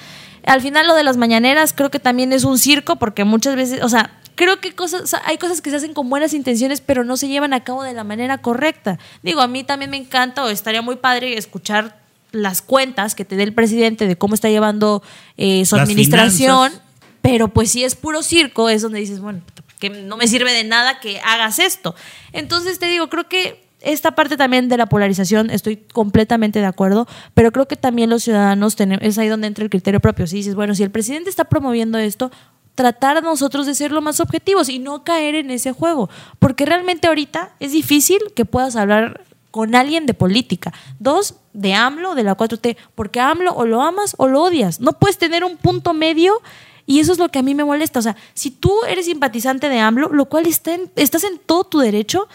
Al 0.47 0.61
final 0.61 0.87
lo 0.87 0.95
de 0.95 1.03
las 1.03 1.17
mañaneras 1.17 1.73
creo 1.73 1.91
que 1.91 1.99
también 1.99 2.33
es 2.33 2.45
un 2.45 2.59
circo 2.59 2.97
porque 2.97 3.25
muchas 3.25 3.57
veces, 3.57 3.83
o 3.83 3.89
sea, 3.89 4.13
creo 4.37 4.61
que 4.61 4.77
cosas, 4.77 5.15
hay 5.25 5.39
cosas 5.39 5.61
que 5.61 5.71
se 5.71 5.77
hacen 5.77 5.93
con 5.93 6.09
buenas 6.09 6.35
intenciones, 6.35 6.81
pero 6.81 7.03
no 7.03 7.17
se 7.17 7.27
llevan 7.27 7.53
a 7.53 7.65
cabo 7.65 7.83
de 7.83 7.95
la 7.95 8.05
manera 8.05 8.39
correcta. 8.39 9.01
Digo, 9.25 9.41
a 9.41 9.49
mí 9.49 9.65
también 9.65 9.91
me 9.91 9.97
encanta 9.97 10.45
o 10.45 10.49
estaría 10.49 10.83
muy 10.83 10.97
padre 10.97 11.37
escuchar 11.37 12.02
las 12.33 12.63
cuentas 12.63 13.15
que 13.15 13.25
te 13.25 13.37
dé 13.37 13.45
el 13.45 13.55
presidente 13.55 14.07
de 14.07 14.17
cómo 14.17 14.35
está 14.35 14.49
llevando 14.49 15.03
eh, 15.37 15.65
su 15.65 15.77
Las 15.77 15.85
administración, 15.85 16.71
finanzas. 16.71 16.89
pero 17.21 17.49
pues 17.49 17.71
si 17.71 17.85
es 17.85 17.95
puro 17.95 18.23
circo, 18.23 18.69
es 18.69 18.83
donde 18.83 18.99
dices, 19.01 19.21
bueno, 19.21 19.41
que 19.79 19.91
no 19.91 20.17
me 20.17 20.27
sirve 20.29 20.53
de 20.53 20.65
nada 20.65 21.01
que 21.01 21.21
hagas 21.21 21.59
esto. 21.59 21.95
Entonces 22.33 22.79
te 22.79 22.87
digo, 22.87 23.09
creo 23.09 23.29
que 23.29 23.63
esta 23.81 24.13
parte 24.13 24.37
también 24.37 24.69
de 24.69 24.77
la 24.77 24.87
polarización 24.87 25.51
estoy 25.51 25.77
completamente 25.77 26.61
de 26.61 26.67
acuerdo, 26.67 27.07
pero 27.35 27.51
creo 27.51 27.67
que 27.67 27.77
también 27.77 28.11
los 28.11 28.23
ciudadanos 28.23 28.77
tenemos, 28.77 29.05
es 29.05 29.19
ahí 29.19 29.29
donde 29.29 29.49
entra 29.49 29.65
el 29.65 29.71
criterio 29.71 30.01
propio. 30.01 30.27
Si 30.27 30.37
dices, 30.37 30.55
bueno, 30.55 30.75
si 30.75 30.83
el 30.85 30.91
presidente 30.91 31.31
está 31.31 31.45
promoviendo 31.45 31.99
esto, 31.99 32.31
tratar 32.75 33.23
nosotros 33.23 33.67
de 33.67 33.75
ser 33.75 33.93
lo 33.93 34.01
más 34.01 34.21
objetivos 34.21 34.69
y 34.69 34.79
no 34.79 35.05
caer 35.05 35.35
en 35.35 35.51
ese 35.51 35.73
juego, 35.73 36.09
porque 36.39 36.65
realmente 36.65 37.09
ahorita 37.09 37.55
es 37.61 37.73
difícil 37.73 38.19
que 38.35 38.45
puedas 38.45 38.77
hablar 38.77 39.25
con 39.53 39.77
alguien 39.77 40.07
de 40.07 40.15
política. 40.15 40.73
Dos, 40.99 41.37
de 41.53 41.75
AMLO, 41.75 42.17
de 42.17 42.25
la 42.25 42.37
4T, 42.37 42.77
porque 42.97 43.21
AMLO 43.21 43.53
o 43.55 43.65
lo 43.67 43.83
amas 43.83 44.17
o 44.19 44.27
lo 44.27 44.43
odias. 44.43 44.81
No 44.81 44.95
puedes 44.95 45.19
tener 45.19 45.45
un 45.45 45.57
punto 45.57 45.95
medio 45.95 46.41
y 46.87 46.99
eso 46.99 47.13
es 47.13 47.19
lo 47.19 47.29
que 47.29 47.39
a 47.39 47.43
mí 47.43 47.55
me 47.55 47.63
molesta. 47.63 48.01
O 48.01 48.03
sea, 48.03 48.17
si 48.35 48.51
tú 48.51 48.73
eres 48.89 49.05
simpatizante 49.07 49.69
de 49.69 49.79
AMLO, 49.79 50.09
lo 50.09 50.25
cual 50.25 50.47
está 50.47 50.75
en- 50.75 50.91
estás 50.97 51.23
en 51.23 51.39
todo 51.39 51.63
tu 51.63 51.79
derecho 51.79 52.27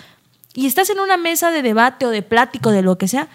y 0.53 0.65
estás 0.67 0.89
en 0.89 0.99
una 1.01 1.17
mesa 1.17 1.51
de 1.51 1.61
debate 1.61 2.05
o 2.05 2.09
de 2.09 2.21
plático, 2.21 2.71
de 2.71 2.81
lo 2.83 2.97
que 2.97 3.07
sea, 3.09 3.27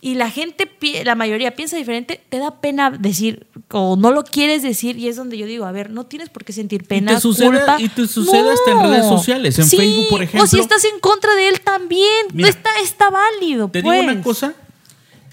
y 0.00 0.16
la 0.16 0.28
gente, 0.28 0.63
la 1.04 1.14
mayoría 1.14 1.54
piensa 1.54 1.76
diferente, 1.76 2.20
te 2.28 2.38
da 2.38 2.60
pena 2.60 2.90
decir 2.90 3.46
o 3.70 3.96
no 3.96 4.10
lo 4.12 4.24
quieres 4.24 4.62
decir 4.62 4.96
y 4.98 5.08
es 5.08 5.16
donde 5.16 5.38
yo 5.38 5.46
digo, 5.46 5.64
a 5.64 5.72
ver, 5.72 5.90
no 5.90 6.04
tienes 6.06 6.28
por 6.28 6.44
qué 6.44 6.52
sentir 6.52 6.84
pena, 6.84 7.14
te 7.14 7.20
sucede- 7.20 7.48
culpa. 7.58 7.76
y 7.80 7.88
te 7.88 8.06
sucede 8.06 8.50
hasta 8.52 8.70
en 8.72 8.80
redes 8.80 9.06
sociales, 9.06 9.58
en 9.58 9.66
Sí, 9.66 9.76
Facebook, 9.76 10.08
por 10.10 10.20
O 10.20 10.24
si 10.24 10.28
ejemplo. 10.36 10.60
estás 10.60 10.84
en 10.84 11.00
contra 11.00 11.34
de 11.34 11.48
él 11.48 11.60
también, 11.60 12.26
Mira, 12.32 12.48
no 12.48 12.54
está, 12.54 12.70
está 12.82 13.10
válido. 13.10 13.68
Te 13.68 13.82
pues. 13.82 13.98
digo 14.00 14.12
una 14.12 14.22
cosa, 14.22 14.54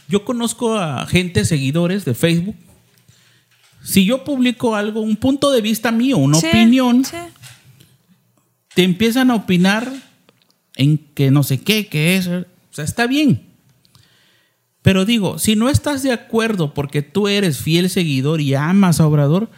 yo 0.07 0.25
conozco 0.25 0.75
a 0.77 1.05
gente, 1.07 1.45
seguidores 1.45 2.05
de 2.05 2.13
Facebook. 2.13 2.55
Si 3.83 4.05
yo 4.05 4.23
publico 4.23 4.75
algo, 4.75 5.01
un 5.01 5.15
punto 5.15 5.51
de 5.51 5.61
vista 5.61 5.91
mío, 5.91 6.17
una 6.17 6.37
Sí, 6.39 6.47
opinión, 6.47 7.03
sí. 7.03 7.15
te 8.75 8.83
empiezan 8.83 9.31
a 9.31 9.35
opinar 9.35 9.91
en 10.75 10.97
que 10.97 11.31
no 11.31 11.43
sé 11.43 11.59
qué, 11.61 11.87
que 11.87 12.15
es. 12.17 12.27
O 12.27 12.43
sea, 12.71 12.83
está 12.85 13.07
bien. 13.07 13.47
Pero 14.81 15.05
digo, 15.05 15.37
si 15.37 15.55
no 15.55 15.69
estás 15.69 16.03
de 16.03 16.11
acuerdo 16.11 16.73
porque 16.73 17.01
tú 17.01 17.27
eres 17.27 17.59
fiel 17.59 17.89
seguidor 17.89 18.41
y 18.41 18.55
amas 18.55 18.99
a 18.99 19.07
Obrador, 19.07 19.49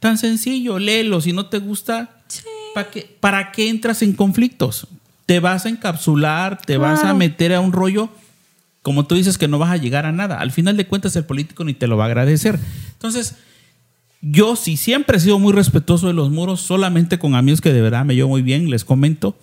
tan 0.00 0.18
sencillo, 0.18 0.78
léelo. 0.78 1.20
Si 1.20 1.32
no 1.32 1.46
te 1.46 1.58
gusta, 1.58 2.22
¿para 2.74 2.90
qué, 2.90 3.16
¿para 3.20 3.52
qué 3.52 3.68
entras 3.68 4.02
en 4.02 4.12
conflictos? 4.12 4.86
te 5.28 5.40
vas 5.40 5.66
a 5.66 5.68
encapsular, 5.68 6.56
te 6.56 6.78
vas 6.78 7.04
a 7.04 7.12
meter 7.12 7.52
a 7.52 7.60
un 7.60 7.70
rollo, 7.70 8.08
como 8.80 9.04
tú 9.04 9.14
dices, 9.14 9.36
que 9.36 9.46
no 9.46 9.58
vas 9.58 9.70
a 9.70 9.76
llegar 9.76 10.06
a 10.06 10.10
nada. 10.10 10.40
Al 10.40 10.52
final 10.52 10.78
de 10.78 10.86
cuentas, 10.86 11.14
el 11.16 11.26
político 11.26 11.64
ni 11.64 11.74
te 11.74 11.86
lo 11.86 11.98
va 11.98 12.04
a 12.04 12.06
agradecer. 12.06 12.58
Entonces, 12.94 13.34
yo 14.22 14.56
sí 14.56 14.78
siempre 14.78 15.18
he 15.18 15.20
sido 15.20 15.38
muy 15.38 15.52
respetuoso 15.52 16.06
de 16.06 16.14
los 16.14 16.30
muros, 16.30 16.62
solamente 16.62 17.18
con 17.18 17.34
amigos 17.34 17.60
que 17.60 17.74
de 17.74 17.82
verdad 17.82 18.06
me 18.06 18.14
llevo 18.14 18.30
muy 18.30 18.40
bien, 18.40 18.70
les 18.70 18.86
comento. 18.86 19.36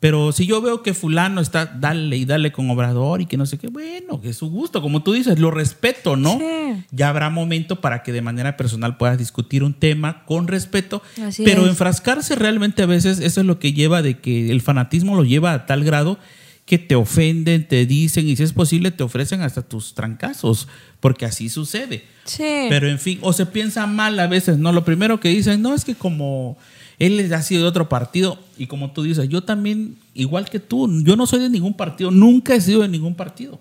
Pero 0.00 0.30
si 0.30 0.46
yo 0.46 0.60
veo 0.62 0.82
que 0.82 0.94
fulano 0.94 1.40
está, 1.40 1.66
dale 1.66 2.16
y 2.16 2.24
dale 2.24 2.52
con 2.52 2.70
Obrador 2.70 3.20
y 3.20 3.26
que 3.26 3.36
no 3.36 3.46
sé 3.46 3.58
qué, 3.58 3.66
bueno, 3.66 4.20
que 4.20 4.28
es 4.28 4.36
su 4.36 4.48
gusto, 4.48 4.80
como 4.80 5.02
tú 5.02 5.12
dices, 5.12 5.40
lo 5.40 5.50
respeto, 5.50 6.16
¿no? 6.16 6.38
Sí. 6.38 6.84
Ya 6.92 7.08
habrá 7.08 7.30
momento 7.30 7.80
para 7.80 8.04
que 8.04 8.12
de 8.12 8.22
manera 8.22 8.56
personal 8.56 8.96
puedas 8.96 9.18
discutir 9.18 9.64
un 9.64 9.74
tema 9.74 10.24
con 10.24 10.46
respeto, 10.46 11.02
Así 11.20 11.42
pero 11.44 11.62
es. 11.62 11.70
enfrascarse 11.70 12.36
realmente 12.36 12.82
a 12.82 12.86
veces, 12.86 13.18
eso 13.18 13.40
es 13.40 13.46
lo 13.46 13.58
que 13.58 13.72
lleva 13.72 14.00
de 14.00 14.18
que 14.18 14.52
el 14.52 14.60
fanatismo 14.60 15.16
lo 15.16 15.24
lleva 15.24 15.52
a 15.52 15.66
tal 15.66 15.82
grado 15.82 16.18
que 16.64 16.78
te 16.78 16.94
ofenden, 16.94 17.66
te 17.66 17.86
dicen 17.86 18.28
y 18.28 18.36
si 18.36 18.42
es 18.42 18.52
posible 18.52 18.90
te 18.90 19.02
ofrecen 19.02 19.40
hasta 19.40 19.62
tus 19.62 19.94
trancazos, 19.94 20.68
porque 21.00 21.24
así 21.24 21.48
sucede. 21.48 22.04
Sí. 22.24 22.66
Pero 22.68 22.88
en 22.88 22.98
fin, 22.98 23.18
o 23.22 23.32
se 23.32 23.46
piensa 23.46 23.86
mal 23.86 24.20
a 24.20 24.26
veces, 24.26 24.58
¿no? 24.58 24.70
Lo 24.70 24.84
primero 24.84 25.18
que 25.18 25.30
dicen, 25.30 25.62
no, 25.62 25.74
es 25.74 25.84
que 25.84 25.94
como 25.94 26.56
él 26.98 27.32
ha 27.32 27.42
sido 27.42 27.62
de 27.62 27.68
otro 27.68 27.88
partido, 27.88 28.38
y 28.56 28.66
como 28.66 28.90
tú 28.90 29.02
dices, 29.02 29.28
yo 29.28 29.42
también, 29.42 29.96
igual 30.14 30.48
que 30.50 30.58
tú, 30.58 31.02
yo 31.04 31.16
no 31.16 31.26
soy 31.26 31.40
de 31.40 31.48
ningún 31.48 31.74
partido, 31.74 32.10
nunca 32.10 32.54
he 32.54 32.60
sido 32.60 32.82
de 32.82 32.88
ningún 32.88 33.14
partido, 33.14 33.58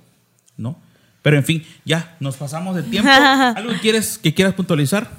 ¿no? 0.57 0.77
Pero 1.21 1.37
en 1.37 1.43
fin, 1.43 1.63
ya, 1.85 2.15
nos 2.19 2.37
pasamos 2.37 2.75
de 2.75 2.83
tiempo. 2.83 3.09
¿Algo 3.11 3.71
que 3.73 3.79
quieres, 3.79 4.17
que 4.17 4.33
quieras 4.33 4.53
puntualizar? 4.53 5.09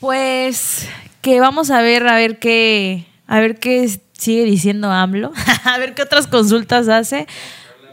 Pues 0.00 0.88
que 1.20 1.40
vamos 1.40 1.70
a 1.70 1.82
ver, 1.82 2.06
a 2.06 2.14
ver 2.14 2.38
qué, 2.38 3.06
a 3.26 3.40
ver 3.40 3.58
qué 3.58 4.00
sigue 4.12 4.44
diciendo 4.44 4.90
AMLO, 4.90 5.32
a 5.64 5.78
ver 5.78 5.94
qué 5.94 6.02
otras 6.02 6.26
consultas 6.26 6.88
hace. 6.88 7.26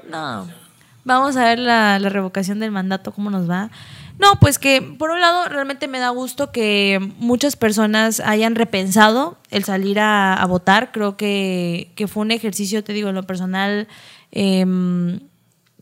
No, 0.09 0.47
vamos 1.03 1.36
a 1.36 1.45
ver 1.45 1.59
la, 1.59 1.99
la 1.99 2.09
revocación 2.09 2.59
del 2.59 2.71
mandato, 2.71 3.11
cómo 3.11 3.29
nos 3.29 3.49
va. 3.49 3.71
No, 4.20 4.39
pues 4.39 4.59
que 4.59 4.82
por 4.82 5.11
un 5.11 5.20
lado 5.20 5.49
realmente 5.49 5.88
me 5.88 5.99
da 5.99 6.09
gusto 6.09 6.51
que 6.51 6.99
muchas 7.20 7.55
personas 7.55 8.20
hayan 8.22 8.55
repensado 8.55 9.38
el 9.51 9.63
salir 9.66 9.99
a, 9.99 10.43
votar. 10.47 10.91
Creo 10.91 11.18
que, 11.18 11.91
que 11.95 12.07
fue 12.07 12.22
un 12.22 12.32
ejercicio, 12.32 12.84
te 12.84 12.93
digo, 12.93 13.09
en 13.09 13.16
lo 13.16 13.24
personal. 13.24 13.88
em, 14.32 15.20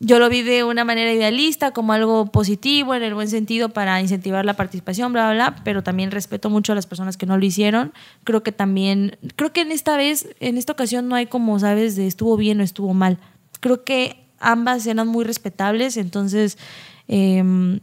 yo 0.05 0.19
lo 0.19 0.27
vi 0.27 0.41
de 0.41 0.65
una 0.65 0.83
manera 0.83 1.13
idealista, 1.13 1.71
como 1.71 1.93
algo 1.93 2.25
positivo, 2.25 2.93
en 2.93 3.03
el 3.03 3.13
buen 3.13 3.29
sentido, 3.29 3.69
para 3.69 4.01
incentivar 4.01 4.43
la 4.43 4.55
participación, 4.55 5.13
bla, 5.13 5.31
bla, 5.31 5.33
bla, 5.33 5.63
pero 5.63 5.81
también 5.81 6.11
respeto 6.11 6.49
mucho 6.49 6.73
a 6.73 6.75
las 6.75 6.87
personas 6.87 7.15
que 7.15 7.25
no 7.25 7.37
lo 7.37 7.45
hicieron. 7.45 7.93
Creo 8.25 8.43
que 8.43 8.51
también, 8.51 9.17
creo 9.37 9.53
que 9.53 9.61
en 9.61 9.71
esta 9.71 9.95
vez, 9.95 10.27
en 10.41 10.57
esta 10.57 10.73
ocasión 10.73 11.07
no 11.07 11.15
hay 11.15 11.27
como, 11.27 11.57
sabes, 11.59 11.95
de 11.95 12.07
estuvo 12.07 12.35
bien 12.35 12.59
o 12.59 12.63
estuvo 12.63 12.93
mal. 12.93 13.17
Creo 13.61 13.85
que 13.85 14.25
ambas 14.39 14.85
eran 14.87 15.07
muy 15.07 15.23
respetables, 15.23 15.95
entonces 15.95 16.57
em, 17.07 17.79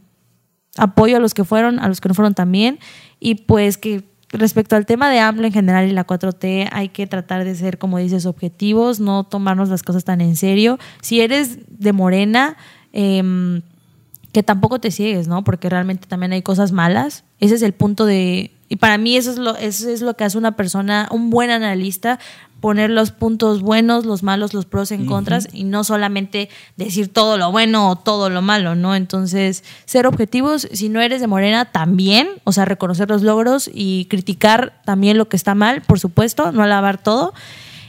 apoyo 0.77 1.17
a 1.17 1.19
los 1.19 1.33
que 1.33 1.43
fueron, 1.43 1.79
a 1.79 1.87
los 1.87 2.01
que 2.01 2.09
no 2.09 2.15
fueron 2.15 2.33
también, 2.33 2.79
y 3.19 3.35
pues 3.35 3.77
que 3.77 4.03
respecto 4.31 4.75
al 4.75 4.85
tema 4.85 5.09
de 5.09 5.19
AMLO 5.19 5.45
en 5.45 5.53
general 5.53 5.87
y 5.87 5.91
la 5.91 6.07
4T, 6.07 6.69
hay 6.71 6.89
que 6.89 7.07
tratar 7.07 7.43
de 7.43 7.55
ser, 7.55 7.77
como 7.77 7.97
dices, 7.97 8.25
objetivos, 8.25 8.99
no 8.99 9.25
tomarnos 9.25 9.69
las 9.69 9.83
cosas 9.83 10.05
tan 10.05 10.21
en 10.21 10.35
serio. 10.35 10.79
Si 11.01 11.21
eres 11.21 11.59
de 11.67 11.93
Morena, 11.93 12.57
em, 12.93 13.61
que 14.31 14.43
tampoco 14.43 14.79
te 14.79 14.91
ciegues, 14.91 15.27
¿no? 15.27 15.43
Porque 15.43 15.69
realmente 15.69 16.07
también 16.07 16.31
hay 16.31 16.41
cosas 16.41 16.71
malas. 16.71 17.25
Ese 17.39 17.55
es 17.55 17.61
el 17.61 17.73
punto 17.73 18.05
de... 18.05 18.51
Y 18.69 18.77
para 18.77 18.97
mí 18.97 19.17
eso 19.17 19.31
es 19.31 19.37
lo, 19.37 19.57
eso 19.57 19.89
es 19.89 20.01
lo 20.01 20.15
que 20.15 20.23
hace 20.23 20.37
una 20.37 20.55
persona, 20.55 21.09
un 21.11 21.29
buen 21.29 21.49
analista, 21.49 22.19
poner 22.61 22.91
los 22.91 23.11
puntos 23.11 23.61
buenos, 23.61 24.05
los 24.05 24.21
malos, 24.21 24.53
los 24.53 24.65
pros 24.65 24.91
en 24.91 25.07
contras 25.07 25.47
y 25.51 25.63
no 25.63 25.83
solamente 25.83 26.47
decir 26.77 27.11
todo 27.11 27.37
lo 27.37 27.51
bueno 27.51 27.89
o 27.89 27.95
todo 27.95 28.29
lo 28.29 28.43
malo, 28.43 28.75
¿no? 28.75 28.95
Entonces, 28.95 29.63
ser 29.85 30.05
objetivos, 30.05 30.67
si 30.71 30.87
no 30.87 31.01
eres 31.01 31.19
de 31.21 31.27
Morena, 31.27 31.65
también, 31.65 32.29
o 32.43 32.51
sea, 32.51 32.65
reconocer 32.65 33.09
los 33.09 33.23
logros 33.23 33.69
y 33.73 34.05
criticar 34.05 34.79
también 34.85 35.17
lo 35.17 35.27
que 35.27 35.35
está 35.35 35.55
mal, 35.55 35.81
por 35.81 35.99
supuesto, 35.99 36.51
no 36.51 36.61
alabar 36.61 37.01
todo. 37.01 37.33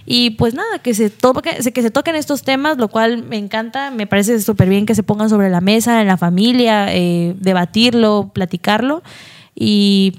Y 0.06 0.30
pues 0.30 0.54
nada, 0.54 0.78
que 0.80 0.94
se, 0.94 1.10
toque, 1.10 1.58
que 1.72 1.82
se 1.82 1.90
toquen 1.90 2.16
estos 2.16 2.42
temas, 2.42 2.78
lo 2.78 2.88
cual 2.88 3.22
me 3.22 3.36
encanta, 3.36 3.90
me 3.90 4.06
parece 4.06 4.40
súper 4.40 4.68
bien 4.68 4.86
que 4.86 4.94
se 4.94 5.02
pongan 5.02 5.28
sobre 5.28 5.50
la 5.50 5.60
mesa, 5.60 6.00
en 6.00 6.08
la 6.08 6.16
familia, 6.16 6.92
eh, 6.92 7.36
debatirlo, 7.38 8.30
platicarlo 8.32 9.02
y 9.54 10.16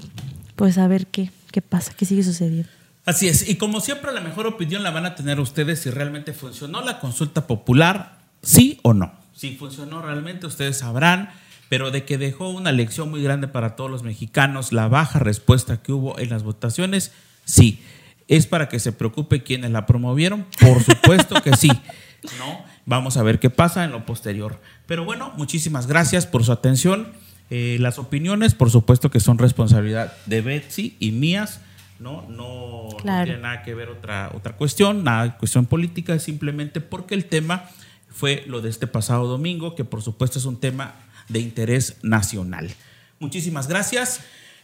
pues 0.56 0.78
a 0.78 0.86
ver 0.86 1.06
qué, 1.08 1.30
qué 1.50 1.60
pasa, 1.60 1.92
qué 1.96 2.06
sigue 2.06 2.22
sucediendo. 2.22 2.68
Así 3.06 3.28
es, 3.28 3.48
y 3.48 3.56
como 3.56 3.80
siempre 3.80 4.12
la 4.12 4.20
mejor 4.20 4.46
opinión 4.46 4.82
la 4.82 4.90
van 4.90 5.04
a 5.04 5.14
tener 5.14 5.38
ustedes 5.40 5.80
si 5.80 5.90
realmente 5.90 6.32
funcionó 6.32 6.80
la 6.82 7.00
consulta 7.00 7.46
popular, 7.46 8.18
sí 8.42 8.78
o 8.82 8.94
no. 8.94 9.12
Si 9.34 9.56
funcionó 9.56 10.00
realmente 10.00 10.46
ustedes 10.46 10.78
sabrán, 10.78 11.30
pero 11.68 11.90
de 11.90 12.04
que 12.04 12.18
dejó 12.18 12.48
una 12.48 12.72
lección 12.72 13.10
muy 13.10 13.22
grande 13.22 13.48
para 13.48 13.76
todos 13.76 13.90
los 13.90 14.02
mexicanos, 14.02 14.72
la 14.72 14.88
baja 14.88 15.18
respuesta 15.18 15.82
que 15.82 15.92
hubo 15.92 16.18
en 16.18 16.30
las 16.30 16.42
votaciones, 16.42 17.12
sí. 17.44 17.82
¿Es 18.26 18.46
para 18.46 18.70
que 18.70 18.78
se 18.78 18.92
preocupe 18.92 19.42
quienes 19.42 19.70
la 19.70 19.84
promovieron? 19.84 20.46
Por 20.58 20.82
supuesto 20.82 21.42
que 21.42 21.54
sí. 21.56 21.68
¿no? 22.38 22.64
Vamos 22.86 23.16
a 23.16 23.22
ver 23.22 23.38
qué 23.38 23.50
pasa 23.50 23.84
en 23.84 23.92
lo 23.92 24.06
posterior. 24.06 24.60
Pero 24.86 25.04
bueno, 25.04 25.32
muchísimas 25.36 25.86
gracias 25.86 26.26
por 26.26 26.44
su 26.44 26.52
atención. 26.52 27.08
Eh, 27.50 27.76
las 27.80 27.98
opiniones, 27.98 28.54
por 28.54 28.70
supuesto 28.70 29.10
que 29.10 29.20
son 29.20 29.38
responsabilidad 29.38 30.14
de 30.26 30.40
Betsy 30.40 30.96
y 31.00 31.12
mías. 31.12 31.60
No, 31.98 32.22
no, 32.28 32.88
no 33.04 33.24
tiene 33.24 33.38
nada 33.38 33.62
que 33.62 33.74
ver 33.74 33.88
otra, 33.88 34.30
otra 34.34 34.56
cuestión, 34.56 35.04
nada 35.04 35.38
cuestión 35.38 35.66
política, 35.66 36.14
es 36.14 36.24
simplemente 36.24 36.80
porque 36.80 37.14
el 37.14 37.26
tema 37.26 37.70
fue 38.10 38.44
lo 38.46 38.60
de 38.60 38.70
este 38.70 38.86
pasado 38.86 39.26
domingo, 39.26 39.74
que 39.74 39.84
por 39.84 40.02
supuesto 40.02 40.38
es 40.38 40.44
un 40.44 40.58
tema 40.58 40.94
de 41.28 41.40
interés 41.40 41.96
nacional. 42.02 42.70
Muchísimas 43.18 43.68
gracias. 43.68 44.20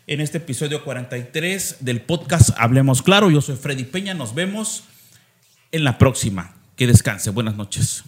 En 0.07 0.20
este 0.20 0.39
episodio 0.39 0.83
43 0.83 1.76
del 1.81 2.01
podcast 2.01 2.51
Hablemos 2.57 3.03
Claro, 3.03 3.31
yo 3.31 3.41
soy 3.41 3.57
Freddy 3.57 3.85
Peña, 3.85 4.14
nos 4.14 4.35
vemos 4.35 4.85
en 5.72 5.85
la 5.85 5.99
próxima. 5.99 6.55
Que 6.74 6.87
descanse, 6.87 7.31
buenas 7.31 7.57
noches. 7.57 8.05